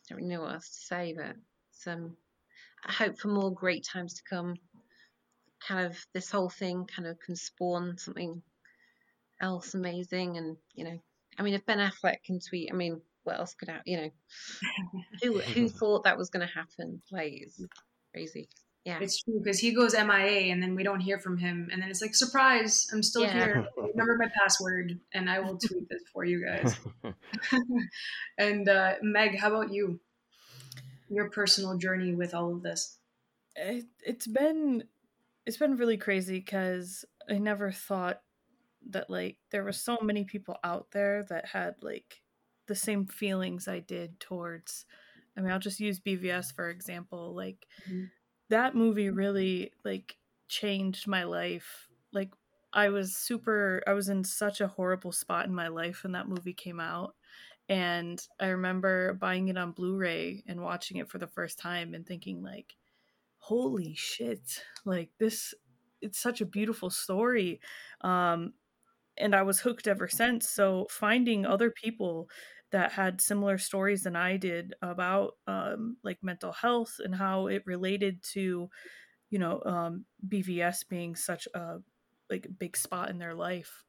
don't 0.09 0.19
really 0.19 0.29
know 0.29 0.43
what 0.43 0.55
else 0.55 0.69
to 0.69 0.87
say, 0.87 1.17
but 1.17 1.93
um, 1.93 2.17
I 2.85 2.93
hope 2.93 3.19
for 3.19 3.29
more 3.29 3.53
great 3.53 3.85
times 3.85 4.15
to 4.15 4.23
come. 4.29 4.57
Kind 5.67 5.87
of 5.87 6.07
this 6.13 6.31
whole 6.31 6.51
thing 6.51 6.87
kind 6.87 7.07
of 7.07 7.21
can 7.21 7.37
spawn 7.37 7.97
something 7.97 8.43
else 9.41 9.75
amazing, 9.75 10.37
and 10.37 10.57
you 10.75 10.85
know, 10.85 10.99
I 11.39 11.43
mean, 11.43 11.55
if 11.55 11.65
Ben 11.67 11.79
Affleck 11.79 12.25
can 12.25 12.41
tweet, 12.41 12.71
I 12.73 12.75
mean, 12.75 13.01
what 13.23 13.39
else 13.39 13.55
could 13.55 13.69
happen? 13.69 13.85
You 13.87 13.97
know, 13.99 14.11
who 15.23 15.39
who 15.39 15.69
thought 15.69 16.05
that 16.05 16.19
was 16.19 16.31
going 16.31 16.47
to 16.47 16.53
happen? 16.53 17.01
Like, 17.11 17.33
it's 17.33 17.65
crazy. 18.13 18.49
Yeah, 18.85 18.99
it's 19.01 19.23
true 19.23 19.41
because 19.43 19.61
he 19.61 19.73
goes 19.73 19.95
MIA 19.95 20.53
and 20.53 20.61
then 20.61 20.75
we 20.75 20.83
don't 20.83 21.01
hear 21.01 21.19
from 21.19 21.39
him, 21.39 21.69
and 21.73 21.81
then 21.81 21.89
it's 21.89 22.03
like 22.03 22.15
surprise, 22.17 22.89
I'm 22.93 23.03
still 23.03 23.23
yeah. 23.23 23.33
here. 23.33 23.67
Remember 23.77 24.17
my 24.19 24.29
password, 24.37 24.99
and 25.15 25.31
I 25.31 25.39
will 25.39 25.57
tweet 25.57 25.89
this 25.89 26.03
for 26.13 26.25
you 26.25 26.45
guys. 26.45 26.75
and 28.39 28.69
uh, 28.69 28.95
Meg, 29.03 29.39
how 29.39 29.55
about 29.55 29.73
you? 29.73 30.01
Your 31.09 31.31
personal 31.31 31.77
journey 31.77 32.15
with 32.15 32.35
all 32.35 32.53
of 32.53 32.63
this. 32.63 32.99
It, 33.55 33.85
it's 34.05 34.27
been 34.27 34.85
it's 35.47 35.57
been 35.59 35.77
really 35.77 35.97
crazy 35.97 36.39
because 36.39 37.05
I 37.29 37.39
never 37.39 37.71
thought 37.71 38.21
that 38.91 39.11
like 39.11 39.37
there 39.51 39.65
were 39.65 39.73
so 39.73 39.99
many 40.03 40.25
people 40.25 40.57
out 40.65 40.89
there 40.93 41.25
that 41.29 41.47
had 41.47 41.77
like 41.83 42.23
the 42.67 42.75
same 42.75 43.07
feelings 43.07 43.69
I 43.69 43.81
did 43.81 44.19
towards 44.21 44.87
I 45.37 45.41
mean 45.41 45.51
I'll 45.51 45.59
just 45.59 45.81
use 45.81 46.01
BVS 46.01 46.55
for 46.55 46.69
example 46.69 47.35
like 47.35 47.67
mm-hmm. 47.89 48.05
That 48.53 48.77
movie 48.77 49.11
really 49.11 49.73
like 49.85 50.19
changed 50.49 51.09
my 51.09 51.25
life 51.25 51.91
like 52.13 52.33
I 52.75 52.91
was 52.91 53.17
super 53.17 53.83
I 53.89 53.95
was 53.95 54.11
in 54.11 54.25
such 54.25 54.63
a 54.63 54.69
horrible 54.69 55.13
spot 55.13 55.47
in 55.47 55.55
my 55.55 55.69
life 55.69 56.05
when 56.05 56.13
that 56.15 56.29
movie 56.29 56.55
came 56.55 56.81
out. 56.81 57.17
And 57.69 58.27
I 58.41 58.49
remember 58.49 59.15
buying 59.15 59.49
it 59.49 59.59
on 59.59 59.73
Blu-ray 59.73 60.45
and 60.47 60.63
watching 60.63 60.99
it 60.99 61.11
for 61.11 61.19
the 61.19 61.29
first 61.29 61.59
time 61.59 61.95
and 61.95 62.07
thinking 62.07 62.43
like, 62.43 62.77
holy 63.39 63.95
shit, 63.95 64.65
like 64.85 65.11
this 65.19 65.55
it's 66.03 66.19
such 66.21 66.41
a 66.41 66.47
beautiful 66.47 66.91
story. 66.91 67.61
Um 68.03 68.55
and 69.19 69.35
I 69.35 69.43
was 69.43 69.61
hooked 69.61 69.87
ever 69.87 70.09
since. 70.09 70.49
So 70.49 70.87
finding 70.91 71.47
other 71.47 71.71
people 71.71 72.31
that 72.73 72.93
had 72.93 73.21
similar 73.21 73.59
stories 73.59 74.03
than 74.03 74.17
I 74.17 74.37
did 74.37 74.75
about 74.83 75.35
um, 75.47 75.97
like 76.03 76.19
mental 76.23 76.53
health 76.53 76.97
and 77.03 77.15
how 77.15 77.47
it 77.47 77.63
related 77.67 78.23
to, 78.33 78.69
you 79.31 79.39
know, 79.39 79.63
um, 79.65 80.05
BVS 80.29 80.89
being 80.89 81.15
such 81.17 81.47
a 81.55 81.79
like 82.31 82.47
big 82.59 82.77
spot 82.77 83.11
in 83.11 83.19
their 83.19 83.35
life. 83.35 83.85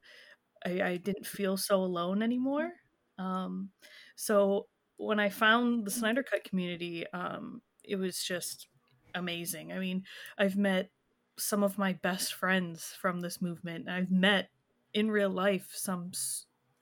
I, 0.66 0.82
I 0.82 0.98
didn't 0.98 1.26
feel 1.26 1.58
so 1.58 1.78
alone 1.84 2.22
anymore. 2.24 2.72
Um, 3.18 3.70
so 4.16 4.68
when 4.98 5.20
I 5.20 5.30
found 5.30 5.86
the 5.86 5.92
Snyder 5.92 6.24
Cut 6.24 6.44
community, 6.44 7.06
um, 7.14 7.62
it 7.84 7.96
was 7.96 8.24
just 8.24 8.68
amazing. 9.16 9.72
I 9.72 9.80
mean, 9.80 10.04
I've 10.38 10.56
met 10.58 10.90
some 11.38 11.64
of 11.64 11.78
my 11.78 11.94
best 11.94 12.34
friends 12.34 12.96
from 13.02 13.22
this 13.22 13.42
movement. 13.42 13.90
I've 13.90 14.12
met 14.12 14.50
in 14.94 15.10
real 15.10 15.30
life 15.30 15.72
some 15.74 16.12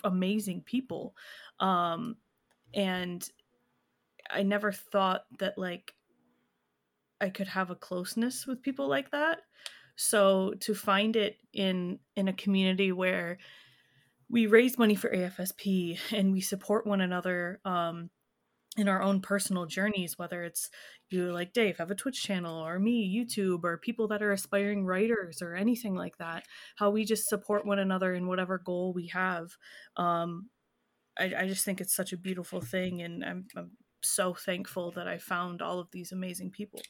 amazing 0.04 0.62
people. 0.62 1.16
Um 1.60 2.16
and 2.74 3.28
i 4.30 4.44
never 4.44 4.72
thought 4.72 5.24
that 5.40 5.58
like 5.58 5.94
i 7.20 7.30
could 7.30 7.48
have 7.48 7.70
a 7.70 7.76
closeness 7.76 8.48
with 8.48 8.62
people 8.62 8.88
like 8.88 9.12
that. 9.12 9.40
So 9.96 10.54
to 10.62 10.74
find 10.74 11.16
it 11.16 11.38
in 11.54 12.00
in 12.16 12.28
a 12.28 12.34
community 12.34 12.92
where 12.92 13.38
we 14.30 14.48
raise 14.48 14.78
money 14.78 14.96
for 14.96 15.10
afsp 15.10 16.00
and 16.12 16.32
we 16.32 16.42
support 16.42 16.88
one 16.88 17.02
another 17.02 17.60
um 17.66 18.10
in 18.78 18.88
our 18.88 19.02
own 19.02 19.20
personal 19.20 19.66
journeys, 19.66 20.18
whether 20.18 20.44
it's 20.44 20.70
you 21.10 21.32
like 21.34 21.52
Dave 21.52 21.78
have 21.78 21.92
a 21.92 21.96
Twitch 21.96 22.24
channel 22.24 22.56
or 22.56 22.80
me, 22.80 23.14
YouTube, 23.14 23.64
or 23.64 23.78
people 23.78 24.08
that 24.08 24.22
are 24.22 24.32
aspiring 24.32 24.86
writers 24.86 25.42
or 25.42 25.56
anything 25.56 25.94
like 25.94 26.18
that, 26.18 26.46
how 26.78 26.90
we 26.90 27.04
just 27.04 27.28
support 27.28 27.66
one 27.66 27.80
another 27.80 28.14
in 28.14 28.28
whatever 28.28 28.58
goal 28.58 28.94
we 28.94 29.08
have. 29.08 29.58
Um, 29.98 30.50
I, 31.20 31.34
I 31.40 31.48
just 31.48 31.66
think 31.66 31.82
it's 31.82 31.96
such 31.96 32.14
a 32.14 32.18
beautiful 32.18 32.62
thing, 32.62 33.02
and 33.02 33.26
I'm, 33.26 33.48
I'm 33.58 33.72
so 34.02 34.34
thankful 34.34 34.92
that 34.92 35.08
I 35.08 35.18
found 35.18 35.62
all 35.62 35.80
of 35.80 35.92
these 35.92 36.14
amazing 36.14 36.52
people. 36.52 36.82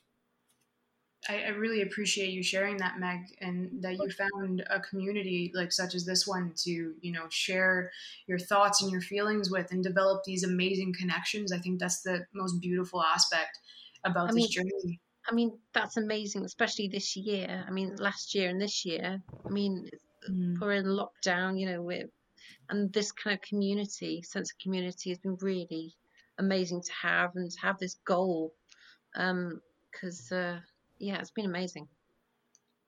I, 1.30 1.44
I, 1.44 1.50
really 1.50 1.82
appreciate 1.82 2.32
you 2.32 2.42
sharing 2.42 2.78
that, 2.78 3.00
Meg, 3.00 3.36
and 3.40 3.70
that 3.84 3.98
you 3.98 4.10
found 4.10 4.64
a 4.70 4.80
community 4.80 5.52
like 5.54 5.72
such 5.72 5.94
as 5.94 6.06
this 6.06 6.26
one 6.26 6.54
to, 6.64 6.94
you 7.00 7.12
know, 7.12 7.26
share 7.30 7.92
your 8.28 8.40
thoughts 8.40 8.82
and 8.82 8.92
your 8.92 9.02
feelings 9.02 9.52
with 9.52 9.72
and 9.72 9.84
develop 9.84 10.24
these 10.24 10.44
amazing 10.44 10.94
connections. 10.98 11.52
I 11.52 11.60
think 11.60 11.80
that's 11.80 12.02
the 12.02 12.26
most 12.34 12.60
beautiful 12.60 13.04
aspect 13.04 13.60
about 14.04 14.30
I 14.30 14.34
this 14.34 14.36
mean, 14.36 14.50
journey. 14.50 15.00
I 15.30 15.34
mean, 15.34 15.60
that's 15.74 15.98
amazing, 15.98 16.44
especially 16.44 16.88
this 16.88 17.16
year. 17.16 17.66
I 17.68 17.72
mean, 17.72 17.96
last 17.98 18.34
year 18.34 18.50
and 18.50 18.60
this 18.60 18.84
year. 18.84 19.22
I 19.46 19.50
mean, 19.50 19.90
mm. 20.30 20.60
we're 20.60 20.74
in 20.74 20.86
lockdown, 20.86 21.60
you 21.60 21.70
know, 21.70 21.84
with 21.84 22.10
and 22.70 22.92
this 22.94 23.12
kind 23.12 23.36
of 23.36 23.42
community, 23.42 24.24
sense 24.24 24.52
of 24.52 24.58
community 24.58 25.10
has 25.10 25.20
been 25.20 25.38
really 25.42 25.94
amazing 26.40 26.82
to 26.82 26.92
have 26.94 27.36
and 27.36 27.52
to 27.52 27.60
have 27.60 27.78
this 27.78 27.98
goal. 28.06 28.54
Um, 29.16 29.62
because 29.92 30.32
uh, 30.32 30.60
yeah, 31.02 31.18
it's 31.20 31.32
been 31.32 31.46
amazing. 31.46 31.88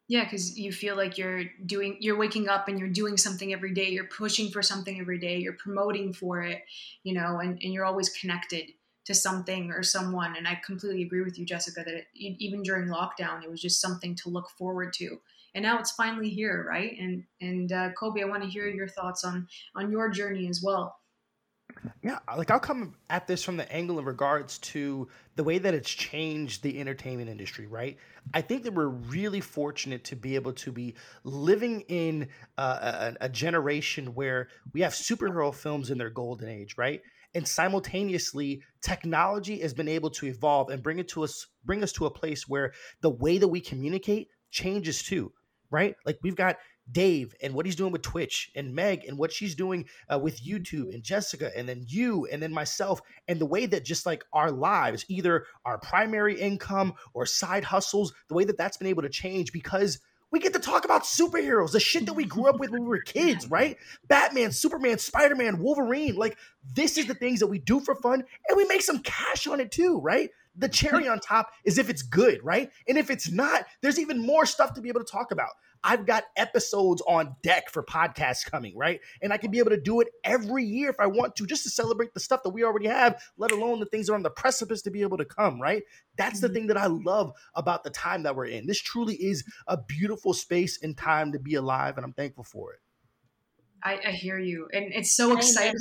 Yeah, 0.08 0.26
because 0.26 0.58
you 0.58 0.72
feel 0.72 0.96
like 0.96 1.18
you're 1.18 1.46
doing, 1.66 1.98
you're 2.00 2.18
waking 2.18 2.50
up 2.50 2.68
and 2.68 2.78
you're 2.78 2.90
doing 2.90 3.18
something 3.18 3.54
every 3.54 3.74
day. 3.74 3.90
You're 3.90 4.04
pushing 4.06 4.52
for 4.52 4.62
something 4.62 5.00
every 5.00 5.18
day. 5.18 5.38
You're 5.38 5.54
promoting 5.54 6.14
for 6.14 6.42
it, 6.42 6.62
you 7.04 7.14
know, 7.14 7.40
and, 7.40 7.52
and 7.64 7.74
you're 7.74 7.86
always 7.86 8.10
connected 8.10 8.72
to 9.06 9.14
something 9.14 9.72
or 9.72 9.82
someone. 9.82 10.36
And 10.38 10.48
I 10.48 10.60
completely 10.64 11.04
agree 11.04 11.24
with 11.24 11.40
you, 11.40 11.46
Jessica, 11.46 11.84
that 11.86 11.96
it, 11.96 12.08
even 12.14 12.64
during 12.64 12.90
lockdown, 12.90 13.44
it 13.44 13.50
was 13.50 13.62
just 13.62 13.82
something 13.82 14.16
to 14.16 14.30
look 14.30 14.50
forward 14.52 14.94
to. 14.94 15.20
And 15.56 15.64
now 15.64 15.80
it's 15.80 15.92
finally 15.92 16.30
here, 16.30 16.66
right? 16.68 16.98
And 17.00 17.24
and 17.40 17.72
uh, 17.72 17.90
Kolby, 17.92 18.22
I 18.22 18.26
want 18.26 18.44
to 18.44 18.50
hear 18.50 18.68
your 18.68 18.88
thoughts 18.88 19.24
on 19.24 19.48
on 19.76 19.92
your 19.92 20.10
journey 20.10 20.48
as 20.48 20.64
well. 20.64 20.98
Yeah, 22.04 22.20
like 22.38 22.52
I'll 22.52 22.60
come 22.60 22.96
at 23.10 23.28
this 23.28 23.44
from 23.44 23.58
the 23.58 23.72
angle 23.72 24.00
in 24.00 24.06
regards 24.06 24.58
to 24.60 25.08
the 25.36 25.44
way 25.44 25.58
that 25.58 25.74
it's 25.74 25.90
changed 25.90 26.64
the 26.64 26.80
entertainment 26.80 27.30
industry, 27.30 27.68
right? 27.68 27.98
I 28.34 28.42
think 28.42 28.64
that 28.64 28.74
we're 28.74 28.88
really 28.88 29.42
fortunate 29.42 30.04
to 30.06 30.16
be 30.16 30.36
able 30.36 30.54
to 30.54 30.72
be 30.72 30.96
living 31.24 31.82
in 31.82 32.30
uh, 32.58 33.14
a, 33.20 33.26
a 33.26 33.30
generation 33.30 34.14
where 34.16 34.50
we 34.74 34.82
have 34.82 34.94
superhero 34.94 35.54
films 35.54 35.90
in 35.90 35.98
their 35.98 36.10
golden 36.10 36.50
age, 36.50 36.76
right? 36.78 37.02
And 37.36 37.48
simultaneously, 37.48 38.62
technology 38.82 39.60
has 39.60 39.74
been 39.74 39.88
able 39.88 40.12
to 40.12 40.28
evolve 40.28 40.70
and 40.70 40.84
bring 40.84 41.00
it 41.00 41.08
to 41.10 41.24
us, 41.24 41.48
bring 41.66 41.84
us 41.84 41.92
to 41.94 42.06
a 42.06 42.12
place 42.12 42.48
where 42.48 42.74
the 43.02 43.10
way 43.10 43.38
that 43.38 43.48
we 43.48 43.60
communicate 43.60 44.30
changes 44.52 45.04
too, 45.04 45.32
right? 45.72 45.96
Like 46.06 46.20
we've 46.22 46.36
got 46.36 46.58
Dave 46.92 47.34
and 47.42 47.54
what 47.54 47.66
he's 47.66 47.76
doing 47.76 47.92
with 47.92 48.02
Twitch 48.02 48.52
and 48.56 48.76
Meg 48.76 49.06
and 49.06 49.18
what 49.18 49.32
she's 49.32 49.56
doing 49.56 49.86
uh, 50.12 50.20
with 50.20 50.44
YouTube 50.44 50.94
and 50.94 51.04
Jessica 51.04 51.52
and 51.56 51.68
then 51.68 51.86
you 51.88 52.26
and 52.32 52.42
then 52.42 52.54
myself 52.54 53.02
and 53.28 53.40
the 53.40 53.46
way 53.46 53.66
that 53.66 53.86
just 53.86 54.06
like 54.06 54.24
our 54.34 54.52
lives, 54.52 55.06
either 55.08 55.46
our 55.66 55.78
primary 55.78 56.40
income 56.40 56.94
or 57.14 57.26
side 57.26 57.64
hustles, 57.64 58.14
the 58.28 58.36
way 58.36 58.44
that 58.44 58.58
that's 58.58 58.78
been 58.78 58.88
able 58.88 59.04
to 59.04 59.10
change 59.10 59.52
because 59.52 60.00
we 60.34 60.40
get 60.40 60.54
to 60.54 60.60
talk 60.60 60.84
about 60.84 61.04
superheroes, 61.04 61.72
the 61.72 61.80
shit 61.80 62.08
that 62.08 62.14
we 62.14 62.26
grew 62.26 62.48
up 62.48 62.60
with 62.60 62.72
when 62.72 62.82
we 62.82 62.88
were 62.88 63.00
kids, 63.00 63.48
right? 63.50 63.78
Batman, 64.08 64.52
Superman, 64.52 64.98
Spider 64.98 65.36
Man, 65.36 65.60
Wolverine. 65.60 66.16
Like, 66.16 66.38
this 66.74 66.98
is 66.98 67.06
the 67.06 67.14
things 67.14 67.40
that 67.40 67.48
we 67.48 67.60
do 67.60 67.80
for 67.80 67.94
fun, 67.96 68.24
and 68.50 68.58
we 68.58 68.66
make 68.66 68.82
some 68.82 69.00
cash 69.00 69.46
on 69.46 69.60
it 69.60 69.72
too, 69.72 70.00
right? 70.00 70.32
The 70.56 70.70
cherry 70.70 71.08
on 71.08 71.20
top 71.20 71.50
is 71.66 71.78
if 71.78 71.90
it's 71.90 72.04
good, 72.04 72.40
right? 72.44 72.70
And 72.88 72.98
if 72.98 73.10
it's 73.10 73.32
not, 73.32 73.66
there's 73.82 74.00
even 74.00 74.24
more 74.24 74.46
stuff 74.46 74.74
to 74.76 74.82
be 74.82 74.90
able 74.90 75.04
to 75.04 75.12
talk 75.12 75.32
about. 75.32 75.50
I've 75.84 76.06
got 76.06 76.24
episodes 76.38 77.02
on 77.08 77.36
deck 77.44 77.70
for 77.70 77.84
podcasts 77.84 78.50
coming, 78.50 78.78
right? 78.78 79.02
And 79.22 79.34
I 79.34 79.38
can 79.38 79.52
be 79.52 79.60
able 79.60 79.72
to 79.72 79.80
do 79.80 80.00
it 80.00 80.08
every 80.24 80.64
year 80.64 80.90
if 80.90 81.00
I 81.00 81.08
want 81.08 81.36
to, 81.36 81.46
just 81.46 81.64
to 81.64 81.70
celebrate 81.70 82.14
the 82.14 82.20
stuff 82.20 82.44
that 82.44 82.52
we 82.52 82.64
already 82.64 82.88
have, 82.88 83.22
let 83.38 83.52
alone 83.52 83.80
the 83.80 83.86
things 83.88 84.08
that 84.08 84.14
are 84.14 84.16
on 84.16 84.24
the 84.24 84.30
precipice 84.30 84.82
to 84.84 84.92
be 84.92 85.02
able 85.02 85.18
to 85.18 85.26
come, 85.26 85.62
right? 85.62 85.84
That's 86.18 86.40
the 86.40 86.48
mm-hmm. 86.48 86.54
thing 86.54 86.68
that 86.68 86.78
I 86.78 86.86
love 86.86 87.34
about 87.56 87.84
the 87.84 87.90
time 87.90 88.24
that 88.24 88.36
we're 88.36 88.46
in. 88.46 88.66
This 88.66 88.82
truly 88.82 89.16
is 89.16 89.44
a 89.68 89.78
beautiful 89.78 90.34
space 90.34 90.82
and 90.82 90.96
time 90.98 91.34
to 91.34 91.40
be 91.40 91.56
alive, 91.56 91.98
and 91.98 92.06
I'm 92.06 92.14
thankful 92.14 92.46
for 92.46 92.74
it. 92.74 92.80
I, 93.84 94.00
I 94.08 94.12
hear 94.12 94.40
you. 94.40 94.70
And 94.72 94.94
it's 94.94 95.16
so 95.16 95.36
exciting. 95.36 95.76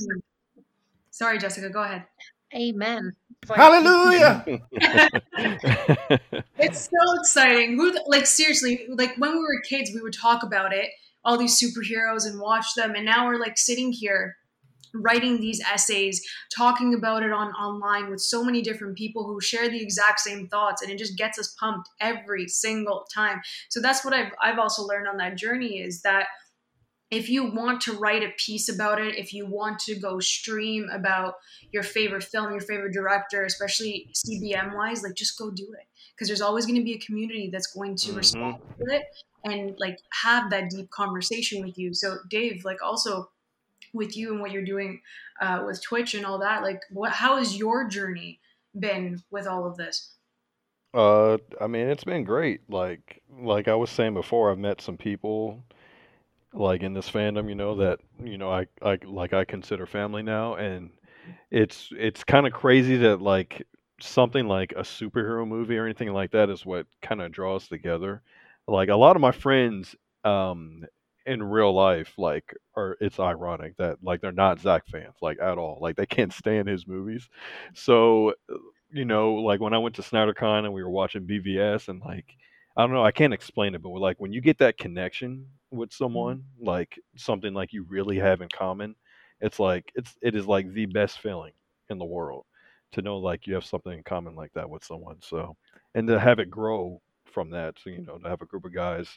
Sorry, 1.10 1.38
Jessica, 1.38 1.70
go 1.70 1.82
ahead. 1.82 2.04
Amen. 2.54 3.14
Hallelujah. 3.48 4.44
it's 6.58 6.84
so 6.84 7.20
exciting. 7.20 7.76
Who 7.76 7.94
like 8.06 8.26
seriously, 8.26 8.86
like 8.88 9.14
when 9.16 9.32
we 9.32 9.38
were 9.38 9.60
kids, 9.68 9.90
we 9.94 10.00
would 10.00 10.12
talk 10.12 10.42
about 10.42 10.72
it, 10.72 10.90
all 11.24 11.36
these 11.36 11.60
superheroes 11.60 12.26
and 12.26 12.40
watch 12.40 12.74
them, 12.76 12.94
and 12.94 13.04
now 13.04 13.26
we're 13.26 13.38
like 13.38 13.58
sitting 13.58 13.92
here 13.92 14.36
writing 14.94 15.40
these 15.40 15.60
essays, 15.60 16.22
talking 16.54 16.94
about 16.94 17.22
it 17.22 17.32
on 17.32 17.48
online 17.52 18.10
with 18.10 18.20
so 18.20 18.44
many 18.44 18.60
different 18.62 18.96
people 18.96 19.24
who 19.24 19.40
share 19.40 19.68
the 19.68 19.80
exact 19.80 20.20
same 20.20 20.46
thoughts, 20.48 20.82
and 20.82 20.90
it 20.90 20.98
just 20.98 21.16
gets 21.16 21.38
us 21.38 21.54
pumped 21.58 21.88
every 22.00 22.46
single 22.46 23.06
time. 23.12 23.40
So 23.70 23.80
that's 23.80 24.04
what 24.04 24.14
I've 24.14 24.32
I've 24.42 24.58
also 24.58 24.82
learned 24.82 25.08
on 25.08 25.16
that 25.16 25.36
journey 25.36 25.80
is 25.80 26.02
that 26.02 26.26
if 27.12 27.28
you 27.28 27.44
want 27.44 27.82
to 27.82 27.92
write 27.92 28.22
a 28.22 28.32
piece 28.38 28.70
about 28.70 28.98
it, 28.98 29.18
if 29.18 29.34
you 29.34 29.44
want 29.44 29.78
to 29.80 29.94
go 29.94 30.18
stream 30.18 30.88
about 30.90 31.34
your 31.70 31.82
favorite 31.82 32.24
film, 32.24 32.50
your 32.52 32.62
favorite 32.62 32.94
director, 32.94 33.44
especially 33.44 34.10
CBM 34.14 34.74
wise, 34.74 35.02
like 35.02 35.14
just 35.14 35.38
go 35.38 35.50
do 35.50 35.74
it. 35.78 35.86
Because 36.14 36.26
there's 36.26 36.40
always 36.40 36.64
going 36.64 36.78
to 36.78 36.84
be 36.84 36.94
a 36.94 36.98
community 36.98 37.50
that's 37.52 37.66
going 37.66 37.96
to 37.96 38.08
mm-hmm. 38.08 38.16
respond 38.16 38.62
to 38.78 38.94
it 38.94 39.02
and 39.44 39.74
like 39.78 39.98
have 40.22 40.48
that 40.50 40.70
deep 40.70 40.88
conversation 40.90 41.62
with 41.62 41.76
you. 41.76 41.92
So, 41.92 42.16
Dave, 42.30 42.64
like 42.64 42.82
also 42.82 43.30
with 43.92 44.16
you 44.16 44.32
and 44.32 44.40
what 44.40 44.50
you're 44.50 44.64
doing 44.64 45.02
uh, 45.38 45.64
with 45.66 45.82
Twitch 45.82 46.14
and 46.14 46.24
all 46.24 46.38
that, 46.38 46.62
like 46.62 46.80
what, 46.90 47.12
how 47.12 47.36
has 47.36 47.58
your 47.58 47.86
journey 47.88 48.40
been 48.78 49.22
with 49.30 49.46
all 49.46 49.66
of 49.66 49.76
this? 49.76 50.14
Uh, 50.94 51.36
I 51.60 51.66
mean, 51.66 51.88
it's 51.88 52.04
been 52.04 52.24
great. 52.24 52.62
Like, 52.70 53.20
like 53.38 53.68
I 53.68 53.74
was 53.74 53.90
saying 53.90 54.14
before, 54.14 54.50
I've 54.50 54.58
met 54.58 54.80
some 54.80 54.96
people 54.96 55.62
like 56.54 56.82
in 56.82 56.92
this 56.92 57.10
fandom, 57.10 57.48
you 57.48 57.54
know, 57.54 57.76
that 57.76 58.00
you 58.22 58.38
know 58.38 58.50
I 58.50 58.66
I 58.82 58.98
like 59.04 59.32
I 59.32 59.44
consider 59.44 59.86
family 59.86 60.22
now, 60.22 60.54
and 60.56 60.90
it's 61.50 61.88
it's 61.96 62.24
kind 62.24 62.46
of 62.46 62.52
crazy 62.52 62.96
that 62.98 63.22
like 63.22 63.66
something 64.00 64.46
like 64.48 64.72
a 64.72 64.82
superhero 64.82 65.46
movie 65.46 65.78
or 65.78 65.84
anything 65.84 66.12
like 66.12 66.32
that 66.32 66.50
is 66.50 66.66
what 66.66 66.86
kind 67.02 67.22
of 67.22 67.32
draws 67.32 67.68
together. 67.68 68.22
Like 68.68 68.88
a 68.88 68.96
lot 68.96 69.16
of 69.16 69.22
my 69.22 69.32
friends 69.32 69.94
um 70.24 70.84
in 71.26 71.42
real 71.42 71.72
life 71.72 72.14
like 72.18 72.54
are 72.76 72.96
it's 73.00 73.18
ironic 73.20 73.76
that 73.76 73.96
like 74.02 74.20
they're 74.20 74.32
not 74.32 74.60
Zack 74.60 74.86
fans 74.88 75.14
like 75.22 75.38
at 75.40 75.58
all. 75.58 75.78
Like 75.80 75.96
they 75.96 76.06
can't 76.06 76.32
stand 76.32 76.68
his 76.68 76.86
movies. 76.86 77.28
So 77.74 78.34
you 78.92 79.04
know, 79.04 79.34
like 79.34 79.60
when 79.60 79.74
I 79.74 79.78
went 79.78 79.94
to 79.96 80.02
SnyderCon 80.02 80.64
and 80.64 80.72
we 80.74 80.82
were 80.82 80.90
watching 80.90 81.26
BVS 81.26 81.88
and 81.88 82.00
like 82.00 82.36
I 82.76 82.82
don't 82.82 82.92
know. 82.92 83.04
I 83.04 83.12
can't 83.12 83.34
explain 83.34 83.74
it, 83.74 83.82
but 83.82 83.90
like 83.90 84.18
when 84.20 84.32
you 84.32 84.40
get 84.40 84.58
that 84.58 84.78
connection 84.78 85.46
with 85.70 85.92
Mm-hmm. 86.14 86.32
someone, 86.32 86.44
like 86.60 86.98
something 87.16 87.54
like 87.54 87.72
you 87.72 87.84
really 87.88 88.18
have 88.18 88.40
in 88.40 88.48
common, 88.48 88.94
it's 89.40 89.58
like 89.60 89.90
it's 89.94 90.16
it 90.22 90.34
is 90.34 90.46
like 90.46 90.72
the 90.72 90.86
best 90.86 91.20
feeling 91.20 91.52
in 91.90 91.98
the 91.98 92.04
world 92.04 92.44
to 92.92 93.02
know 93.02 93.18
like 93.18 93.46
you 93.46 93.54
have 93.54 93.64
something 93.64 93.92
in 93.92 94.02
common 94.04 94.34
like 94.34 94.52
that 94.54 94.68
with 94.68 94.84
someone. 94.84 95.16
So 95.20 95.56
and 95.94 96.06
to 96.08 96.18
have 96.18 96.38
it 96.38 96.50
grow 96.50 97.00
from 97.26 97.50
that, 97.50 97.76
so 97.82 97.90
you 97.90 98.02
know, 98.06 98.18
to 98.18 98.28
have 98.28 98.42
a 98.42 98.46
group 98.46 98.64
of 98.64 98.74
guys 98.74 99.08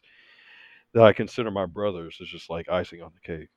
that 0.93 1.03
I 1.03 1.13
consider 1.13 1.51
my 1.51 1.65
brothers 1.65 2.17
is 2.21 2.29
just 2.29 2.49
like 2.49 2.69
icing 2.69 3.01
on 3.01 3.11
the 3.13 3.19
cake. 3.37 3.49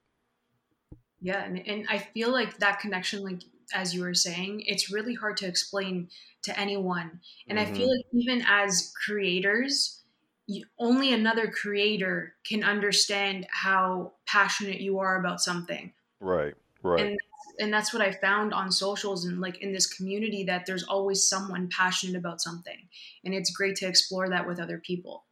Yeah, 1.20 1.44
and, 1.44 1.59
and 1.66 1.86
I 1.88 1.99
feel 1.99 2.30
like 2.32 2.59
that 2.59 2.80
connection, 2.80 3.22
like 3.22 3.42
as 3.72 3.94
you 3.94 4.02
were 4.02 4.14
saying, 4.14 4.62
it's 4.66 4.90
really 4.90 5.14
hard 5.14 5.36
to 5.38 5.46
explain 5.46 6.10
to 6.42 6.58
anyone. 6.58 7.20
And 7.48 7.58
I 7.58 7.66
feel 7.66 7.88
Mhm. 7.88 7.94
like 7.94 8.04
even 8.12 8.42
as 8.46 8.92
creators, 9.04 10.02
you, 10.46 10.64
only 10.78 11.12
another 11.12 11.50
creator 11.50 12.36
can 12.44 12.64
understand 12.64 13.46
how 13.50 14.14
passionate 14.26 14.80
you 14.80 14.98
are 14.98 15.18
about 15.20 15.40
something. 15.40 15.92
Right, 16.20 16.54
right. 16.82 17.10
And 17.10 17.18
and 17.60 17.72
that's 17.72 17.92
what 17.94 18.02
I 18.02 18.12
found 18.12 18.52
on 18.54 18.70
socials 18.70 19.24
and 19.24 19.40
like 19.40 19.58
in 19.58 19.72
this 19.72 19.86
community 19.92 20.44
that 20.44 20.66
there's 20.66 20.84
always 20.84 21.26
someone 21.26 21.68
passionate 21.70 22.16
about 22.16 22.40
something. 22.42 22.88
And 23.24 23.34
it's 23.34 23.50
great 23.50 23.74
to 23.76 23.86
explore 23.88 24.28
that 24.28 24.46
with 24.46 24.60
other 24.60 24.78
people. 24.78 25.26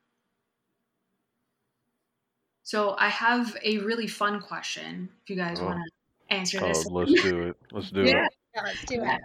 So 2.62 2.96
I 2.98 3.08
have 3.08 3.56
a 3.62 3.78
really 3.78 4.06
fun 4.06 4.40
question 4.42 5.10
if 5.22 5.30
you 5.30 5.36
guys 5.36 5.60
Oh. 5.60 5.62
want 5.62 5.78
to 5.78 5.90
answer 6.30 6.60
Oh, 6.60 6.62
this. 6.62 6.86
let's 6.90 7.14
do 7.14 7.42
it. 7.42 7.56
Let's 7.72 7.90
do 7.92 8.02
Yeah. 8.06 8.24
it. 8.24 8.28
Yeah, 8.54 8.62
let's 8.62 8.84
do 8.84 9.02
it. 9.02 9.20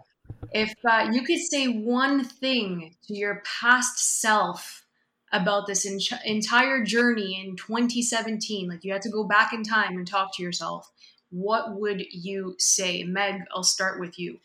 If 0.54 0.74
uh, 0.90 1.10
you 1.12 1.24
could 1.24 1.40
say 1.40 1.68
one 1.68 2.24
thing 2.24 2.96
to 3.08 3.14
your 3.14 3.42
past 3.46 4.00
self 4.22 4.86
about 5.32 5.66
this 5.68 5.86
en- 5.86 6.20
entire 6.26 6.84
journey 6.84 7.40
in 7.42 7.56
2017, 7.56 8.68
like 8.68 8.84
you 8.84 8.92
had 8.92 9.02
to 9.04 9.10
go 9.10 9.24
back 9.24 9.54
in 9.54 9.64
time 9.64 9.98
and 9.98 10.06
talk 10.08 10.36
to 10.36 10.44
yourself, 10.44 10.92
what 11.30 11.80
would 11.80 12.04
you 12.12 12.56
say? 12.60 13.04
Meg, 13.04 13.42
I'll 13.56 13.64
start 13.64 14.00
with 14.00 14.20
you. 14.20 14.40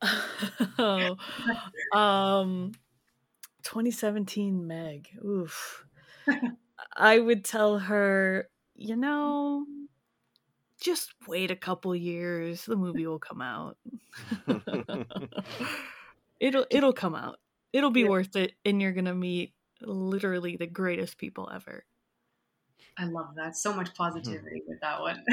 oh, 0.78 1.16
um, 1.92 2.72
2017 3.62 4.66
Meg. 4.66 5.08
Oof. 5.24 5.86
I 6.96 7.18
would 7.18 7.44
tell 7.44 7.78
her, 7.78 8.48
you 8.74 8.96
know, 8.96 9.66
just 10.80 11.14
wait 11.26 11.50
a 11.50 11.56
couple 11.56 11.94
years. 11.94 12.64
The 12.64 12.76
movie 12.76 13.06
will 13.06 13.18
come 13.18 13.40
out. 13.42 13.76
it'll 16.40 16.66
it'll 16.70 16.92
come 16.92 17.14
out. 17.14 17.38
It'll 17.72 17.90
be 17.90 18.04
Yeah. 18.04 18.10
worth 18.10 18.36
it, 18.36 18.54
and 18.64 18.80
you're 18.80 18.92
gonna 18.92 19.14
meet 19.14 19.54
literally 19.82 20.56
the 20.56 20.66
greatest 20.66 21.18
people 21.18 21.48
ever. 21.52 21.84
I 22.98 23.04
love 23.04 23.34
that. 23.36 23.56
So 23.56 23.72
much 23.74 23.94
positivity 23.96 24.62
with 24.66 24.80
that 24.80 25.00
one. 25.00 25.24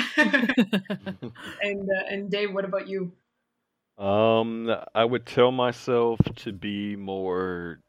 and 1.62 1.90
uh, 1.90 2.04
and 2.10 2.30
Dave, 2.32 2.54
what 2.54 2.66
about 2.66 2.88
you? 2.88 3.12
Um, 3.98 4.70
I 4.94 5.06
would 5.06 5.26
tell 5.26 5.52
myself 5.52 6.20
to 6.38 6.52
be 6.52 6.96
more. 6.96 7.80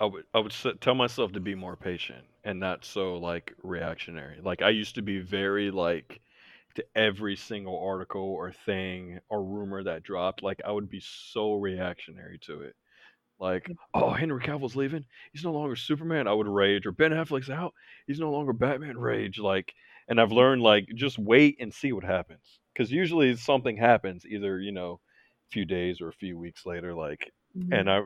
I 0.00 0.06
would 0.06 0.24
I 0.34 0.38
would 0.40 0.54
tell 0.80 0.94
myself 0.94 1.32
to 1.32 1.40
be 1.40 1.54
more 1.54 1.76
patient 1.76 2.24
and 2.44 2.58
not 2.60 2.84
so 2.84 3.16
like 3.16 3.54
reactionary. 3.62 4.40
Like 4.42 4.62
I 4.62 4.70
used 4.70 4.94
to 4.96 5.02
be 5.02 5.18
very 5.20 5.70
like 5.70 6.20
to 6.76 6.84
every 6.94 7.36
single 7.36 7.78
article 7.84 8.22
or 8.22 8.52
thing 8.52 9.18
or 9.28 9.44
rumor 9.44 9.82
that 9.84 10.02
dropped. 10.02 10.42
Like 10.42 10.60
I 10.64 10.72
would 10.72 10.88
be 10.88 11.02
so 11.04 11.54
reactionary 11.54 12.38
to 12.46 12.62
it. 12.62 12.74
Like, 13.38 13.64
mm. 13.64 13.76
oh, 13.94 14.10
Henry 14.10 14.40
Cavill's 14.40 14.76
leaving. 14.76 15.04
He's 15.32 15.44
no 15.44 15.52
longer 15.52 15.76
Superman. 15.76 16.28
I 16.28 16.32
would 16.32 16.46
rage. 16.46 16.86
Or 16.86 16.92
Ben 16.92 17.10
Affleck's 17.10 17.50
out. 17.50 17.74
He's 18.06 18.20
no 18.20 18.30
longer 18.30 18.52
Batman. 18.52 18.96
Rage. 18.96 19.38
Like, 19.38 19.74
and 20.08 20.20
I've 20.20 20.32
learned 20.32 20.62
like 20.62 20.88
just 20.94 21.18
wait 21.18 21.56
and 21.60 21.74
see 21.74 21.92
what 21.92 22.04
happens. 22.04 22.60
Because 22.72 22.90
usually 22.90 23.36
something 23.36 23.76
happens 23.76 24.24
either 24.24 24.58
you 24.58 24.72
know 24.72 25.00
a 25.50 25.52
few 25.52 25.64
days 25.64 26.00
or 26.00 26.08
a 26.08 26.14
few 26.14 26.38
weeks 26.38 26.64
later. 26.64 26.94
Like, 26.94 27.32
mm-hmm. 27.56 27.72
and 27.72 27.90
I 27.90 28.02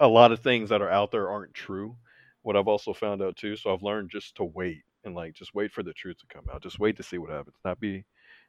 a 0.00 0.08
lot 0.08 0.32
of 0.32 0.40
things 0.40 0.68
that 0.68 0.82
are 0.82 0.90
out 0.90 1.10
there 1.10 1.30
aren't 1.30 1.54
true. 1.54 1.96
What 2.42 2.56
I've 2.56 2.68
also 2.68 2.92
found 2.92 3.22
out 3.22 3.36
too. 3.36 3.56
So 3.56 3.72
I've 3.72 3.82
learned 3.82 4.10
just 4.10 4.36
to 4.36 4.44
wait 4.44 4.82
and 5.06 5.14
like 5.16 5.34
just 5.34 5.54
wait 5.54 5.72
for 5.72 5.82
the 5.84 5.94
truth 5.94 6.18
to 6.18 6.26
come 6.28 6.46
out. 6.52 6.62
Just 6.62 6.78
wait 6.80 6.96
to 6.98 7.04
see 7.04 7.18
what 7.18 7.30
happens. 7.30 7.56
Not 7.64 7.80
be 7.80 8.06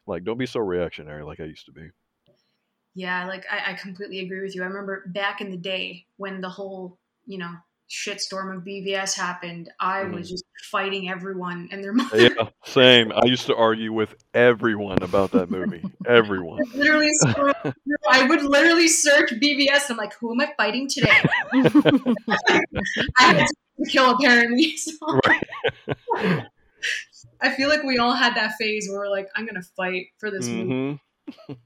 like 0.08 0.24
don't 0.26 0.38
be 0.38 0.46
so 0.48 0.60
reactionary 0.62 1.24
like 1.24 1.40
I 1.40 1.46
used 1.46 1.66
to 1.68 1.72
be. 1.74 1.90
Yeah, 2.96 3.28
like 3.28 3.46
I, 3.52 3.72
I 3.72 3.74
completely 3.76 4.20
agree 4.20 4.42
with 4.42 4.56
you. 4.56 4.64
I 4.64 4.68
remember 4.68 5.06
back 5.08 5.40
in 5.42 5.52
the 5.52 5.58
day 5.58 6.08
when 6.18 6.42
the 6.42 6.50
whole, 6.50 7.00
you 7.26 7.38
know, 7.38 7.56
shitstorm 7.90 8.56
of 8.58 8.64
BVS 8.64 9.16
happened, 9.16 9.72
I 9.80 10.04
Mhm. 10.04 10.28
was 10.28 10.30
just 10.30 10.44
fighting 10.64 11.10
everyone 11.10 11.70
and 11.72 11.84
their 11.84 11.94
mother. 11.94 12.18
Yeah, 12.38 12.50
same. 12.66 13.12
I 13.14 13.26
used 13.26 13.46
to 13.48 13.56
argue 13.56 13.94
with 13.94 14.16
everyone 14.34 15.02
about 15.02 15.32
that 15.32 15.50
movie. 15.50 15.84
Everyone. 16.06 16.60
literally 16.76 17.12
scroll 17.14 17.54
I 18.10 18.28
would 18.28 18.44
literally 18.44 18.88
search 18.88 19.32
BVS. 19.32 19.90
I'm 19.90 19.98
like, 19.98 20.14
who 20.20 20.32
am 20.32 20.42
I 20.42 20.52
fighting 20.58 20.88
today? 20.90 21.12
I 21.54 23.08
had 23.18 23.46
to 23.46 23.90
kill 23.90 24.12
apparently. 24.12 24.76
So 24.78 24.92
Right. 25.26 26.44
I 27.42 27.52
feel 27.52 27.70
like 27.70 27.84
we 27.84 27.98
all 27.98 28.14
had 28.14 28.36
that 28.36 28.54
phase 28.60 28.88
where 28.90 29.00
we're 29.00 29.10
like, 29.10 29.30
I'm 29.36 29.46
gonna 29.46 29.62
fight 29.76 30.08
for 30.18 30.32
this 30.32 30.48
movie. 30.48 31.00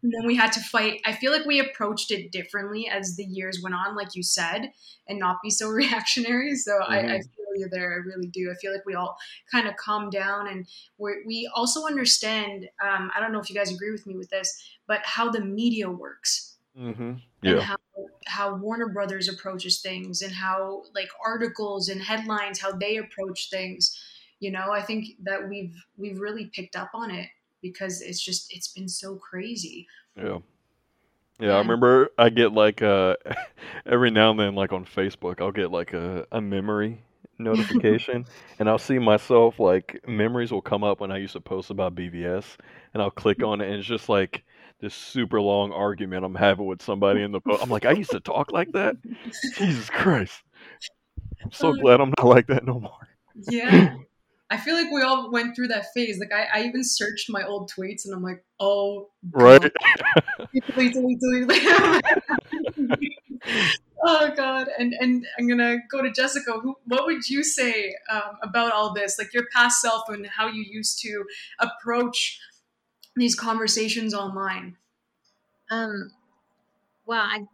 And 0.03 0.12
then 0.14 0.26
we 0.26 0.36
had 0.36 0.51
to 0.53 0.59
fight. 0.59 0.99
I 1.05 1.14
feel 1.14 1.32
like 1.32 1.45
we 1.45 1.59
approached 1.59 2.09
it 2.12 2.32
differently 2.32 2.88
as 2.89 3.16
the 3.16 3.24
years 3.24 3.62
went 3.62 3.76
on, 3.76 3.95
like 3.95 4.16
you 4.16 4.24
said, 4.24 4.72
and 5.07 5.20
not 5.20 5.38
be 5.43 5.49
so 5.51 5.68
reactionary. 5.70 6.55
So 6.55 6.80
I, 6.80 6.99
I 7.01 7.20
Mhm. 7.20 7.30
feel 7.36 7.45
you 7.55 7.68
there. 7.72 7.91
I 7.93 7.97
really 7.97 8.28
do. 8.28 8.51
I 8.51 8.55
feel 8.55 8.72
like 8.74 8.86
we 8.86 8.95
all 8.95 9.18
kind 9.51 9.68
of 9.68 9.76
calm 9.76 10.09
down 10.09 10.47
and 10.47 10.68
we 10.97 11.24
we 11.26 11.49
also 11.55 11.86
understand. 11.86 12.68
Um, 12.84 13.12
I 13.16 13.20
don't 13.20 13.32
know 13.32 13.39
if 13.39 13.49
you 13.49 13.55
guys 13.55 13.72
agree 13.72 13.91
with 13.91 14.07
me 14.07 14.16
with 14.18 14.30
this, 14.30 14.51
but 14.88 15.01
how 15.05 15.30
the 15.30 15.41
media 15.41 15.89
works 15.89 16.57
hmm 16.76 17.18
and 17.45 17.59
Yeah. 17.59 17.62
how 17.62 17.78
how 18.28 18.55
Warner 18.55 18.89
Brothers 18.89 19.28
approaches 19.28 19.82
things 19.82 20.22
and 20.22 20.34
how 20.34 20.84
like 20.93 21.09
articles 21.26 21.89
and 21.89 22.01
headlines 22.01 22.59
how 22.62 22.72
they 22.72 22.97
approach 22.97 23.49
things. 23.49 23.97
You 24.39 24.51
know, 24.51 24.72
I 24.72 24.82
think 24.82 25.07
that 25.24 25.49
we've 25.49 25.76
we've 25.97 26.20
really 26.20 26.47
picked 26.47 26.76
up 26.76 26.91
on 26.93 27.12
it 27.12 27.30
because 27.62 28.01
it's 28.01 28.22
just 28.22 28.53
it's 28.53 28.70
been 28.70 28.89
so 28.89 29.16
crazy. 29.16 29.88
Yeah. 30.18 30.39
Yeah, 31.39 31.53
I 31.53 31.57
remember 31.57 32.09
I 32.18 32.30
get 32.30 32.53
like 32.53 32.82
uh 32.82 33.16
every 33.86 34.12
now 34.12 34.32
and 34.32 34.39
then 34.39 34.55
like 34.55 34.74
on 34.74 34.86
Facebook 34.86 35.41
I'll 35.41 35.51
get 35.51 35.72
like 35.72 35.93
a, 35.93 36.26
a 36.32 36.39
memory 36.39 37.01
notification 37.39 38.26
and 38.59 38.70
I'll 38.70 38.78
see 38.78 38.99
myself 38.99 39.59
like 39.59 40.07
memories 40.07 40.51
will 40.51 40.62
come 40.62 40.84
up 40.84 40.99
when 40.99 41.12
I 41.12 41.18
used 41.18 41.34
to 41.34 41.41
post 41.41 41.72
about 41.72 41.95
BVS 41.95 42.45
and 42.93 43.01
I'll 43.01 43.09
click 43.09 43.41
on 43.41 43.59
it 43.62 43.66
and 43.70 43.76
it's 43.80 43.88
just 43.88 44.07
like 44.07 44.43
this 44.82 44.93
super 44.93 45.39
long 45.39 45.72
argument 45.72 46.26
I'm 46.26 46.36
having 46.36 46.66
with 46.66 46.82
somebody 46.82 47.22
in 47.22 47.32
the 47.32 47.39
post. 47.39 47.62
I'm 47.64 47.70
like, 47.70 47.86
I 47.86 47.91
used 47.91 48.12
to 48.12 48.20
talk 48.20 48.51
like 48.51 48.72
that? 48.74 48.95
Jesus 49.57 49.89
Christ. 49.89 50.41
I'm 51.43 51.51
so 51.51 51.70
Oh, 51.70 51.74
glad 51.74 52.01
I'm 52.01 52.14
not 52.18 52.26
like 52.28 52.47
that 52.47 52.66
no 52.66 52.80
more. 52.80 53.07
Yeah. 53.47 53.93
I 54.51 54.57
feel 54.57 54.75
like 54.75 54.91
we 54.91 55.01
all 55.01 55.31
went 55.31 55.55
through 55.55 55.69
that 55.69 55.85
phase. 55.93 56.19
Like 56.19 56.33
I, 56.33 56.59
I 56.59 56.63
even 56.65 56.83
searched 56.83 57.29
my 57.29 57.43
old 57.43 57.71
tweets 57.71 58.03
and 58.03 58.13
I'm 58.13 58.21
like, 58.21 58.43
oh 58.59 59.09
Right? 59.31 59.61
Delete, 60.75 60.93
delete, 60.93 61.19
delete. 61.19 61.69
oh 64.03 64.31
god. 64.35 64.67
And 64.77 64.93
and 64.99 65.25
I'm 65.39 65.47
gonna 65.47 65.77
go 65.89 66.01
to 66.01 66.11
Jessica. 66.11 66.51
Who 66.61 66.75
what 66.83 67.05
would 67.05 67.29
you 67.29 67.43
say 67.45 67.95
um, 68.11 68.37
about 68.43 68.73
all 68.73 68.93
this? 68.93 69.17
Like 69.17 69.33
your 69.33 69.47
past 69.55 69.81
self 69.81 70.09
and 70.09 70.27
how 70.27 70.47
you 70.47 70.65
used 70.69 70.99
to 71.03 71.23
approach 71.59 72.37
these 73.15 73.35
conversations 73.35 74.13
online. 74.13 74.75
Um, 75.69 76.11
well, 77.05 77.21
I, 77.21 77.45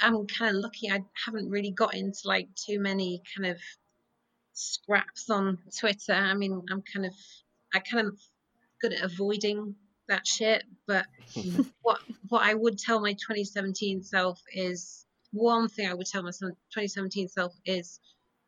I'm 0.00 0.26
kind 0.26 0.56
of 0.56 0.62
lucky. 0.62 0.90
I 0.90 1.04
haven't 1.24 1.50
really 1.50 1.70
got 1.70 1.94
into 1.94 2.20
like 2.24 2.48
too 2.56 2.80
many 2.80 3.22
kind 3.36 3.46
of 3.52 3.60
scraps 4.56 5.30
on 5.30 5.58
Twitter. 5.78 6.12
I 6.12 6.34
mean, 6.34 6.62
I'm 6.70 6.82
kind 6.82 7.06
of, 7.06 7.12
I 7.74 7.78
kind 7.80 8.08
of 8.08 8.18
good 8.80 8.92
at 8.92 9.02
avoiding 9.02 9.74
that 10.08 10.26
shit. 10.26 10.64
But 10.86 11.06
what 11.82 12.00
what 12.28 12.42
I 12.42 12.54
would 12.54 12.78
tell 12.78 13.00
my 13.00 13.12
2017 13.12 14.02
self 14.02 14.40
is 14.52 15.04
one 15.32 15.68
thing 15.68 15.88
I 15.88 15.94
would 15.94 16.06
tell 16.06 16.22
my 16.22 16.30
2017 16.30 17.28
self 17.28 17.54
is 17.64 18.00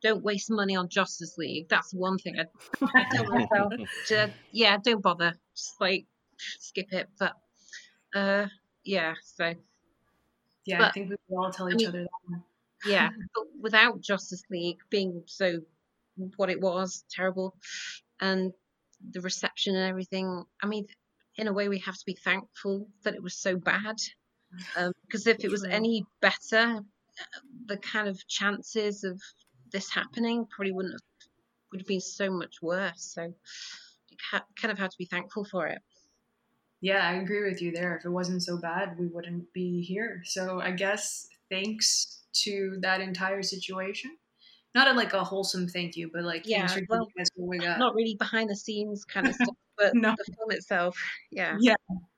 don't 0.03 0.23
waste 0.23 0.51
money 0.51 0.77
on 0.77 0.89
Justice 0.89 1.37
League. 1.39 1.69
That's 1.69 1.93
one 1.93 2.19
thing 2.19 2.39
I'd, 2.39 2.49
I'd 2.95 3.11
tell 3.11 3.25
myself. 3.27 3.73
Ju- 4.07 4.33
yeah, 4.53 4.77
don't 4.83 5.03
bother. 5.03 5.35
Just 5.57 5.81
like 5.81 6.07
skip 6.61 6.93
it. 6.93 7.09
But 7.19 7.35
uh, 8.15 8.47
yeah, 8.85 9.15
so 9.23 9.55
Yeah, 10.65 10.87
I 10.87 10.93
think 10.93 11.11
we 11.11 11.17
would 11.29 11.45
all 11.45 11.51
tell 11.51 11.67
I 11.67 11.71
each 11.73 11.77
mean- 11.79 11.89
other 11.89 12.03
that 12.05 12.41
yeah, 12.87 13.09
but 13.35 13.45
without 13.61 14.01
Justice 14.01 14.45
League 14.51 14.79
being 14.89 15.25
so 15.27 15.59
what 16.37 16.51
it 16.51 16.61
was, 16.61 17.05
terrible, 17.11 17.55
and 18.21 18.53
the 19.13 19.21
reception 19.21 19.77
and 19.77 19.89
everything, 19.89 20.45
I 20.63 20.67
mean, 20.67 20.87
in 21.37 21.47
a 21.47 21.53
way, 21.53 21.69
we 21.69 21.79
have 21.81 21.97
to 21.97 22.07
be 22.07 22.19
thankful 22.25 22.89
that 23.05 23.15
it 23.15 23.23
was 23.23 23.37
so 23.37 23.57
bad. 23.57 23.97
Um, 24.77 24.93
because 25.03 25.27
if 25.27 25.45
it 25.45 25.51
was 25.51 25.65
any 25.65 26.05
better, 26.21 26.81
the 27.67 27.77
kind 27.77 28.09
of 28.09 28.27
chances 28.29 29.05
of 29.05 29.21
this 29.73 29.91
happening 29.91 30.47
probably 30.51 30.73
wouldn't 30.73 30.95
have 30.95 31.03
would 31.71 31.81
have 31.81 31.87
been 31.87 32.01
so 32.01 32.31
much 32.31 32.57
worse. 32.63 33.13
So 33.15 33.23
you 34.09 34.17
kind 34.31 34.73
of 34.73 34.79
have 34.79 34.91
to 34.91 34.99
be 34.99 35.05
thankful 35.05 35.45
for 35.45 35.67
it. 35.67 35.79
Yeah, 36.81 37.07
I 37.07 37.15
agree 37.15 37.49
with 37.49 37.61
you 37.61 37.73
there. 37.73 37.97
If 37.97 38.05
it 38.05 38.11
wasn't 38.11 38.43
so 38.43 38.59
bad, 38.59 38.97
we 38.99 39.09
wouldn't 39.09 39.53
be 39.53 39.83
here. 39.83 40.23
So 40.25 40.61
I 40.61 40.71
guess 40.71 41.29
thanks 41.51 42.23
to 42.45 42.79
that 42.83 43.01
entire 43.01 43.43
situation. 43.43 44.17
Not 44.75 44.89
a, 44.89 44.93
like 44.93 45.13
a 45.13 45.25
wholesome 45.25 45.67
thank 45.67 45.97
you, 45.97 46.11
but 46.13 46.25
like 46.25 46.43
yeah, 46.47 46.69
well, 46.89 47.09
we 47.37 47.59
got. 47.59 47.79
Not 47.79 47.95
really 47.95 48.17
behind 48.17 48.51
the 48.51 48.57
scenes 48.57 49.05
kind 49.13 49.27
of 49.27 49.35
stuff, 49.35 49.57
but 49.77 49.95
no. 49.95 50.15
the 50.17 50.33
film 50.35 50.51
itself. 50.51 50.97
Yeah. 51.31 51.57
Yeah, 51.59 51.75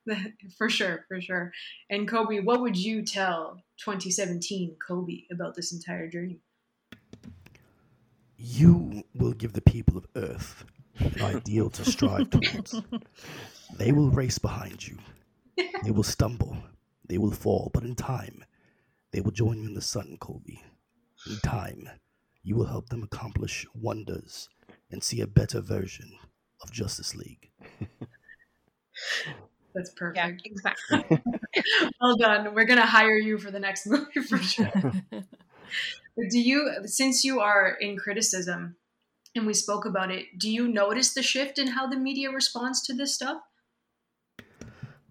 for 0.58 0.68
sure, 0.68 1.04
for 1.08 1.20
sure. 1.20 1.52
And 1.90 2.08
Kolby, 2.08 2.44
what 2.44 2.60
would 2.60 2.76
you 2.76 3.02
tell 3.02 3.62
2017 3.78 4.76
Kolby 4.86 5.26
about 5.30 5.54
this 5.54 5.72
entire 5.72 6.08
journey? 6.08 6.40
You 8.36 9.04
will 9.14 9.32
give 9.32 9.52
the 9.52 9.60
people 9.60 9.98
of 9.98 10.06
Earth 10.16 10.64
an 10.98 11.20
ideal 11.22 11.70
to 11.70 11.84
strive 11.84 12.30
towards. 12.30 12.74
They 13.76 13.92
will 13.92 14.10
race 14.10 14.38
behind 14.38 14.86
you. 14.86 14.98
They 15.84 15.90
will 15.90 16.02
stumble. 16.02 16.56
They 17.06 17.18
will 17.18 17.32
fall, 17.32 17.70
but 17.72 17.84
in 17.84 17.94
time, 17.94 18.44
they 19.12 19.20
will 19.20 19.30
join 19.30 19.58
you 19.58 19.68
in 19.68 19.74
the 19.74 19.82
sun, 19.82 20.16
Kolby. 20.20 20.60
In 21.28 21.36
time, 21.40 21.90
you 22.50 22.56
will 22.56 22.66
help 22.66 22.88
them 22.88 23.04
accomplish 23.04 23.64
wonders 23.74 24.48
and 24.90 25.04
see 25.04 25.20
a 25.20 25.26
better 25.28 25.60
version 25.60 26.18
of 26.60 26.72
Justice 26.72 27.14
League. 27.14 27.48
That's 29.72 29.90
perfect. 29.90 30.16
Yeah, 30.16 30.32
exactly. 30.44 31.22
well 32.00 32.16
done. 32.16 32.52
We're 32.52 32.64
gonna 32.64 32.84
hire 32.84 33.16
you 33.16 33.38
for 33.38 33.52
the 33.52 33.60
next 33.60 33.86
movie 33.92 34.20
for 34.28 34.38
sure. 34.38 34.68
do 35.12 36.40
you, 36.40 36.72
since 36.86 37.22
you 37.22 37.38
are 37.38 37.76
in 37.80 37.96
criticism, 37.96 38.74
and 39.36 39.46
we 39.46 39.54
spoke 39.54 39.84
about 39.86 40.10
it, 40.10 40.36
do 40.36 40.50
you 40.50 40.66
notice 40.66 41.14
the 41.14 41.22
shift 41.22 41.56
in 41.56 41.68
how 41.68 41.86
the 41.86 41.96
media 41.96 42.32
responds 42.32 42.82
to 42.82 42.92
this 42.92 43.14
stuff? 43.14 43.42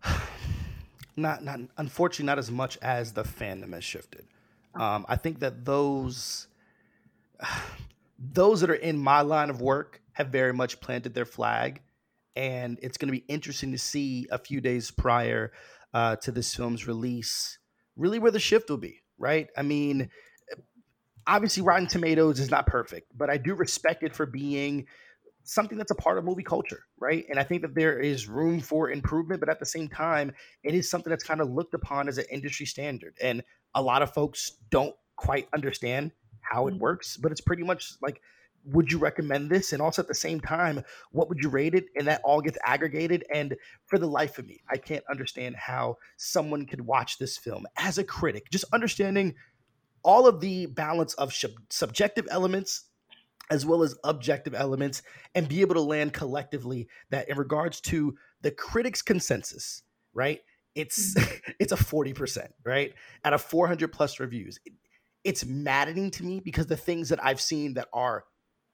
Not, 1.15 1.43
not 1.43 1.59
unfortunately, 1.77 2.27
not 2.27 2.37
as 2.37 2.49
much 2.49 2.77
as 2.81 3.11
the 3.11 3.23
fandom 3.23 3.73
has 3.73 3.83
shifted. 3.83 4.25
Um, 4.73 5.05
I 5.09 5.17
think 5.17 5.39
that 5.39 5.65
those 5.65 6.47
those 8.17 8.61
that 8.61 8.69
are 8.69 8.75
in 8.75 8.97
my 8.97 9.21
line 9.21 9.49
of 9.49 9.61
work 9.61 10.01
have 10.13 10.27
very 10.27 10.53
much 10.53 10.79
planted 10.81 11.13
their 11.13 11.25
flag, 11.25 11.81
and 12.35 12.79
it's 12.81 12.97
going 12.97 13.07
to 13.07 13.19
be 13.19 13.25
interesting 13.27 13.71
to 13.71 13.77
see 13.77 14.27
a 14.31 14.37
few 14.37 14.61
days 14.61 14.91
prior 14.91 15.51
uh, 15.93 16.15
to 16.17 16.31
this 16.31 16.53
film's 16.53 16.87
release, 16.87 17.57
really 17.95 18.19
where 18.19 18.31
the 18.31 18.39
shift 18.39 18.69
will 18.69 18.77
be. 18.77 19.01
Right? 19.17 19.49
I 19.57 19.63
mean, 19.63 20.09
obviously, 21.27 21.63
Rotten 21.63 21.87
Tomatoes 21.87 22.39
is 22.39 22.49
not 22.49 22.65
perfect, 22.65 23.11
but 23.17 23.29
I 23.29 23.37
do 23.37 23.53
respect 23.53 24.03
it 24.03 24.15
for 24.15 24.25
being 24.25 24.87
something 25.43 25.77
that's 25.77 25.91
a 25.91 25.95
part 25.95 26.17
of 26.17 26.23
movie 26.23 26.43
culture, 26.43 26.83
right? 26.99 27.25
And 27.29 27.39
I 27.39 27.43
think 27.43 27.63
that 27.63 27.73
there 27.73 27.99
is 27.99 28.27
room 28.27 28.59
for 28.59 28.91
improvement, 28.91 29.39
but 29.39 29.49
at 29.49 29.59
the 29.59 29.65
same 29.65 29.87
time, 29.87 30.31
it 30.63 30.75
is 30.75 30.89
something 30.89 31.09
that's 31.09 31.23
kind 31.23 31.41
of 31.41 31.49
looked 31.49 31.73
upon 31.73 32.07
as 32.07 32.17
an 32.17 32.25
industry 32.31 32.65
standard. 32.65 33.15
And 33.21 33.43
a 33.73 33.81
lot 33.81 34.01
of 34.01 34.13
folks 34.13 34.53
don't 34.69 34.95
quite 35.15 35.47
understand 35.53 36.11
how 36.49 36.67
it 36.67 36.71
mm-hmm. 36.71 36.81
works, 36.81 37.17
but 37.17 37.31
it's 37.31 37.41
pretty 37.41 37.63
much 37.63 37.93
like, 38.01 38.21
would 38.65 38.91
you 38.91 38.97
recommend 38.97 39.49
this? 39.49 39.71
And 39.71 39.81
also 39.81 40.01
at 40.01 40.07
the 40.07 40.13
same 40.13 40.39
time, 40.39 40.83
what 41.11 41.29
would 41.29 41.39
you 41.41 41.49
rate 41.49 41.75
it? 41.75 41.85
And 41.95 42.07
that 42.07 42.21
all 42.23 42.41
gets 42.41 42.57
aggregated. 42.65 43.23
And 43.33 43.55
for 43.85 43.97
the 43.97 44.07
life 44.07 44.37
of 44.37 44.45
me, 44.45 44.59
I 44.69 44.77
can't 44.77 45.03
understand 45.09 45.55
how 45.55 45.97
someone 46.17 46.65
could 46.65 46.81
watch 46.81 47.17
this 47.17 47.37
film 47.37 47.65
as 47.77 47.97
a 47.97 48.03
critic, 48.03 48.49
just 48.51 48.65
understanding 48.73 49.35
all 50.03 50.27
of 50.27 50.39
the 50.39 50.65
balance 50.65 51.13
of 51.15 51.33
subjective 51.69 52.27
elements 52.29 52.85
as 53.51 53.65
well 53.65 53.81
as 53.81 53.95
objective 54.03 54.53
elements 54.53 55.01
and 55.33 55.47
be 55.49 55.61
able 55.61 55.75
to 55.75 55.81
land 55.81 56.13
collectively 56.13 56.87
that 57.09 57.29
in 57.29 57.37
regards 57.37 57.81
to 57.81 58.15
the 58.41 58.51
critics 58.51 59.01
consensus 59.01 59.83
right 60.13 60.39
it's 60.75 61.15
mm-hmm. 61.15 61.51
it's 61.59 61.71
a 61.71 61.75
40% 61.75 62.47
right 62.63 62.93
out 63.25 63.33
of 63.33 63.41
400 63.41 63.91
plus 63.91 64.19
reviews 64.19 64.59
it's 65.29 65.45
maddening 65.45 66.09
to 66.09 66.23
me 66.23 66.39
because 66.39 66.65
the 66.65 66.75
things 66.75 67.09
that 67.09 67.23
i've 67.23 67.39
seen 67.39 67.75
that 67.75 67.87
are 67.93 68.25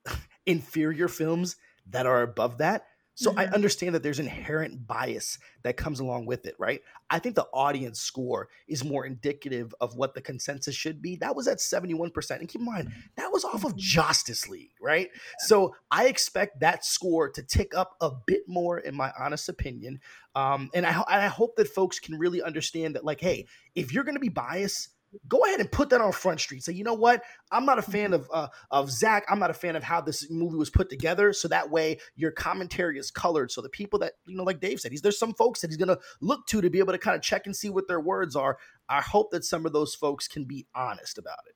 inferior 0.46 1.10
films 1.10 1.58
that 1.86 2.06
are 2.06 2.22
above 2.22 2.60
that 2.60 2.86
so 3.16 3.30
mm-hmm. 3.30 3.40
I 3.40 3.46
understand 3.48 3.96
that 3.96 4.04
there's 4.04 4.20
inherent 4.20 4.86
bias 4.86 5.40
that 5.64 5.78
comes 5.78 6.02
along 6.02 6.26
with 6.26 6.46
it, 6.46 6.56
right? 6.60 6.82
I 7.10 7.20
think 7.20 7.36
the 7.36 7.48
audience 7.54 8.02
score 8.02 8.50
is 8.68 8.84
more 8.84 9.06
indicative 9.06 9.74
of 9.80 9.96
what 9.96 10.14
the 10.14 10.22
consensus 10.22 10.76
should 10.76 11.02
be. 11.02 11.16
That 11.16 11.36
was 11.36 11.48
at 11.48 11.60
71%. 11.60 12.40
And 12.40 12.50
keep 12.50 12.60
in 12.60 12.66
mind, 12.66 12.92
that 13.16 13.32
was 13.32 13.46
off 13.46 13.64
of 13.64 13.72
mm-hmm. 13.72 13.78
Justice 13.78 14.50
League, 14.50 14.74
right? 14.82 15.10
So 15.40 15.76
I 15.90 16.08
expect 16.08 16.60
that 16.60 16.84
score 16.84 17.30
to 17.30 17.42
tick 17.42 17.74
up 17.74 17.96
a 18.02 18.12
bit 18.28 18.44
more, 18.48 18.80
in 18.80 18.96
my 18.96 19.14
honest 19.18 19.48
opinion. 19.48 20.02
Um, 20.36 20.70
and, 20.74 20.86
I, 20.86 20.92
and 20.92 21.22
I 21.22 21.28
hope 21.28 21.56
that 21.56 21.70
folks 21.70 22.00
can 22.00 22.20
really 22.20 22.42
understand 22.42 22.96
that, 22.96 23.06
like, 23.06 23.22
hey, 23.22 23.48
if 23.76 23.94
you're 23.94 24.04
going 24.04 24.16
to 24.16 24.20
be 24.20 24.30
biased, 24.30 24.90
go 25.28 25.44
ahead 25.46 25.60
and 25.60 25.72
put 25.72 25.90
that 25.90 26.02
on 26.02 26.12
Front 26.12 26.40
Street. 26.40 26.64
Say, 26.64 26.74
you 26.74 26.84
know 26.84 26.94
what? 26.94 27.24
I'm 27.52 27.66
not 27.66 27.80
a 27.80 27.82
fan 27.82 28.14
of 28.14 28.30
uh, 28.34 28.48
of 28.72 28.92
zack 28.92 29.26
I'm 29.30 29.40
not 29.40 29.50
a 29.50 29.54
fan 29.54 29.76
of 29.76 29.84
how 29.84 30.02
this 30.02 30.30
movie 30.30 30.58
was 30.58 30.70
put 30.70 30.90
together. 30.90 31.34
So 31.34 31.48
that 31.48 31.70
way, 31.70 32.00
your 32.16 32.32
commentary 32.32 32.98
is 32.98 33.12
colored. 33.12 33.52
So 33.52 33.62
the 33.62 33.70
people 33.70 34.00
that 34.00 34.14
you 34.26 34.38
know, 34.38 34.44
like 34.44 34.60
Dave 34.60 34.80
said, 34.80 34.92
he's 34.92 35.02
there's 35.02 35.20
some 35.20 35.34
folks 35.34 35.62
that 35.62 35.70
he's 35.70 35.78
gonna 35.78 36.00
look 36.22 36.48
to 36.48 36.62
to 36.62 36.70
be 36.70 36.80
able 36.80 36.94
to 36.94 37.00
kind 37.00 37.16
of 37.16 37.22
check 37.22 37.46
and 37.46 37.56
see 37.56 37.70
what 37.70 37.88
their 37.88 38.00
words 38.00 38.36
are. 38.36 38.58
I 38.90 39.02
hope 39.02 39.32
that 39.32 39.46
some 39.46 39.66
of 39.66 39.74
those 39.74 39.96
folks 39.96 40.28
can 40.28 40.46
be 40.46 40.68
honest 40.76 41.18
about 41.18 41.40
it. 41.48 41.56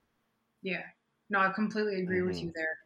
Yeah, 0.62 0.84
no, 1.28 1.40
I 1.40 1.50
completely 1.50 2.02
agree 2.02 2.18
mm-hmm. 2.18 2.26
with 2.26 2.42
you 2.42 2.52
there. 2.54 2.78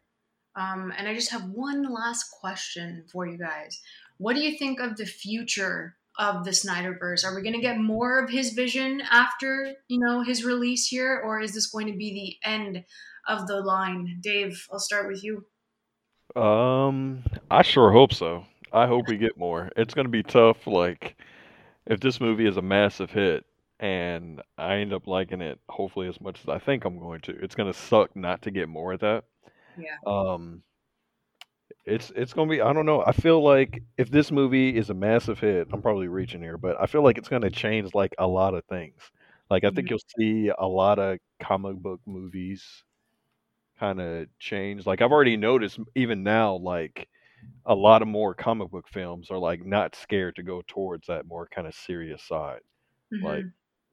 Um, 0.55 0.93
and 0.97 1.07
I 1.07 1.13
just 1.13 1.31
have 1.31 1.49
one 1.49 1.83
last 1.93 2.31
question 2.31 3.03
for 3.11 3.27
you 3.27 3.37
guys. 3.37 3.81
What 4.17 4.35
do 4.35 4.41
you 4.41 4.57
think 4.57 4.79
of 4.79 4.95
the 4.95 5.05
future 5.05 5.97
of 6.17 6.43
the 6.45 6.51
Snyderverse? 6.51 7.25
Are 7.25 7.35
we 7.35 7.41
going 7.41 7.55
to 7.55 7.61
get 7.61 7.77
more 7.77 8.23
of 8.23 8.29
his 8.29 8.53
vision 8.53 9.01
after 9.09 9.73
you 9.87 9.99
know 9.99 10.21
his 10.21 10.45
release 10.45 10.87
here, 10.87 11.21
or 11.23 11.39
is 11.41 11.53
this 11.53 11.67
going 11.67 11.87
to 11.87 11.97
be 11.97 12.39
the 12.43 12.49
end 12.49 12.83
of 13.27 13.47
the 13.47 13.59
line? 13.61 14.19
Dave, 14.21 14.65
I'll 14.71 14.79
start 14.79 15.07
with 15.07 15.23
you. 15.23 15.45
Um, 16.41 17.23
I 17.49 17.61
sure 17.61 17.91
hope 17.91 18.13
so. 18.13 18.45
I 18.73 18.87
hope 18.87 19.07
we 19.07 19.17
get 19.17 19.37
more. 19.37 19.69
It's 19.77 19.93
going 19.93 20.05
to 20.05 20.11
be 20.11 20.23
tough. 20.23 20.67
Like, 20.67 21.15
if 21.85 21.99
this 21.99 22.19
movie 22.19 22.45
is 22.45 22.57
a 22.57 22.61
massive 22.61 23.11
hit 23.11 23.45
and 23.79 24.41
I 24.57 24.75
end 24.75 24.93
up 24.93 25.07
liking 25.07 25.41
it, 25.41 25.59
hopefully 25.69 26.07
as 26.07 26.19
much 26.19 26.39
as 26.43 26.49
I 26.49 26.59
think 26.59 26.83
I'm 26.83 26.99
going 26.99 27.21
to, 27.21 27.31
it's 27.41 27.55
going 27.55 27.71
to 27.71 27.77
suck 27.77 28.15
not 28.15 28.41
to 28.41 28.51
get 28.51 28.67
more 28.67 28.93
of 28.93 28.99
that. 29.01 29.23
Yeah. 29.77 29.95
Um, 30.05 30.63
it's 31.85 32.11
it's 32.15 32.33
gonna 32.33 32.49
be. 32.49 32.61
I 32.61 32.73
don't 32.73 32.85
know. 32.85 33.03
I 33.05 33.11
feel 33.11 33.43
like 33.43 33.83
if 33.97 34.09
this 34.09 34.31
movie 34.31 34.75
is 34.75 34.89
a 34.89 34.93
massive 34.93 35.39
hit, 35.39 35.67
I'm 35.71 35.81
probably 35.81 36.07
reaching 36.07 36.41
here, 36.41 36.57
but 36.57 36.79
I 36.79 36.85
feel 36.85 37.03
like 37.03 37.17
it's 37.17 37.29
gonna 37.29 37.49
change 37.49 37.93
like 37.93 38.13
a 38.17 38.27
lot 38.27 38.53
of 38.53 38.63
things. 38.65 38.99
Like 39.49 39.63
I 39.63 39.69
think 39.69 39.87
mm-hmm. 39.87 39.93
you'll 39.93 40.45
see 40.45 40.51
a 40.57 40.67
lot 40.67 40.99
of 40.99 41.19
comic 41.39 41.77
book 41.77 41.99
movies 42.05 42.83
kind 43.79 44.01
of 44.01 44.27
change. 44.39 44.85
Like 44.85 45.01
I've 45.01 45.11
already 45.11 45.37
noticed, 45.37 45.79
even 45.95 46.23
now, 46.23 46.55
like 46.55 47.07
a 47.65 47.75
lot 47.75 48.01
of 48.01 48.07
more 48.07 48.33
comic 48.33 48.71
book 48.71 48.87
films 48.87 49.29
are 49.29 49.37
like 49.37 49.65
not 49.65 49.95
scared 49.95 50.35
to 50.37 50.43
go 50.43 50.63
towards 50.67 51.07
that 51.07 51.27
more 51.27 51.47
kind 51.47 51.67
of 51.67 51.75
serious 51.75 52.23
side. 52.23 52.61
Mm-hmm. 53.13 53.25
Like 53.25 53.45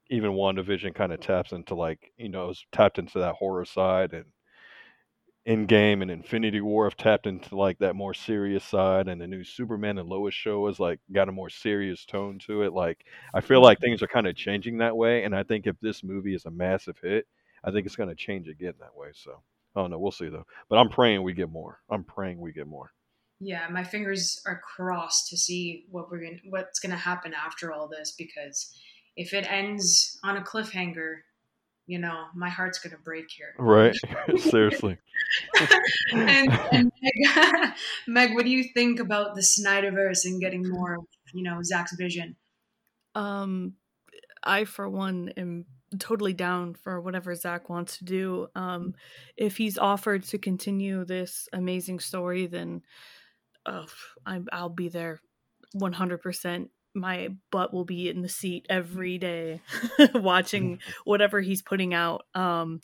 even 0.09 0.33
WandaVision 0.33 0.95
kind 0.95 1.13
of 1.13 1.21
taps 1.21 1.53
into 1.53 1.75
like 1.75 2.13
you 2.17 2.29
know 2.29 2.53
tapped 2.73 2.99
into 2.99 3.19
that 3.19 3.35
horror 3.35 3.65
side 3.65 4.13
and 4.13 4.25
Endgame 5.47 6.03
and 6.03 6.11
Infinity 6.11 6.61
War 6.61 6.85
have 6.85 6.97
tapped 6.97 7.27
into 7.27 7.57
like 7.57 7.79
that 7.79 7.97
more 7.97 8.15
serious 8.15 8.63
side, 8.65 9.09
and 9.09 9.21
the 9.21 9.27
new 9.27 9.43
Superman 9.43 9.99
and 9.99 10.09
Lois 10.09 10.35
show 10.35 10.67
has 10.69 10.79
like 10.79 11.01
got 11.11 11.29
a 11.29 11.33
more 11.33 11.51
serious 11.51 12.05
tone 12.05 12.39
to 12.47 12.63
it. 12.63 12.73
Like 12.73 13.05
I 13.35 13.41
feel 13.41 13.61
like 13.61 13.79
mm-hmm. 13.79 13.87
things 13.87 14.03
are 14.03 14.09
kind 14.09 14.29
of 14.29 14.37
changing 14.37 14.79
that 14.79 14.97
way, 14.97 15.25
and 15.25 15.35
I 15.35 15.43
think 15.43 15.67
if 15.67 15.77
this 15.81 16.05
movie 16.05 16.35
is 16.35 16.45
a 16.45 16.51
massive 16.51 16.97
hit, 17.03 17.27
I 17.65 17.73
think 17.73 17.87
it's 17.87 17.97
going 17.97 18.09
to 18.09 18.15
change 18.15 18.49
again 18.49 18.75
that 18.79 18.95
way. 18.95 19.09
So 19.15 19.43
I 19.75 19.81
don't 19.81 19.91
know, 19.91 19.99
we'll 19.99 20.13
see 20.13 20.29
though. 20.29 20.47
But 20.69 20.77
I'm 20.77 20.89
praying 20.89 21.23
we 21.23 21.33
get 21.33 21.51
more. 21.51 21.81
I'm 21.91 22.05
praying 22.05 22.39
we 22.39 22.53
get 22.53 22.69
more. 22.69 22.93
Yeah, 23.41 23.67
my 23.69 23.83
fingers 23.83 24.41
are 24.47 24.61
crossed 24.61 25.29
to 25.31 25.37
see 25.37 25.87
what 25.91 26.09
we're 26.09 26.23
gonna, 26.23 26.39
what's 26.49 26.79
going 26.79 26.93
to 26.93 26.97
happen 26.97 27.35
after 27.35 27.73
all 27.73 27.89
this 27.89 28.15
because 28.17 28.73
if 29.17 29.35
it 29.35 29.51
ends 29.51 30.19
on 30.23 30.37
a 30.37 30.43
cliffhanger, 30.43 31.17
you 31.93 31.99
know, 31.99 32.25
my 32.35 32.49
heart's 32.49 32.79
gonna 32.79 32.97
break 33.05 33.27
here. 33.31 33.55
Right. 33.59 33.95
Seriously. 34.39 34.97
and, 36.11 36.51
and 36.73 36.93
Meg, 37.03 37.75
Meg, 38.07 38.35
what 38.35 38.47
do 38.47 38.51
you 38.51 38.65
think 38.73 38.99
about 38.99 39.35
the 39.35 39.43
Snyderverse 39.43 40.25
and 40.25 40.41
getting 40.41 40.67
more, 40.67 40.97
you 41.35 41.43
know, 41.43 41.61
Zack's 41.63 41.95
vision? 41.95 42.37
Um, 43.15 43.75
I 44.43 44.65
for 44.65 44.89
one 44.89 45.35
am 45.37 45.67
totally 45.99 46.33
down 46.33 46.73
for 46.73 46.99
whatever 47.03 47.35
Zack 47.35 47.69
wants 47.69 47.99
to 47.99 48.05
do. 48.05 48.47
Um, 48.55 48.95
if 49.37 49.59
he's 49.59 49.77
offered 49.77 50.23
to 50.25 50.39
continue 50.39 51.05
this 51.05 51.47
amazing 51.53 52.01
story, 52.01 52.47
then 52.47 52.81
uh, 53.67 53.85
i 54.25 54.41
I'll 54.51 54.71
be 54.71 54.89
there 54.89 55.21
100% 55.77 56.69
my 56.95 57.29
butt 57.51 57.73
will 57.73 57.85
be 57.85 58.09
in 58.09 58.23
the 58.23 58.29
seat 58.29 58.67
every 58.69 59.19
day 59.19 59.61
watching 60.15 60.79
whatever 61.05 61.41
he's 61.41 61.63
putting 61.63 61.95
out 61.95 62.25
um 62.35 62.81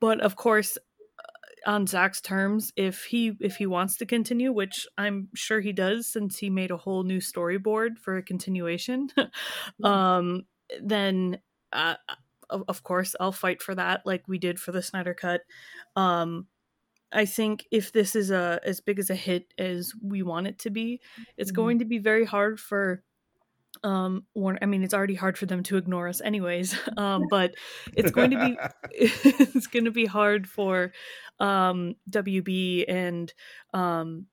but 0.00 0.20
of 0.20 0.36
course 0.36 0.76
uh, 0.76 1.70
on 1.70 1.86
Zack's 1.86 2.20
terms 2.20 2.72
if 2.76 3.04
he 3.04 3.36
if 3.40 3.56
he 3.56 3.66
wants 3.66 3.96
to 3.96 4.06
continue, 4.06 4.52
which 4.52 4.86
I'm 4.96 5.28
sure 5.34 5.60
he 5.60 5.72
does 5.72 6.06
since 6.06 6.38
he 6.38 6.50
made 6.50 6.70
a 6.70 6.76
whole 6.76 7.02
new 7.02 7.18
storyboard 7.18 7.98
for 7.98 8.16
a 8.16 8.22
continuation. 8.22 9.08
um, 9.82 10.44
then 10.80 11.40
uh, 11.72 11.96
of, 12.50 12.62
of 12.68 12.82
course 12.82 13.14
I'll 13.20 13.32
fight 13.32 13.62
for 13.62 13.74
that, 13.74 14.02
like 14.04 14.28
we 14.28 14.38
did 14.38 14.60
for 14.60 14.72
the 14.72 14.82
Snyder 14.82 15.14
Cut. 15.14 15.42
Um, 15.96 16.46
I 17.12 17.24
think 17.24 17.66
if 17.70 17.92
this 17.92 18.14
is 18.14 18.30
a 18.30 18.60
as 18.64 18.80
big 18.80 18.98
as 18.98 19.10
a 19.10 19.14
hit 19.14 19.52
as 19.58 19.92
we 20.02 20.22
want 20.22 20.46
it 20.46 20.58
to 20.60 20.70
be, 20.70 21.00
it's 21.36 21.50
mm-hmm. 21.50 21.56
going 21.56 21.78
to 21.78 21.84
be 21.84 21.98
very 21.98 22.24
hard 22.24 22.60
for 22.60 23.02
um 23.82 24.24
Warner. 24.34 24.58
I 24.60 24.66
mean, 24.66 24.82
it's 24.82 24.94
already 24.94 25.14
hard 25.14 25.38
for 25.38 25.46
them 25.46 25.62
to 25.64 25.76
ignore 25.76 26.08
us, 26.08 26.20
anyways. 26.20 26.76
Um, 26.96 27.24
but 27.30 27.54
it's 27.94 28.10
going 28.10 28.32
to 28.32 28.38
be 28.38 28.58
it's 28.92 29.66
going 29.68 29.84
to 29.84 29.90
be 29.90 30.06
hard 30.06 30.48
for 30.48 30.92
um 31.40 31.94
WB 32.10 32.84
and 32.88 33.32
um 33.72 34.26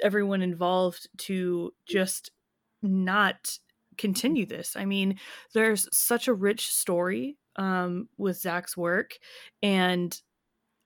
everyone 0.00 0.42
involved 0.42 1.08
to 1.18 1.72
just 1.86 2.30
not 2.82 3.58
continue 3.98 4.46
this. 4.46 4.76
I 4.76 4.84
mean, 4.84 5.18
there's 5.54 5.88
such 5.92 6.28
a 6.28 6.34
rich 6.34 6.68
story 6.68 7.36
um 7.56 8.08
with 8.16 8.40
Zack's 8.40 8.76
work 8.76 9.18
and 9.62 10.18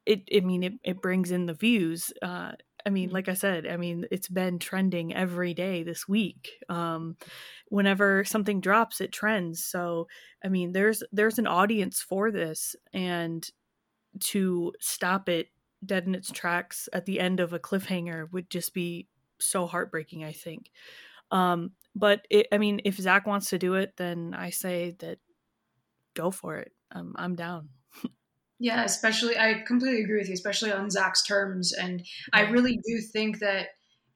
it 0.06 0.22
I 0.34 0.40
mean 0.40 0.62
it, 0.62 0.72
it 0.84 1.02
brings 1.02 1.30
in 1.30 1.46
the 1.46 1.54
views. 1.54 2.12
Uh 2.22 2.52
I 2.86 2.90
mean, 2.90 3.08
mm-hmm. 3.08 3.14
like 3.14 3.28
I 3.28 3.34
said, 3.34 3.66
I 3.66 3.76
mean, 3.76 4.06
it's 4.10 4.28
been 4.28 4.58
trending 4.58 5.14
every 5.14 5.54
day 5.54 5.82
this 5.82 6.08
week. 6.08 6.50
Um, 6.68 7.16
whenever 7.68 8.24
something 8.24 8.60
drops, 8.60 9.00
it 9.00 9.12
trends. 9.12 9.64
So, 9.64 10.08
I 10.44 10.48
mean, 10.48 10.72
there's 10.72 11.02
there's 11.12 11.38
an 11.38 11.46
audience 11.46 12.00
for 12.00 12.30
this, 12.30 12.76
and 12.92 13.48
to 14.20 14.72
stop 14.80 15.28
it 15.28 15.48
dead 15.84 16.06
in 16.06 16.14
its 16.14 16.30
tracks 16.30 16.88
at 16.92 17.06
the 17.06 17.20
end 17.20 17.40
of 17.40 17.52
a 17.52 17.58
cliffhanger 17.58 18.30
would 18.32 18.50
just 18.50 18.74
be 18.74 19.08
so 19.38 19.66
heartbreaking. 19.66 20.24
I 20.24 20.32
think. 20.32 20.70
Um, 21.30 21.72
but 21.94 22.26
it, 22.30 22.46
I 22.52 22.58
mean, 22.58 22.80
if 22.84 22.96
Zack 22.96 23.26
wants 23.26 23.50
to 23.50 23.58
do 23.58 23.74
it, 23.74 23.94
then 23.96 24.34
I 24.36 24.50
say 24.50 24.96
that 25.00 25.18
go 26.14 26.30
for 26.30 26.56
it. 26.56 26.72
I'm 26.90 27.14
I'm 27.16 27.34
down. 27.34 27.68
Yeah, 28.60 28.84
especially 28.84 29.36
I 29.36 29.64
completely 29.66 30.02
agree 30.02 30.18
with 30.18 30.28
you, 30.28 30.34
especially 30.34 30.70
on 30.70 30.90
Zack's 30.90 31.22
terms. 31.22 31.72
And 31.72 32.06
I 32.32 32.42
really 32.42 32.78
do 32.86 33.00
think 33.00 33.40
that 33.40 33.68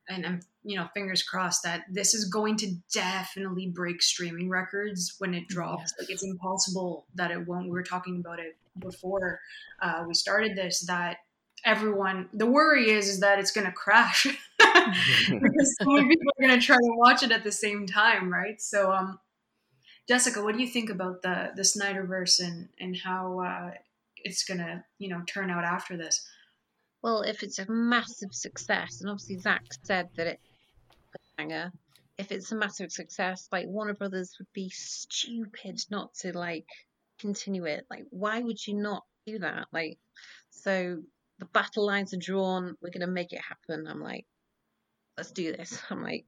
and 0.09 0.27
I'm 0.27 0.41
you 0.67 0.79
know, 0.79 0.89
fingers 0.95 1.23
crossed 1.23 1.63
that 1.63 1.85
this 1.91 2.15
is 2.15 2.25
going 2.25 2.57
to 2.57 2.75
definitely 2.93 3.69
break 3.69 4.01
streaming 4.01 4.49
records 4.49 5.15
when 5.19 5.35
it 5.35 5.47
drops. 5.47 5.83
Yes. 5.83 5.95
Like 5.99 6.11
it's 6.11 6.25
impossible 6.25 7.07
that 7.17 7.31
it 7.31 7.47
won't. 7.47 7.67
We 7.67 7.73
were 7.73 7.83
talking 7.83 8.19
about 8.19 8.41
it 8.41 8.57
before 8.79 9.41
uh, 9.83 10.05
we 10.09 10.15
started 10.15 10.57
this 10.57 10.85
that 10.87 11.19
everyone 11.65 12.29
the 12.33 12.47
worry 12.47 12.91
is 12.91 13.09
is 13.09 13.21
that 13.21 13.39
it's 13.39 13.51
going 13.51 13.67
to 13.67 13.73
crash 13.73 14.27
because 14.59 15.77
so 15.81 15.87
many 15.87 16.09
people 16.09 16.27
are 16.39 16.47
going 16.47 16.61
to 16.61 16.65
try 16.65 16.77
to 16.77 16.93
watch 16.97 17.23
it 17.23 17.31
at 17.31 17.43
the 17.43 17.53
same 17.53 17.87
time 17.87 18.31
right 18.31 18.61
so 18.61 18.93
um 18.93 19.19
jessica 20.07 20.43
what 20.43 20.55
do 20.55 20.61
you 20.61 20.69
think 20.69 20.91
about 20.91 21.23
the 21.23 21.53
the 21.57 21.63
snyderverse 21.63 22.39
and 22.39 22.69
and 22.79 22.99
how 22.99 23.41
uh 23.41 23.71
it's 24.25 24.45
gonna 24.45 24.85
you 24.99 25.09
know 25.09 25.23
turn 25.27 25.51
out 25.51 25.65
after 25.65 25.97
this. 25.97 26.27
Well 27.03 27.23
if 27.23 27.43
it's 27.43 27.59
a 27.59 27.71
massive 27.71 28.35
success 28.35 29.01
and 29.01 29.11
obviously 29.11 29.39
Zack 29.39 29.63
said 29.83 30.09
that 30.17 30.27
it 30.27 30.41
banger 31.37 31.71
if 32.17 32.33
it's 32.33 32.53
a 32.53 32.57
massive 32.57 32.91
success 32.91 33.49
like 33.53 33.67
warner 33.67 33.95
brothers 33.95 34.37
would 34.39 34.53
be 34.53 34.69
stupid 34.71 35.81
not 35.91 36.15
to 36.15 36.37
like 36.37 36.67
continue 37.19 37.65
it. 37.67 37.87
Like 37.91 38.05
why 38.11 38.41
would 38.41 38.67
you 38.67 38.75
not 38.75 39.05
do 39.27 39.39
that? 39.41 39.67
Like 39.73 39.99
so 40.51 41.03
the 41.39 41.47
battle 41.47 41.87
lines 41.87 42.15
are 42.15 42.19
drawn 42.19 42.77
we're 42.81 42.91
gonna 42.91 43.07
make 43.07 43.33
it 43.33 43.41
happen. 43.41 43.87
I'm 43.87 44.01
like 44.01 44.27
let's 45.17 45.31
do 45.31 45.53
this. 45.53 45.81
I'm 45.91 46.03
like 46.03 46.25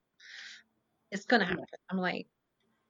it's 1.11 1.25
gonna 1.25 1.47
happen. 1.47 1.65
I'm 1.91 1.99
like 1.99 2.27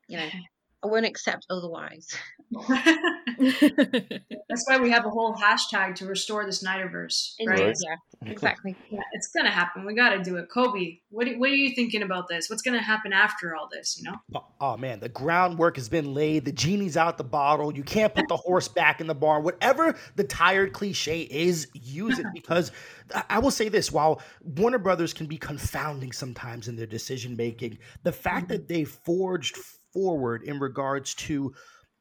you 0.09 0.19
know 0.19 0.29
I 0.85 0.89
won't 0.89 1.07
accept 1.07 1.47
otherwise. 1.51 2.09
That's 3.39 4.65
why 4.67 4.79
we 4.81 4.91
have 4.91 5.05
a 5.05 5.11
whole 5.11 5.35
hashtag 5.35 5.97
to 5.97 6.07
restore 6.07 6.45
the 6.45 6.53
Snyderverse, 6.53 7.35
right? 7.45 7.75
Yeah, 7.83 8.31
exactly. 8.31 8.77
Yeah, 8.91 9.01
it's 9.13 9.29
gonna 9.29 9.51
happen. 9.51 9.85
We 9.85 9.95
got 9.95 10.11
to 10.11 10.23
do 10.23 10.37
it. 10.37 10.49
Kolby, 10.49 11.01
what 11.11 11.27
what 11.39 11.51
are 11.51 11.55
you 11.55 11.75
thinking 11.75 12.03
about 12.03 12.29
this? 12.29 12.49
What's 12.49 12.63
gonna 12.63 12.83
happen 12.83 13.13
after 13.13 13.55
all 13.55 13.69
this? 13.71 13.99
You 13.99 14.11
know? 14.11 14.17
Oh, 14.35 14.45
oh, 14.61 14.77
man, 14.77 15.01
the 15.01 15.09
groundwork 15.09 15.77
has 15.77 15.89
been 15.89 16.15
laid. 16.15 16.45
The 16.45 16.53
genie's 16.53 16.97
out 16.97 17.19
the 17.19 17.25
bottle. 17.25 17.75
You 17.75 17.83
can't 17.83 18.15
put 18.15 18.29
the 18.29 18.37
horse 18.37 18.69
back 18.69 19.01
in 19.01 19.07
the 19.07 19.15
barn. 19.15 19.43
Whatever 19.43 19.97
the 20.15 20.25
tired 20.25 20.73
cliche 20.73 21.23
is, 21.23 21.69
use 21.75 22.19
it 22.19 22.27
because 22.35 22.71
I 23.29 23.39
will 23.41 23.51
say 23.51 23.69
this: 23.69 23.91
while 23.91 24.23
Warner 24.43 24.79
Brothers 24.79 25.13
can 25.13 25.27
be 25.27 25.37
confounding 25.37 26.13
sometimes 26.13 26.69
in 26.69 26.77
their 26.77 26.87
decision 26.87 27.37
making, 27.37 27.79
the 28.03 28.13
fact 28.13 28.45
mm-hmm. 28.45 28.53
that 28.53 28.69
they 28.69 28.85
forged 28.85 29.57
forward 29.97 30.43
in 30.43 30.59
regards 30.59 31.15
to 31.15 31.55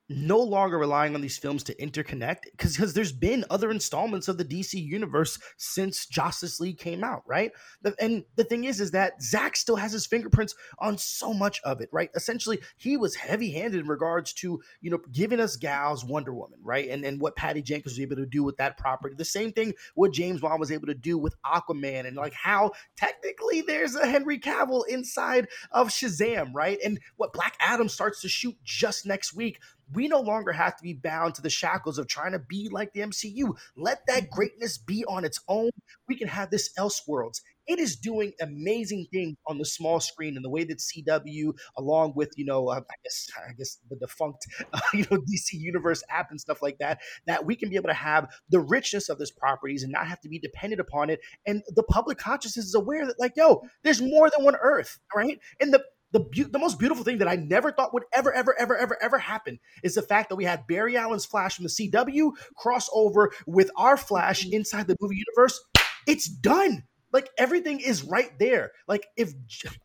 no 0.09 0.39
longer 0.39 0.77
relying 0.77 1.15
on 1.15 1.21
these 1.21 1.37
films 1.37 1.63
to 1.63 1.75
interconnect 1.75 2.43
because 2.51 2.75
because 2.75 2.93
there's 2.93 3.11
been 3.11 3.43
other 3.49 3.71
installments 3.71 4.27
of 4.27 4.37
the 4.37 4.45
DC 4.45 4.73
universe 4.73 5.39
since 5.57 6.05
Justice 6.05 6.59
League 6.59 6.77
came 6.77 7.03
out, 7.03 7.23
right? 7.25 7.51
And 7.99 8.23
the 8.35 8.43
thing 8.43 8.65
is, 8.65 8.79
is 8.79 8.91
that 8.91 9.21
Zack 9.21 9.55
still 9.55 9.75
has 9.77 9.91
his 9.91 10.05
fingerprints 10.05 10.53
on 10.79 10.97
so 10.97 11.33
much 11.33 11.59
of 11.63 11.81
it, 11.81 11.89
right? 11.91 12.09
Essentially, 12.15 12.59
he 12.77 12.97
was 12.97 13.15
heavy-handed 13.15 13.79
in 13.79 13.87
regards 13.87 14.33
to 14.33 14.61
you 14.81 14.91
know 14.91 14.99
giving 15.11 15.39
us 15.39 15.55
Gal's 15.55 16.05
Wonder 16.05 16.33
Woman, 16.33 16.59
right? 16.63 16.87
And 16.89 17.03
and 17.03 17.19
what 17.19 17.35
Patty 17.35 17.61
Jenkins 17.61 17.93
was 17.93 17.99
able 17.99 18.17
to 18.17 18.25
do 18.25 18.43
with 18.43 18.57
that 18.57 18.77
property. 18.77 19.15
The 19.17 19.25
same 19.25 19.51
thing 19.51 19.73
what 19.95 20.13
James 20.13 20.41
Wan 20.41 20.59
was 20.59 20.71
able 20.71 20.87
to 20.87 20.93
do 20.93 21.17
with 21.17 21.35
Aquaman, 21.43 22.05
and 22.05 22.15
like 22.15 22.33
how 22.33 22.71
technically 22.95 23.61
there's 23.61 23.95
a 23.95 24.05
Henry 24.05 24.37
Cavill 24.37 24.87
inside 24.87 25.47
of 25.71 25.89
Shazam, 25.89 26.51
right? 26.53 26.77
And 26.83 26.99
what 27.15 27.33
Black 27.33 27.57
Adam 27.59 27.89
starts 27.89 28.21
to 28.21 28.29
shoot 28.29 28.55
just 28.63 29.05
next 29.05 29.33
week 29.33 29.59
we 29.93 30.07
no 30.07 30.19
longer 30.19 30.51
have 30.51 30.75
to 30.77 30.83
be 30.83 30.93
bound 30.93 31.35
to 31.35 31.41
the 31.41 31.49
shackles 31.49 31.97
of 31.97 32.07
trying 32.07 32.31
to 32.31 32.39
be 32.39 32.69
like 32.71 32.93
the 32.93 33.01
MCU. 33.01 33.55
Let 33.75 34.05
that 34.07 34.23
mm-hmm. 34.23 34.35
greatness 34.35 34.77
be 34.77 35.05
on 35.05 35.25
its 35.25 35.39
own. 35.47 35.71
We 36.07 36.15
can 36.15 36.27
have 36.27 36.49
this 36.49 36.71
Elseworlds. 36.77 37.41
It 37.67 37.79
is 37.79 37.95
doing 37.95 38.33
amazing 38.39 39.07
things 39.11 39.37
on 39.47 39.57
the 39.57 39.65
small 39.65 39.99
screen 39.99 40.35
and 40.35 40.45
the 40.45 40.49
way 40.49 40.65
that 40.65 40.77
CW, 40.77 41.53
along 41.77 42.13
with 42.15 42.31
you 42.37 42.45
know, 42.45 42.67
uh, 42.67 42.75
I 42.79 42.95
guess 43.03 43.27
I 43.37 43.53
guess 43.53 43.79
the 43.89 43.95
defunct 43.95 44.45
uh, 44.71 44.79
you 44.93 45.05
know 45.09 45.17
DC 45.17 45.53
Universe 45.53 46.03
app 46.09 46.29
and 46.29 46.39
stuff 46.39 46.61
like 46.61 46.77
that, 46.77 46.99
that 47.25 47.45
we 47.45 47.55
can 47.55 47.69
be 47.69 47.75
able 47.75 47.89
to 47.89 47.93
have 47.93 48.29
the 48.49 48.59
richness 48.59 49.09
of 49.09 49.17
this 49.17 49.31
properties 49.31 49.81
and 49.81 49.91
not 49.91 50.07
have 50.07 50.21
to 50.21 50.29
be 50.29 50.37
dependent 50.37 50.79
upon 50.79 51.09
it. 51.09 51.19
And 51.47 51.63
the 51.75 51.83
public 51.83 52.19
consciousness 52.19 52.65
is 52.65 52.75
aware 52.75 53.05
that 53.05 53.19
like, 53.19 53.33
yo, 53.35 53.63
there's 53.83 54.01
more 54.01 54.29
than 54.29 54.45
one 54.45 54.55
Earth, 54.61 54.99
right? 55.15 55.39
And 55.59 55.73
the 55.73 55.83
the, 56.15 56.21
be- 56.21 56.43
the 56.43 56.59
most 56.59 56.79
beautiful 56.79 57.03
thing 57.03 57.17
that 57.17 57.27
I 57.27 57.35
never 57.35 57.73
thought 57.73 57.93
would 57.93 58.05
ever, 58.13 58.33
ever, 58.33 58.57
ever, 58.57 58.77
ever, 58.77 58.97
ever 59.03 59.17
happen 59.17 59.59
is 59.83 59.95
the 59.95 60.01
fact 60.01 60.29
that 60.29 60.37
we 60.37 60.45
had 60.45 60.65
Barry 60.65 60.95
Allen's 60.95 61.25
Flash 61.25 61.57
from 61.57 61.63
the 61.63 61.69
CW 61.69 62.31
crossover 62.57 63.31
with 63.45 63.69
our 63.75 63.97
Flash 63.97 64.45
mm-hmm. 64.45 64.53
inside 64.53 64.87
the 64.87 64.95
movie 65.01 65.21
universe. 65.27 65.59
It's 66.07 66.29
done. 66.29 66.83
Like 67.11 67.29
everything 67.37 67.81
is 67.81 68.03
right 68.03 68.31
there. 68.39 68.71
Like 68.87 69.07
if 69.17 69.33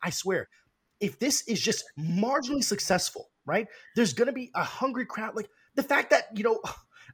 I 0.04 0.10
swear, 0.10 0.48
if 1.00 1.18
this 1.18 1.42
is 1.48 1.60
just 1.60 1.84
marginally 1.98 2.62
successful, 2.62 3.30
right? 3.44 3.66
There's 3.96 4.12
gonna 4.12 4.32
be 4.32 4.52
a 4.54 4.62
hungry 4.62 5.06
crowd. 5.06 5.34
Like 5.34 5.50
the 5.74 5.82
fact 5.82 6.10
that 6.10 6.28
you 6.36 6.44
know, 6.44 6.60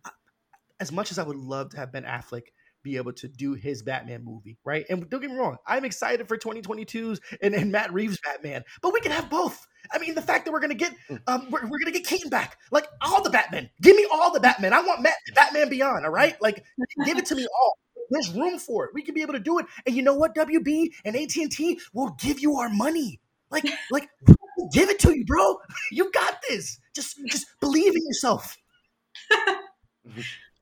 as 0.81 0.93
much 0.93 1.11
as 1.11 1.19
I 1.19 1.23
would 1.23 1.37
love 1.37 1.71
to 1.71 1.79
have 1.79 1.91
Ben 1.91 2.05
Affleck 2.05 2.49
be 2.87 2.97
able 2.97 3.13
to 3.13 3.27
do 3.27 3.55
his 3.55 3.83
Batman 3.83 4.25
movie, 4.25 4.57
right? 4.65 4.87
And 4.89 5.11
don't 5.11 5.21
get 5.21 5.29
me 5.29 5.37
wrong, 5.37 5.57
I'm 5.67 5.85
excited 5.85 6.29
for 6.29 6.39
2022's 6.39 7.21
and, 7.43 7.53
and 7.53 7.73
Matt 7.73 7.93
Reeves 7.93 8.19
Batman, 8.25 8.63
but 8.81 8.93
we 8.93 9.01
can 9.01 9.11
have 9.11 9.29
both. 9.29 9.67
I 9.93 9.99
mean, 9.99 10.15
the 10.15 10.23
fact 10.23 10.45
that 10.45 10.53
we're 10.53 10.61
gonna 10.61 10.75
get 10.75 10.95
hmm. 11.09 11.17
um, 11.27 11.49
we're, 11.51 11.63
we're 11.63 11.79
gonna 11.81 11.91
get 11.91 12.07
Keaton 12.07 12.31
back, 12.31 12.59
like 12.71 12.87
all 13.01 13.23
the 13.23 13.31
Batman. 13.31 13.69
Give 13.83 13.97
me 13.97 14.07
all 14.11 14.33
the 14.33 14.39
Batman. 14.39 14.73
I 14.73 14.83
want 14.83 15.03
Matt, 15.03 15.17
Batman 15.35 15.69
Beyond. 15.69 16.05
All 16.05 16.13
right, 16.13 16.41
like 16.41 16.65
give 17.05 17.19
it 17.19 17.27
to 17.27 17.35
me 17.35 17.47
all. 17.61 17.79
There's 18.09 18.31
room 18.31 18.61
for 18.61 18.85
it. 18.85 18.91
We 18.95 19.03
can 19.03 19.15
be 19.15 19.23
able 19.23 19.33
to 19.33 19.41
do 19.41 19.59
it. 19.59 19.67
And 19.85 19.97
you 19.97 20.03
know 20.03 20.15
what? 20.15 20.33
WB 20.37 20.93
and 21.05 21.17
AT 21.17 21.35
and 21.37 21.51
T 21.51 21.81
will 21.93 22.17
give 22.21 22.39
you 22.39 22.57
our 22.57 22.69
money. 22.69 23.21
Like, 23.51 23.65
like, 23.91 24.09
give 24.73 24.89
it 24.91 25.01
to 25.01 25.17
you, 25.17 25.25
bro. 25.25 25.57
You 25.91 26.13
got 26.13 26.39
this. 26.49 26.79
Just, 26.95 27.19
just 27.27 27.47
believe 27.61 27.95
in 27.97 28.03
yourself. 28.07 28.57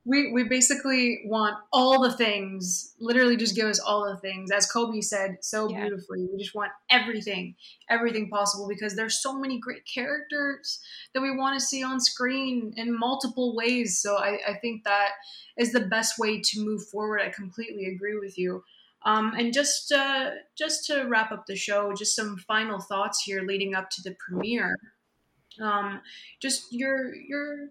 We 0.07 0.33
we 0.33 0.45
basically 0.45 1.23
want 1.25 1.57
all 1.73 2.03
the 2.03 2.13
things 2.13 2.95
literally 3.01 3.37
just 3.37 3.55
give 3.55 3.67
us 3.67 3.81
all 3.81 4.05
the 4.05 4.19
things. 4.19 4.51
As 4.51 4.71
kolby 4.71 5.03
said 5.03 5.39
so 5.41 5.71
yeah. 5.71 5.81
beautifully 5.81 6.27
we 6.31 6.39
just 6.39 6.55
want 6.55 6.73
everything 6.91 7.55
everything 7.89 8.29
possible 8.29 8.69
because 8.69 8.95
there's 8.95 9.23
so 9.23 9.39
many 9.39 9.59
great 9.59 9.83
characters 9.87 10.81
that 11.15 11.23
we 11.23 11.35
want 11.35 11.59
to 11.59 11.65
see 11.65 11.83
on 11.83 12.01
screen 12.01 12.75
in 12.77 12.99
multiple 12.99 13.57
ways. 13.57 13.99
So 13.99 14.17
i, 14.17 14.39
I 14.47 14.55
think 14.61 14.85
that 14.85 15.11
is 15.57 15.73
the 15.73 15.87
best 15.87 16.19
way 16.19 16.41
to 16.41 16.65
move 16.65 16.87
forward. 16.89 17.21
I 17.21 17.31
completely 17.31 17.87
agree 17.87 18.19
with 18.19 18.37
you. 18.37 18.63
Um, 19.05 19.35
and 19.37 19.53
just 19.53 19.93
uh, 19.93 20.31
just 20.57 20.87
to 20.87 21.03
wrap 21.05 21.31
up 21.31 21.45
the 21.47 21.57
show 21.57 21.93
just 21.93 22.17
some 22.17 22.39
final 22.39 22.81
thoughts 22.81 23.23
here 23.23 23.43
leading 23.43 23.75
up 23.75 23.91
to 23.91 24.03
the 24.03 24.17
premiere. 24.19 24.79
Um, 25.61 26.01
just 26.41 26.73
your 26.73 27.15
your 27.15 27.69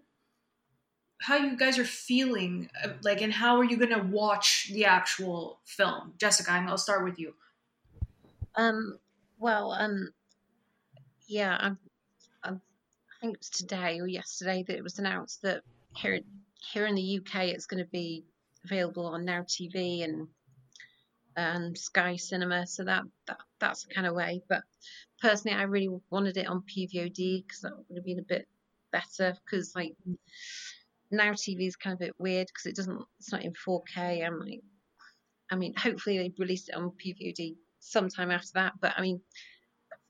how 1.20 1.36
you 1.36 1.56
guys 1.56 1.78
are 1.78 1.84
feeling, 1.84 2.68
uh, 2.82 2.88
like, 3.02 3.22
and 3.22 3.32
how 3.32 3.56
are 3.58 3.64
you 3.64 3.76
gonna 3.76 4.02
watch 4.02 4.70
the 4.72 4.84
actual 4.84 5.60
film? 5.64 6.14
Jessica, 6.18 6.52
I'll 6.52 6.78
start 6.78 7.04
with 7.04 7.18
you. 7.18 7.34
Um. 8.54 8.98
Well. 9.38 9.72
Um. 9.72 10.12
Yeah. 11.26 11.56
I'm. 11.58 11.78
I'm 12.42 12.60
I 13.10 13.20
think 13.20 13.34
it 13.34 13.40
was 13.40 13.50
today 13.50 14.00
or 14.00 14.06
yesterday 14.06 14.64
that 14.66 14.76
it 14.76 14.82
was 14.82 14.98
announced 14.98 15.42
that 15.42 15.62
here 15.96 16.20
here 16.72 16.86
in 16.86 16.94
the 16.94 17.18
UK 17.18 17.44
it's 17.44 17.66
going 17.66 17.82
to 17.82 17.90
be 17.90 18.24
available 18.64 19.06
on 19.06 19.24
Now 19.24 19.42
TV 19.42 20.04
and 20.04 20.28
and 21.36 21.76
Sky 21.76 22.16
Cinema. 22.16 22.66
So 22.66 22.84
that, 22.84 23.02
that 23.26 23.38
that's 23.58 23.84
the 23.84 23.94
kind 23.94 24.06
of 24.06 24.14
way. 24.14 24.42
But 24.48 24.62
personally, 25.20 25.56
I 25.56 25.62
really 25.62 25.90
wanted 26.10 26.36
it 26.36 26.46
on 26.46 26.62
PVOD 26.62 27.44
because 27.44 27.60
that 27.62 27.72
would 27.76 27.96
have 27.96 28.04
been 28.04 28.18
a 28.18 28.22
bit 28.22 28.46
better. 28.92 29.36
Because 29.44 29.74
like 29.74 29.94
now 31.10 31.32
TV 31.32 31.66
is 31.66 31.76
kind 31.76 31.94
of 31.94 32.00
a 32.00 32.06
bit 32.06 32.14
weird 32.18 32.46
because 32.46 32.66
it 32.66 32.76
doesn't 32.76 33.00
it's 33.18 33.32
not 33.32 33.44
in 33.44 33.52
4K. 33.52 34.26
I'm 34.26 34.38
like, 34.40 34.60
I 35.50 35.56
mean, 35.56 35.74
hopefully 35.76 36.18
they 36.18 36.32
release 36.38 36.68
it 36.68 36.74
on 36.74 36.92
PVOD 36.92 37.56
sometime 37.80 38.30
after 38.30 38.50
that. 38.54 38.72
But 38.80 38.94
I 38.96 39.02
mean, 39.02 39.20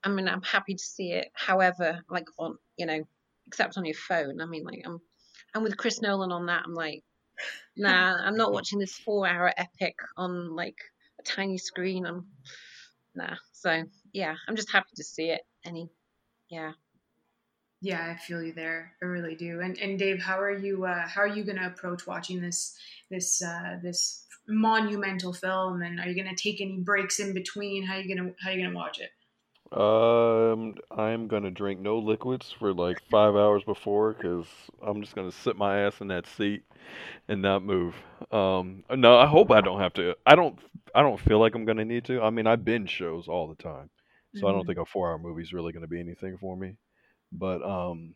I 0.03 0.09
mean, 0.09 0.27
I'm 0.27 0.41
happy 0.41 0.75
to 0.75 0.83
see 0.83 1.11
it. 1.11 1.29
However, 1.33 1.99
like 2.09 2.27
on 2.37 2.57
you 2.77 2.85
know, 2.85 3.03
except 3.47 3.77
on 3.77 3.85
your 3.85 3.95
phone. 3.95 4.41
I 4.41 4.45
mean, 4.45 4.63
like 4.63 4.81
I'm 4.85 4.99
I'm 5.53 5.63
with 5.63 5.77
Chris 5.77 6.01
Nolan 6.01 6.31
on 6.31 6.47
that. 6.47 6.63
I'm 6.65 6.73
like, 6.73 7.03
nah, 7.77 8.15
I'm 8.23 8.37
not 8.37 8.53
watching 8.53 8.79
this 8.79 8.95
four 8.95 9.27
hour 9.27 9.53
epic 9.57 9.95
on 10.17 10.55
like 10.55 10.77
a 11.19 11.23
tiny 11.23 11.57
screen. 11.57 12.05
I'm 12.05 12.25
nah. 13.15 13.35
So 13.53 13.83
yeah, 14.13 14.35
I'm 14.47 14.55
just 14.55 14.71
happy 14.71 14.89
to 14.95 15.03
see 15.03 15.29
it. 15.29 15.41
Any, 15.65 15.89
yeah. 16.49 16.71
Yeah, 17.85 18.13
I 18.13 18.17
feel 18.17 18.41
you 18.43 18.53
there. 18.53 18.93
I 19.01 19.05
really 19.05 19.35
do. 19.35 19.61
And 19.61 19.77
and 19.77 19.99
Dave, 19.99 20.21
how 20.21 20.39
are 20.39 20.51
you? 20.57 20.85
Uh, 20.85 21.07
how 21.07 21.21
are 21.21 21.27
you 21.27 21.43
going 21.43 21.57
to 21.57 21.67
approach 21.67 22.07
watching 22.07 22.41
this 22.41 22.75
this 23.09 23.41
uh, 23.41 23.77
this 23.83 24.25
monumental 24.47 25.33
film? 25.33 25.81
And 25.81 25.99
are 25.99 26.07
you 26.07 26.15
going 26.21 26.33
to 26.35 26.41
take 26.41 26.61
any 26.61 26.79
breaks 26.79 27.19
in 27.19 27.33
between? 27.33 27.83
How 27.85 27.95
are 27.95 28.01
you 28.01 28.15
gonna 28.15 28.31
How 28.41 28.49
are 28.49 28.53
you 28.53 28.63
gonna 28.65 28.75
watch 28.75 28.99
it? 28.99 29.11
Um, 29.71 30.75
I'm 30.91 31.27
gonna 31.27 31.51
drink 31.51 31.79
no 31.81 31.97
liquids 31.99 32.51
for 32.51 32.73
like 32.73 33.01
five 33.11 33.35
hours 33.35 33.63
before 33.63 34.13
because 34.13 34.45
I'm 34.81 35.01
just 35.01 35.15
gonna 35.15 35.31
sit 35.31 35.57
my 35.57 35.81
ass 35.81 36.01
in 36.01 36.07
that 36.09 36.27
seat 36.27 36.63
and 37.27 37.41
not 37.41 37.63
move. 37.63 37.95
Um, 38.31 38.83
no, 38.91 39.17
I 39.17 39.27
hope 39.27 39.51
I 39.51 39.61
don't 39.61 39.79
have 39.81 39.93
to. 39.95 40.15
I 40.25 40.35
don't. 40.35 40.59
I 40.95 41.01
don't 41.01 41.19
feel 41.19 41.39
like 41.39 41.55
I'm 41.55 41.65
gonna 41.65 41.85
need 41.85 42.05
to. 42.05 42.21
I 42.21 42.29
mean, 42.31 42.47
I 42.47 42.55
binge 42.57 42.89
shows 42.91 43.27
all 43.27 43.47
the 43.47 43.61
time, 43.61 43.89
so 44.35 44.47
I 44.47 44.51
don't 44.53 44.63
Mhm. 44.63 44.67
think 44.67 44.79
a 44.79 44.85
four-hour 44.85 45.19
movie 45.19 45.43
is 45.43 45.53
really 45.53 45.73
gonna 45.73 45.87
be 45.87 45.99
anything 45.99 46.37
for 46.37 46.55
me. 46.57 46.77
But 47.37 47.63
um, 47.63 48.15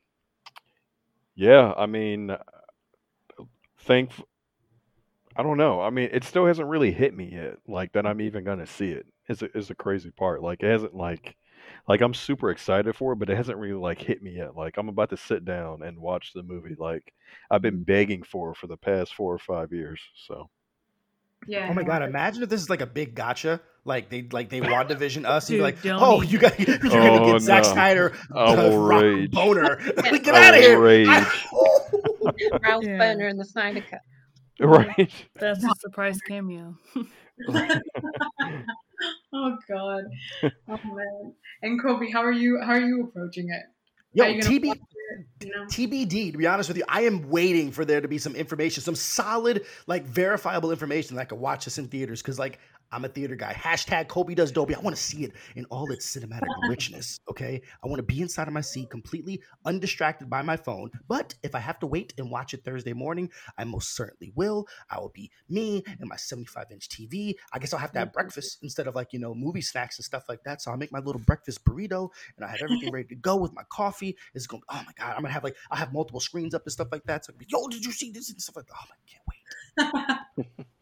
yeah, 1.35 1.73
I 1.77 1.85
mean, 1.85 2.35
thank. 3.79 4.11
I 5.35 5.43
don't 5.43 5.57
know. 5.57 5.79
I 5.81 5.89
mean, 5.89 6.09
it 6.11 6.23
still 6.23 6.45
hasn't 6.45 6.67
really 6.67 6.91
hit 6.91 7.15
me 7.15 7.29
yet. 7.31 7.57
Like 7.67 7.93
that, 7.93 8.05
I'm 8.05 8.21
even 8.21 8.43
gonna 8.43 8.67
see 8.67 8.91
it. 8.91 9.05
Is 9.29 9.43
is 9.55 9.67
the 9.69 9.75
crazy 9.75 10.11
part. 10.11 10.41
Like 10.41 10.63
it 10.63 10.69
hasn't 10.69 10.95
like, 10.95 11.35
like 11.87 12.01
I'm 12.01 12.13
super 12.13 12.49
excited 12.49 12.95
for 12.95 13.13
it, 13.13 13.17
but 13.17 13.29
it 13.29 13.37
hasn't 13.37 13.57
really 13.57 13.79
like 13.79 14.01
hit 14.01 14.21
me 14.21 14.31
yet. 14.31 14.55
Like 14.55 14.77
I'm 14.77 14.89
about 14.89 15.11
to 15.11 15.17
sit 15.17 15.45
down 15.45 15.83
and 15.83 15.99
watch 15.99 16.33
the 16.33 16.43
movie. 16.43 16.75
Like 16.77 17.13
I've 17.51 17.61
been 17.61 17.83
begging 17.83 18.23
for 18.23 18.53
for 18.53 18.67
the 18.67 18.77
past 18.77 19.13
four 19.13 19.33
or 19.33 19.39
five 19.39 19.71
years. 19.71 20.01
So 20.27 20.49
Yeah. 21.47 21.67
Oh 21.69 21.73
my 21.73 21.83
god! 21.83 22.01
Imagine 22.03 22.43
if 22.43 22.49
this 22.49 22.61
is 22.61 22.69
like 22.69 22.81
a 22.81 22.85
big 22.85 23.15
gotcha. 23.15 23.61
Like 23.85 24.09
they 24.09 24.27
like 24.31 24.49
they 24.49 24.61
want 24.61 24.89
WandaVision 24.89 25.25
us 25.25 25.49
and 25.49 25.55
be 25.55 25.57
Dude, 25.57 25.63
like, 25.63 25.81
don't 25.81 26.01
oh, 26.01 26.21
you 26.21 26.37
got 26.37 26.59
you're 26.67 26.77
gonna 26.77 27.21
Oh, 27.21 27.31
get 27.33 27.41
Zack 27.41 27.63
no. 27.63 27.71
Snyder 27.73 28.13
I 28.35 28.55
the 28.55 28.61
will 28.69 28.79
rock 28.85 29.01
rage. 29.03 29.31
boner. 29.31 29.81
like, 29.97 30.23
get 30.23 30.35
out 30.35 30.53
of 30.53 30.59
here! 30.61 30.79
rage. 30.79 31.07
Ralph 31.07 32.83
Yeah. 32.83 32.97
Boner 32.97 33.27
and 33.27 33.39
the 33.39 33.45
Snyder 33.45 33.81
Cut. 33.89 34.01
right. 34.59 35.09
That's 35.39 35.63
a 35.63 35.69
surprise 35.79 36.19
cameo. 36.27 36.75
oh 39.33 39.57
God. 39.67 40.03
Oh 40.43 40.49
man. 40.67 41.33
And 41.61 41.81
Kolby, 41.81 42.11
how 42.11 42.21
are 42.23 42.31
you? 42.31 42.59
How 42.61 42.73
are 42.73 42.81
you 42.81 43.03
approaching 43.05 43.47
it? 43.49 43.63
Yo, 44.13 44.23
How 44.23 44.29
you 44.29 44.41
gonna 44.41 44.59
TB, 44.59 44.79
you 45.41 45.51
know? 45.55 45.65
TBD, 45.65 46.31
to 46.31 46.37
be 46.37 46.47
honest 46.47 46.69
with 46.69 46.77
you, 46.77 46.83
I 46.87 47.01
am 47.01 47.29
waiting 47.29 47.71
for 47.71 47.85
there 47.85 48.01
to 48.01 48.07
be 48.07 48.17
some 48.17 48.35
information, 48.35 48.81
some 48.81 48.95
solid, 48.95 49.65
like 49.87 50.05
verifiable 50.05 50.71
information 50.71 51.15
that 51.15 51.21
I 51.21 51.25
can 51.25 51.39
watch 51.39 51.65
this 51.65 51.77
in 51.77 51.87
theaters. 51.87 52.21
Cause 52.21 52.39
like 52.39 52.59
I'm 52.91 53.05
a 53.05 53.07
theater 53.07 53.35
guy. 53.35 53.53
Hashtag 53.53 54.07
Kolby 54.07 54.35
does 54.35 54.51
Dolby. 54.51 54.75
I 54.75 54.79
want 54.79 54.95
to 54.95 55.01
see 55.01 55.23
it 55.23 55.33
in 55.55 55.65
all 55.65 55.91
its 55.91 56.15
cinematic 56.15 56.47
richness. 56.69 57.19
Okay. 57.29 57.61
I 57.83 57.87
want 57.87 57.99
to 57.99 58.03
be 58.03 58.21
inside 58.21 58.47
of 58.47 58.53
my 58.53 58.61
seat, 58.61 58.89
completely 58.89 59.41
undistracted 59.65 60.29
by 60.29 60.41
my 60.41 60.57
phone. 60.57 60.89
But 61.07 61.35
if 61.43 61.55
I 61.55 61.59
have 61.59 61.79
to 61.79 61.87
wait 61.87 62.13
and 62.17 62.31
watch 62.31 62.53
it 62.53 62.63
Thursday 62.63 62.93
morning, 62.93 63.29
I 63.57 63.63
most 63.63 63.95
certainly 63.95 64.31
will. 64.35 64.67
I 64.89 64.99
will 64.99 65.11
be 65.13 65.31
me 65.47 65.83
and 65.99 66.09
my 66.09 66.15
75 66.15 66.65
inch 66.71 66.89
TV. 66.89 67.35
I 67.53 67.59
guess 67.59 67.73
I'll 67.73 67.79
have 67.79 67.91
to 67.93 67.99
have 67.99 68.13
breakfast 68.13 68.59
instead 68.63 68.87
of 68.87 68.95
like, 68.95 69.13
you 69.13 69.19
know, 69.19 69.35
movie 69.35 69.61
snacks 69.61 69.97
and 69.99 70.05
stuff 70.05 70.23
like 70.27 70.43
that. 70.45 70.61
So 70.61 70.71
I'll 70.71 70.77
make 70.77 70.91
my 70.91 70.99
little 70.99 71.21
breakfast 71.21 71.63
burrito 71.63 72.09
and 72.37 72.45
I 72.45 72.49
have 72.49 72.61
everything 72.63 72.91
ready 72.91 73.07
to 73.09 73.15
go 73.15 73.35
with 73.35 73.53
my 73.53 73.63
coffee. 73.71 74.17
It's 74.33 74.47
going, 74.47 74.63
oh 74.69 74.81
my 74.85 74.93
God, 74.97 75.13
I'm 75.15 75.21
gonna 75.21 75.33
have 75.33 75.43
like, 75.43 75.55
I'll 75.69 75.77
have 75.77 75.93
multiple 75.93 76.19
screens 76.19 76.55
up 76.55 76.63
and 76.65 76.71
stuff 76.71 76.87
like 76.91 77.03
that. 77.03 77.25
So, 77.25 77.33
I'll 77.33 77.37
be, 77.37 77.45
yo, 77.47 77.67
did 77.67 77.85
you 77.85 77.91
see 77.91 78.11
this 78.11 78.29
and 78.31 78.41
stuff 78.41 78.55
like 78.55 78.65
that? 78.67 78.73
Oh, 78.75 78.87
I 78.89 79.85
can't 79.85 80.55
wait. 80.57 80.65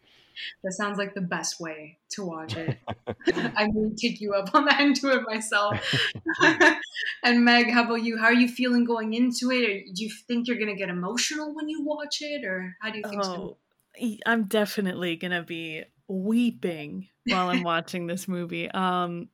that 0.64 0.74
sounds 0.74 0.98
like 0.98 1.14
the 1.14 1.22
best 1.22 1.60
way 1.60 2.00
to 2.12 2.24
watch 2.24 2.56
it. 2.56 2.78
I 3.28 3.68
may 3.74 3.90
take 3.96 4.22
you 4.22 4.34
up 4.34 4.54
on 4.54 4.66
that 4.66 4.80
and 4.80 4.96
do 5.00 5.10
it 5.12 5.24
myself. 5.26 5.80
and 7.24 7.44
Meg, 7.46 7.70
how 7.72 7.84
about 7.86 8.04
you? 8.04 8.18
How 8.18 8.26
are 8.26 8.34
you 8.34 8.48
feeling 8.48 8.86
going 8.86 9.14
into 9.14 9.52
it? 9.52 9.64
Or 9.64 9.94
do 9.94 10.04
you 10.04 10.12
think 10.28 10.48
you're 10.48 10.60
gonna 10.60 10.76
get 10.76 10.90
emotional 10.90 11.54
when 11.56 11.70
you 11.70 11.84
watch 11.84 12.18
it, 12.22 12.46
or 12.46 12.76
how 12.82 12.92
do 12.92 12.98
you 12.98 13.04
think? 13.04 13.20
it's 13.20 13.28
gonna- 13.28 13.44
Oh, 13.44 13.58
I'm 14.26 14.44
definitely 14.46 15.16
gonna 15.16 15.44
be 15.44 15.84
weeping 16.08 17.08
while 17.26 17.50
I'm 17.50 17.64
watching 17.64 18.08
this 18.08 18.28
movie. 18.28 18.70
Um, 18.70 19.30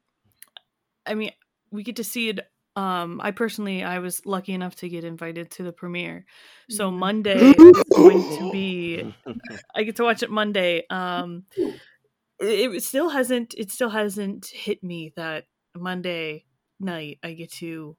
I 1.05 1.15
mean, 1.15 1.31
we 1.69 1.83
get 1.83 1.97
to 1.97 2.03
see 2.03 2.29
it. 2.29 2.39
Um, 2.75 3.21
I 3.23 3.31
personally, 3.31 3.83
I 3.83 3.99
was 3.99 4.25
lucky 4.25 4.53
enough 4.53 4.75
to 4.77 4.89
get 4.89 5.03
invited 5.03 5.51
to 5.51 5.63
the 5.63 5.71
premiere, 5.71 6.25
so 6.69 6.89
Mhm. 6.89 6.97
Monday 6.97 7.51
is 7.51 7.83
going 7.95 8.37
to 8.39 8.51
be. 8.51 9.15
I 9.75 9.83
get 9.83 9.95
to 9.97 10.03
watch 10.03 10.23
it 10.23 10.31
Monday. 10.31 10.83
Um, 10.89 11.45
it, 12.39 12.73
it 12.73 12.83
still 12.83 13.09
hasn't. 13.09 13.53
It 13.57 13.71
still 13.71 13.89
hasn't 13.89 14.47
hit 14.47 14.83
me 14.83 15.13
that 15.15 15.45
Monday 15.75 16.45
night 16.79 17.19
I 17.23 17.33
get 17.33 17.51
to 17.53 17.95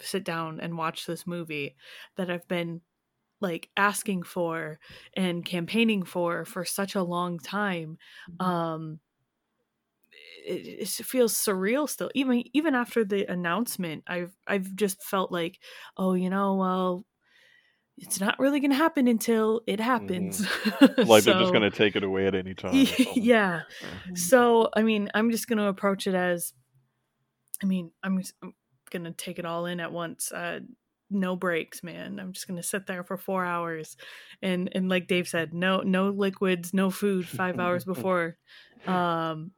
sit 0.00 0.24
down 0.24 0.60
and 0.60 0.76
watch 0.76 1.06
this 1.06 1.26
movie 1.26 1.76
that 2.16 2.30
I've 2.30 2.46
been 2.48 2.80
like 3.40 3.68
asking 3.76 4.22
for 4.24 4.78
and 5.14 5.44
campaigning 5.44 6.02
for 6.04 6.44
for 6.44 6.64
such 6.64 6.94
a 6.94 7.02
long 7.02 7.38
time. 7.38 7.98
Um, 8.40 8.98
it, 10.46 10.82
it 10.82 10.88
feels 10.88 11.34
surreal 11.34 11.88
still. 11.88 12.10
Even 12.14 12.44
even 12.52 12.74
after 12.74 13.04
the 13.04 13.30
announcement, 13.30 14.04
I've 14.06 14.34
I've 14.46 14.74
just 14.76 15.02
felt 15.02 15.32
like, 15.32 15.58
oh, 15.96 16.14
you 16.14 16.30
know, 16.30 16.54
well, 16.54 17.04
it's 17.98 18.20
not 18.20 18.38
really 18.38 18.60
going 18.60 18.70
to 18.70 18.76
happen 18.76 19.08
until 19.08 19.62
it 19.66 19.80
happens. 19.80 20.46
Like 20.98 21.24
they're 21.24 21.38
just 21.38 21.52
gonna 21.52 21.70
take 21.70 21.96
it 21.96 22.02
away 22.02 22.26
at 22.26 22.34
any 22.34 22.54
time. 22.54 22.72
yeah. 23.14 23.62
Mhm. 24.08 24.18
So, 24.18 24.68
I 24.74 24.82
mean, 24.82 25.10
I'm 25.14 25.30
just 25.30 25.48
going 25.48 25.58
to 25.58 25.66
approach 25.66 26.06
it 26.06 26.14
as 26.14 26.52
I 27.62 27.66
mean, 27.66 27.90
I'm, 28.02 28.20
I'm 28.42 28.54
going 28.90 29.04
to 29.04 29.12
take 29.12 29.38
it 29.38 29.46
all 29.46 29.66
in 29.66 29.80
at 29.80 29.92
once. 29.92 30.30
Uh, 30.30 30.60
no 31.10 31.36
breaks, 31.36 31.82
man. 31.82 32.18
I'm 32.20 32.32
just 32.32 32.46
going 32.46 32.58
to 32.58 32.62
sit 32.62 32.86
there 32.86 33.04
for 33.04 33.16
4 33.16 33.44
hours 33.44 33.96
and 34.42 34.68
and 34.74 34.88
like 34.88 35.06
Dave 35.06 35.28
said, 35.28 35.54
no 35.54 35.80
no 35.80 36.10
liquids, 36.10 36.74
no 36.74 36.90
food 36.90 37.26
5 37.28 37.58
hours 37.60 37.84
before 37.94 38.36
um 38.86 39.52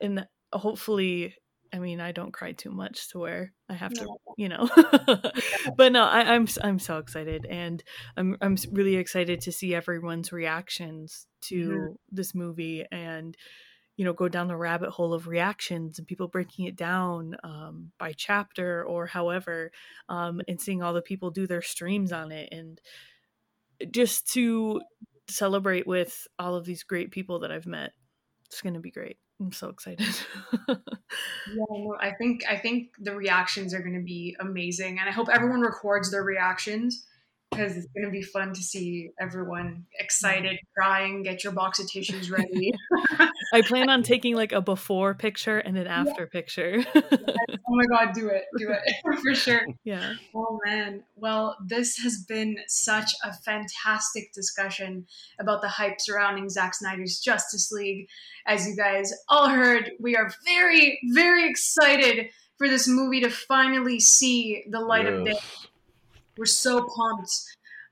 and 0.00 0.26
hopefully 0.52 1.34
I 1.74 1.78
mean, 1.78 2.00
I 2.00 2.12
don't 2.12 2.32
cry 2.32 2.52
too 2.52 2.70
much 2.70 3.08
to 3.10 3.18
where 3.18 3.52
I 3.68 3.74
have 3.74 3.94
to, 3.94 4.04
No. 4.04 4.18
you 4.36 4.50
know. 4.50 4.68
but 5.76 5.92
no, 5.92 6.04
I, 6.04 6.34
I'm 6.34 6.46
I'm 6.62 6.78
so 6.78 6.98
excited, 6.98 7.46
and 7.48 7.82
I'm 8.16 8.36
I'm 8.42 8.56
really 8.70 8.96
excited 8.96 9.40
to 9.42 9.52
see 9.52 9.74
everyone's 9.74 10.32
reactions 10.32 11.26
to 11.42 11.96
this 12.10 12.34
movie, 12.34 12.84
and 12.92 13.34
you 13.96 14.04
know, 14.04 14.12
go 14.12 14.28
down 14.28 14.48
the 14.48 14.56
rabbit 14.56 14.90
hole 14.90 15.14
of 15.14 15.26
reactions 15.26 15.98
and 15.98 16.06
people 16.06 16.28
breaking 16.28 16.66
it 16.66 16.76
down 16.76 17.36
um, 17.42 17.92
by 17.98 18.12
chapter 18.12 18.84
or 18.84 19.06
however, 19.06 19.70
um, 20.10 20.42
and 20.48 20.60
seeing 20.60 20.82
all 20.82 20.92
the 20.92 21.00
people 21.00 21.30
do 21.30 21.46
their 21.46 21.62
streams 21.62 22.12
on 22.12 22.32
it, 22.32 22.50
and 22.52 22.82
just 23.90 24.30
to 24.32 24.82
celebrate 25.30 25.86
with 25.86 26.26
all 26.38 26.54
of 26.54 26.66
these 26.66 26.82
great 26.82 27.10
people 27.10 27.38
that 27.40 27.50
I've 27.50 27.66
met. 27.66 27.92
It's 28.46 28.60
gonna 28.60 28.80
be 28.80 28.90
great. 28.90 29.16
I'm 29.42 29.52
so 29.52 29.68
excited. 29.68 30.06
Yeah, 31.46 31.64
I 32.00 32.12
think 32.12 32.42
I 32.48 32.56
think 32.56 32.94
the 32.98 33.14
reactions 33.14 33.74
are 33.74 33.80
going 33.80 33.96
to 33.96 34.04
be 34.04 34.36
amazing, 34.40 34.98
and 34.98 35.08
I 35.08 35.12
hope 35.12 35.28
everyone 35.28 35.60
records 35.60 36.10
their 36.10 36.22
reactions 36.22 37.04
because 37.52 37.76
it's 37.76 37.86
going 37.94 38.06
to 38.06 38.10
be 38.10 38.22
fun 38.22 38.52
to 38.54 38.62
see 38.62 39.10
everyone 39.20 39.66
mm-hmm. 39.66 39.80
excited, 39.98 40.58
crying, 40.76 41.22
get 41.22 41.44
your 41.44 41.52
box 41.52 41.78
of 41.78 41.90
tissues 41.90 42.30
ready. 42.30 42.72
I 43.52 43.62
plan 43.62 43.90
on 43.90 44.02
taking 44.02 44.34
like 44.34 44.52
a 44.52 44.60
before 44.60 45.14
picture 45.14 45.58
and 45.58 45.76
an 45.76 45.86
after 45.86 46.22
yeah. 46.22 46.40
picture. 46.40 46.84
oh 46.94 47.58
my 47.68 47.84
God, 47.86 48.14
do 48.14 48.28
it. 48.28 48.44
Do 48.56 48.70
it 48.70 48.94
for 49.22 49.34
sure. 49.34 49.62
Yeah. 49.84 50.14
Oh 50.34 50.60
man. 50.64 51.02
Well, 51.16 51.56
this 51.66 51.96
has 51.98 52.24
been 52.28 52.56
such 52.68 53.12
a 53.24 53.32
fantastic 53.32 54.32
discussion 54.32 55.06
about 55.40 55.60
the 55.60 55.68
hype 55.68 55.96
surrounding 55.98 56.48
Zack 56.48 56.74
Snyder's 56.74 57.18
Justice 57.18 57.72
League. 57.72 58.06
As 58.46 58.66
you 58.66 58.76
guys 58.76 59.12
all 59.28 59.48
heard, 59.48 59.90
we 59.98 60.16
are 60.16 60.30
very, 60.44 61.00
very 61.12 61.48
excited 61.48 62.28
for 62.58 62.68
this 62.68 62.86
movie 62.86 63.20
to 63.20 63.30
finally 63.30 63.98
see 63.98 64.62
the 64.70 64.80
light 64.80 65.04
yes. 65.06 65.14
of 65.14 65.24
day 65.24 65.38
we're 66.36 66.46
so 66.46 66.86
pumped. 66.96 67.32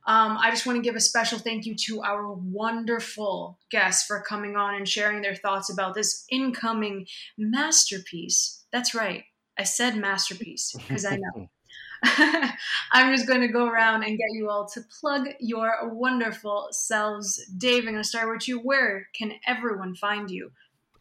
Um, 0.06 0.38
I 0.38 0.50
just 0.50 0.66
want 0.66 0.76
to 0.76 0.82
give 0.82 0.96
a 0.96 1.00
special 1.00 1.38
thank 1.38 1.66
you 1.66 1.74
to 1.86 2.02
our 2.02 2.32
wonderful 2.32 3.58
guests 3.70 4.06
for 4.06 4.20
coming 4.22 4.56
on 4.56 4.74
and 4.74 4.88
sharing 4.88 5.20
their 5.20 5.34
thoughts 5.34 5.70
about 5.70 5.94
this 5.94 6.24
incoming 6.30 7.06
masterpiece. 7.36 8.64
That's 8.72 8.94
right. 8.94 9.24
I 9.58 9.64
said 9.64 9.96
masterpiece 9.96 10.74
because 10.76 11.04
I 11.04 11.16
know. 11.16 11.48
I'm 12.92 13.14
just 13.14 13.26
going 13.28 13.42
to 13.42 13.48
go 13.48 13.66
around 13.66 14.04
and 14.04 14.16
get 14.16 14.28
you 14.32 14.48
all 14.48 14.66
to 14.68 14.80
plug 15.00 15.28
your 15.38 15.90
wonderful 15.92 16.68
selves. 16.70 17.44
Dave, 17.58 17.84
I'm 17.84 17.92
going 17.92 18.02
to 18.02 18.08
start 18.08 18.30
with 18.30 18.48
you. 18.48 18.58
Where 18.58 19.08
can 19.14 19.34
everyone 19.46 19.94
find 19.94 20.30
you? 20.30 20.50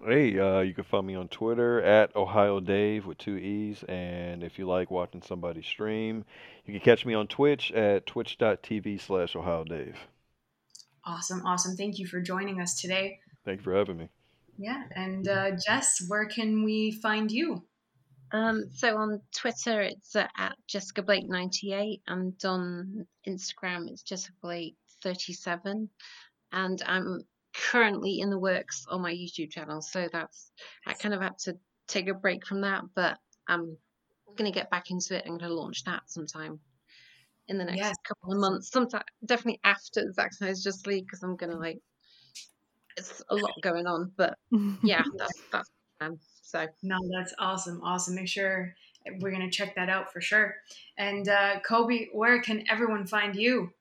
Hey, 0.06 0.40
uh, 0.40 0.62
you 0.62 0.74
can 0.74 0.86
find 0.86 1.06
me 1.06 1.16
on 1.16 1.28
Twitter 1.28 1.82
at 1.82 2.16
Ohio 2.16 2.62
Dave 2.62 3.06
with 3.06 3.18
two 3.18 3.36
E's. 3.36 3.84
And 3.90 4.44
if 4.44 4.58
you 4.58 4.66
like 4.66 4.90
watching 4.90 5.22
somebody 5.22 5.62
stream, 5.62 6.24
you 6.66 6.74
can 6.74 6.82
catch 6.82 7.06
me 7.06 7.14
on 7.14 7.28
Twitch 7.28 7.72
at 7.74 8.06
twitch.tv 8.06 9.02
slash 9.02 9.36
Ohio 9.36 9.66
Dave. 9.66 9.98
Awesome. 11.04 11.46
Awesome. 11.46 11.76
Thank 11.76 12.00
you 12.00 12.08
for 12.08 12.22
joining 12.22 12.62
us 12.62 12.80
today. 12.80 13.20
Thank 13.44 13.60
you 13.60 13.64
for 13.64 13.76
having 13.76 13.98
me. 13.98 14.10
Yeah. 14.58 14.84
And 14.96 15.28
uh, 15.28 15.52
Jess, 15.52 16.02
where 16.08 16.28
can 16.28 16.64
we 16.64 16.92
find 16.92 17.30
you? 17.30 17.66
Um, 18.32 18.70
so 18.74 18.96
on 18.96 19.22
Twitter, 19.36 19.82
it's 19.82 20.16
uh, 20.16 20.28
at 20.38 20.56
Jessica 20.68 21.02
Blake 21.02 21.28
98, 21.28 22.02
and 22.08 22.34
on 22.46 23.08
Instagram, 23.28 23.90
it's 23.90 24.04
Jessica 24.04 24.36
Blake 24.42 24.76
37. 25.02 25.90
And 26.52 26.84
I'm 26.86 27.26
currently 27.54 28.20
in 28.20 28.30
the 28.30 28.40
works 28.40 28.86
on 28.90 29.02
my 29.02 29.14
YouTube 29.14 29.52
channel. 29.52 29.82
So 29.82 30.08
that's 30.12 30.52
I 30.86 30.94
kind 30.94 31.14
of 31.14 31.22
had 31.22 31.38
to 31.40 31.58
take 31.88 32.08
a 32.08 32.14
break 32.14 32.46
from 32.46 32.62
that, 32.62 32.84
but 32.96 33.18
I'm 33.48 33.78
going 34.36 34.52
to 34.52 34.58
get 34.58 34.70
back 34.70 34.92
into 34.92 35.16
it. 35.16 35.24
I'm 35.26 35.38
going 35.38 35.50
to 35.50 35.54
launch 35.54 35.84
that 35.86 36.04
sometime 36.08 36.60
in 37.48 37.58
the 37.58 37.66
next 37.66 37.78
yes. 37.78 37.96
couple 38.08 38.32
of 38.32 38.40
months. 38.40 38.72
Sometime 38.72 39.04
definitely 39.26 39.60
after 39.64 40.12
Zack 40.14 40.34
Snyder's 40.34 40.64
Justice 40.64 40.86
League 40.86 41.06
because 41.06 41.24
I'm 41.24 41.36
going 41.36 41.52
to 41.52 41.58
like 41.58 41.80
it's 42.98 43.22
a 43.30 43.36
lot 43.36 43.54
going 43.62 43.88
on. 43.88 44.12
But 44.16 44.38
yeah, 44.84 45.04
that's 45.18 45.42
that's 45.52 45.70
um, 46.02 46.20
so 46.42 46.68
no, 46.84 46.98
that's 47.18 47.34
awesome, 47.40 47.82
awesome. 47.84 48.16
Make 48.16 48.28
sure 48.28 48.74
we're 49.20 49.32
going 49.32 49.50
to 49.50 49.56
check 49.56 49.76
that 49.76 49.90
out 49.90 50.12
for 50.12 50.22
sure. 50.22 50.56
And 50.98 51.28
uh, 51.28 51.60
Kolby, 51.68 52.08
where 52.14 52.42
can 52.42 52.64
everyone 52.70 53.08
find 53.08 53.36
you? 53.36 53.72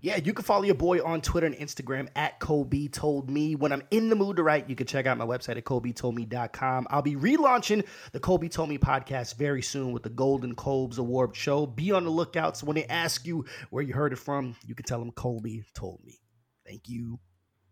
Yeah, 0.00 0.16
you 0.16 0.34
can 0.34 0.44
follow 0.44 0.64
your 0.64 0.74
boy 0.74 1.02
on 1.02 1.20
Twitter 1.20 1.46
and 1.46 1.56
Instagram 1.56 2.08
at 2.14 2.38
Kolby 2.38 2.92
Told 2.92 3.30
Me. 3.30 3.54
When 3.54 3.72
I'm 3.72 3.82
in 3.90 4.10
the 4.10 4.16
mood 4.16 4.36
to 4.36 4.42
write, 4.42 4.68
you 4.68 4.76
can 4.76 4.86
check 4.86 5.06
out 5.06 5.16
my 5.16 5.24
website 5.24 5.56
at 5.56 5.64
KolbyToldMe.com. 5.64 6.86
I'll 6.90 7.02
be 7.02 7.16
relaunching 7.16 7.86
the 8.12 8.20
Kolby 8.20 8.50
Told 8.50 8.68
Me 8.68 8.78
podcast 8.78 9.36
very 9.36 9.62
soon 9.62 9.92
with 9.92 10.02
the 10.02 10.10
Golden 10.10 10.54
Cobes 10.54 10.98
Award 10.98 11.34
show. 11.34 11.66
Be 11.66 11.92
on 11.92 12.04
the 12.04 12.10
lookout 12.10 12.56
so 12.56 12.66
when 12.66 12.76
they 12.76 12.84
ask 12.84 13.26
you 13.26 13.46
where 13.70 13.82
you 13.82 13.94
heard 13.94 14.12
it 14.12 14.18
from, 14.18 14.56
you 14.66 14.74
can 14.74 14.84
tell 14.84 14.98
them 14.98 15.10
Kolby 15.12 15.64
told 15.74 16.04
me. 16.04 16.18
Thank 16.66 16.88
you. 16.88 17.18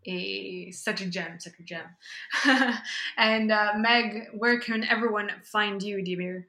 A, 0.06 0.70
such 0.72 1.00
a 1.00 1.06
gem, 1.06 1.38
such 1.38 1.60
a 1.60 1.62
gem. 1.62 1.84
and 3.16 3.52
uh, 3.52 3.72
Meg, 3.76 4.28
where 4.32 4.58
can 4.58 4.84
everyone 4.84 5.30
find 5.44 5.82
you, 5.82 5.98
Demir? 5.98 6.44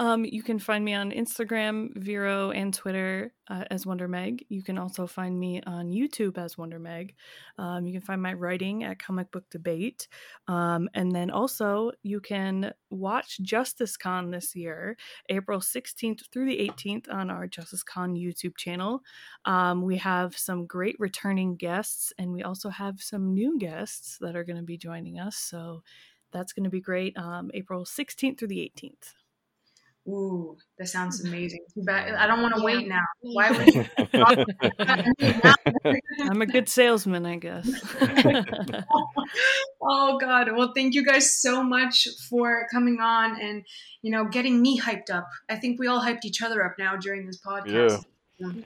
Um, 0.00 0.24
you 0.24 0.42
can 0.42 0.58
find 0.58 0.82
me 0.82 0.94
on 0.94 1.10
Instagram, 1.10 1.90
Vero, 1.94 2.52
and 2.52 2.72
Twitter 2.72 3.34
uh, 3.48 3.64
as 3.70 3.84
Wonder 3.84 4.08
Meg. 4.08 4.46
You 4.48 4.62
can 4.62 4.78
also 4.78 5.06
find 5.06 5.38
me 5.38 5.60
on 5.66 5.90
YouTube 5.90 6.38
as 6.38 6.56
Wonder 6.56 6.78
Meg. 6.78 7.14
Um, 7.58 7.84
you 7.84 7.92
can 7.92 8.00
find 8.00 8.22
my 8.22 8.32
writing 8.32 8.82
at 8.82 8.98
Comic 8.98 9.30
Book 9.30 9.44
Debate. 9.50 10.08
Um, 10.48 10.88
and 10.94 11.12
then 11.12 11.30
also, 11.30 11.92
you 12.02 12.18
can 12.18 12.72
watch 12.88 13.40
Justice 13.42 13.98
Con 13.98 14.30
this 14.30 14.56
year, 14.56 14.96
April 15.28 15.60
16th 15.60 16.30
through 16.32 16.46
the 16.46 16.70
18th, 16.70 17.12
on 17.12 17.28
our 17.28 17.46
Justice 17.46 17.82
Con 17.82 18.14
YouTube 18.14 18.56
channel. 18.56 19.02
Um, 19.44 19.82
we 19.82 19.98
have 19.98 20.34
some 20.34 20.64
great 20.64 20.96
returning 20.98 21.56
guests, 21.56 22.10
and 22.16 22.32
we 22.32 22.42
also 22.42 22.70
have 22.70 23.02
some 23.02 23.34
new 23.34 23.58
guests 23.58 24.16
that 24.22 24.34
are 24.34 24.44
going 24.44 24.56
to 24.56 24.62
be 24.62 24.78
joining 24.78 25.18
us. 25.18 25.36
So 25.36 25.82
that's 26.32 26.54
going 26.54 26.64
to 26.64 26.70
be 26.70 26.80
great. 26.80 27.18
Um, 27.18 27.50
April 27.52 27.84
16th 27.84 28.38
through 28.38 28.48
the 28.48 28.72
18th. 28.74 29.19
Ooh, 30.08 30.56
that 30.78 30.88
sounds 30.88 31.24
amazing. 31.26 31.60
Too 31.74 31.82
bad 31.82 32.14
I 32.14 32.26
don't 32.26 32.42
want 32.42 32.56
to 32.56 32.62
wait 32.62 32.88
now. 32.88 33.04
Why 33.20 33.50
would 33.50 33.74
you? 33.74 33.84
I'm 36.22 36.42
a 36.42 36.46
good 36.46 36.68
salesman, 36.68 37.26
I 37.26 37.36
guess. 37.36 37.68
oh 39.82 40.18
God! 40.18 40.52
Well, 40.56 40.72
thank 40.74 40.94
you 40.94 41.04
guys 41.04 41.40
so 41.40 41.62
much 41.62 42.08
for 42.28 42.66
coming 42.72 42.98
on 43.00 43.40
and 43.40 43.64
you 44.02 44.10
know 44.10 44.26
getting 44.26 44.60
me 44.62 44.78
hyped 44.80 45.10
up. 45.10 45.28
I 45.48 45.56
think 45.56 45.78
we 45.78 45.86
all 45.86 46.00
hyped 46.00 46.24
each 46.24 46.42
other 46.42 46.64
up 46.64 46.74
now 46.78 46.96
during 46.96 47.26
this 47.26 47.40
podcast. 47.44 48.04
Yeah. 48.38 48.62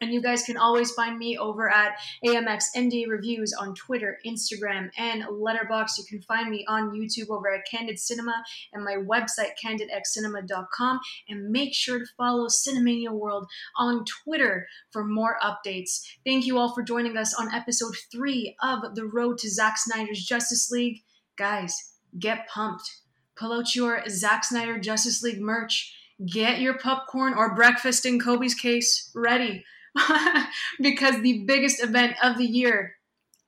And 0.00 0.12
you 0.12 0.20
guys 0.20 0.42
can 0.42 0.56
always 0.56 0.92
find 0.92 1.18
me 1.18 1.38
over 1.38 1.70
at 1.70 1.94
AMX 2.24 2.64
ND 2.76 3.08
Reviews 3.08 3.52
on 3.52 3.74
Twitter, 3.74 4.18
Instagram, 4.26 4.90
and 4.98 5.22
Letterboxd. 5.24 5.98
You 5.98 6.04
can 6.08 6.22
find 6.22 6.50
me 6.50 6.64
on 6.68 6.90
YouTube 6.90 7.30
over 7.30 7.52
at 7.52 7.66
Candid 7.70 7.98
Cinema 7.98 8.42
and 8.72 8.84
my 8.84 8.96
website, 8.96 9.52
candidxcinema.com. 9.64 11.00
And 11.28 11.50
make 11.50 11.74
sure 11.74 11.98
to 11.98 12.06
follow 12.16 12.48
Cinemania 12.48 13.10
World 13.10 13.46
on 13.76 14.04
Twitter 14.04 14.66
for 14.90 15.04
more 15.04 15.36
updates. 15.42 16.02
Thank 16.24 16.46
you 16.46 16.58
all 16.58 16.74
for 16.74 16.82
joining 16.82 17.16
us 17.16 17.32
on 17.34 17.54
episode 17.54 17.96
three 18.10 18.56
of 18.62 18.94
The 18.94 19.06
Road 19.06 19.38
to 19.38 19.50
Zack 19.50 19.78
Snyder's 19.78 20.24
Justice 20.24 20.70
League. 20.70 21.02
Guys, 21.36 21.94
get 22.18 22.48
pumped. 22.48 22.98
Pull 23.36 23.52
out 23.52 23.74
your 23.74 24.02
Zack 24.08 24.44
Snyder 24.44 24.78
Justice 24.78 25.22
League 25.22 25.40
merch. 25.40 25.96
Get 26.24 26.60
your 26.60 26.78
popcorn 26.78 27.34
or 27.34 27.54
breakfast 27.54 28.06
in 28.06 28.20
Kolby's 28.20 28.54
case 28.54 29.10
ready 29.14 29.64
because 30.80 31.20
the 31.20 31.44
biggest 31.46 31.82
event 31.82 32.16
of 32.22 32.38
the 32.38 32.46
year 32.46 32.94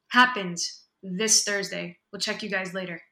happens 0.09 0.85
this 1.03 1.45
Thursday. 1.45 1.99
We'll 2.13 2.21
check 2.21 2.43
you 2.43 2.51
guys 2.51 2.75
later. 2.75 3.03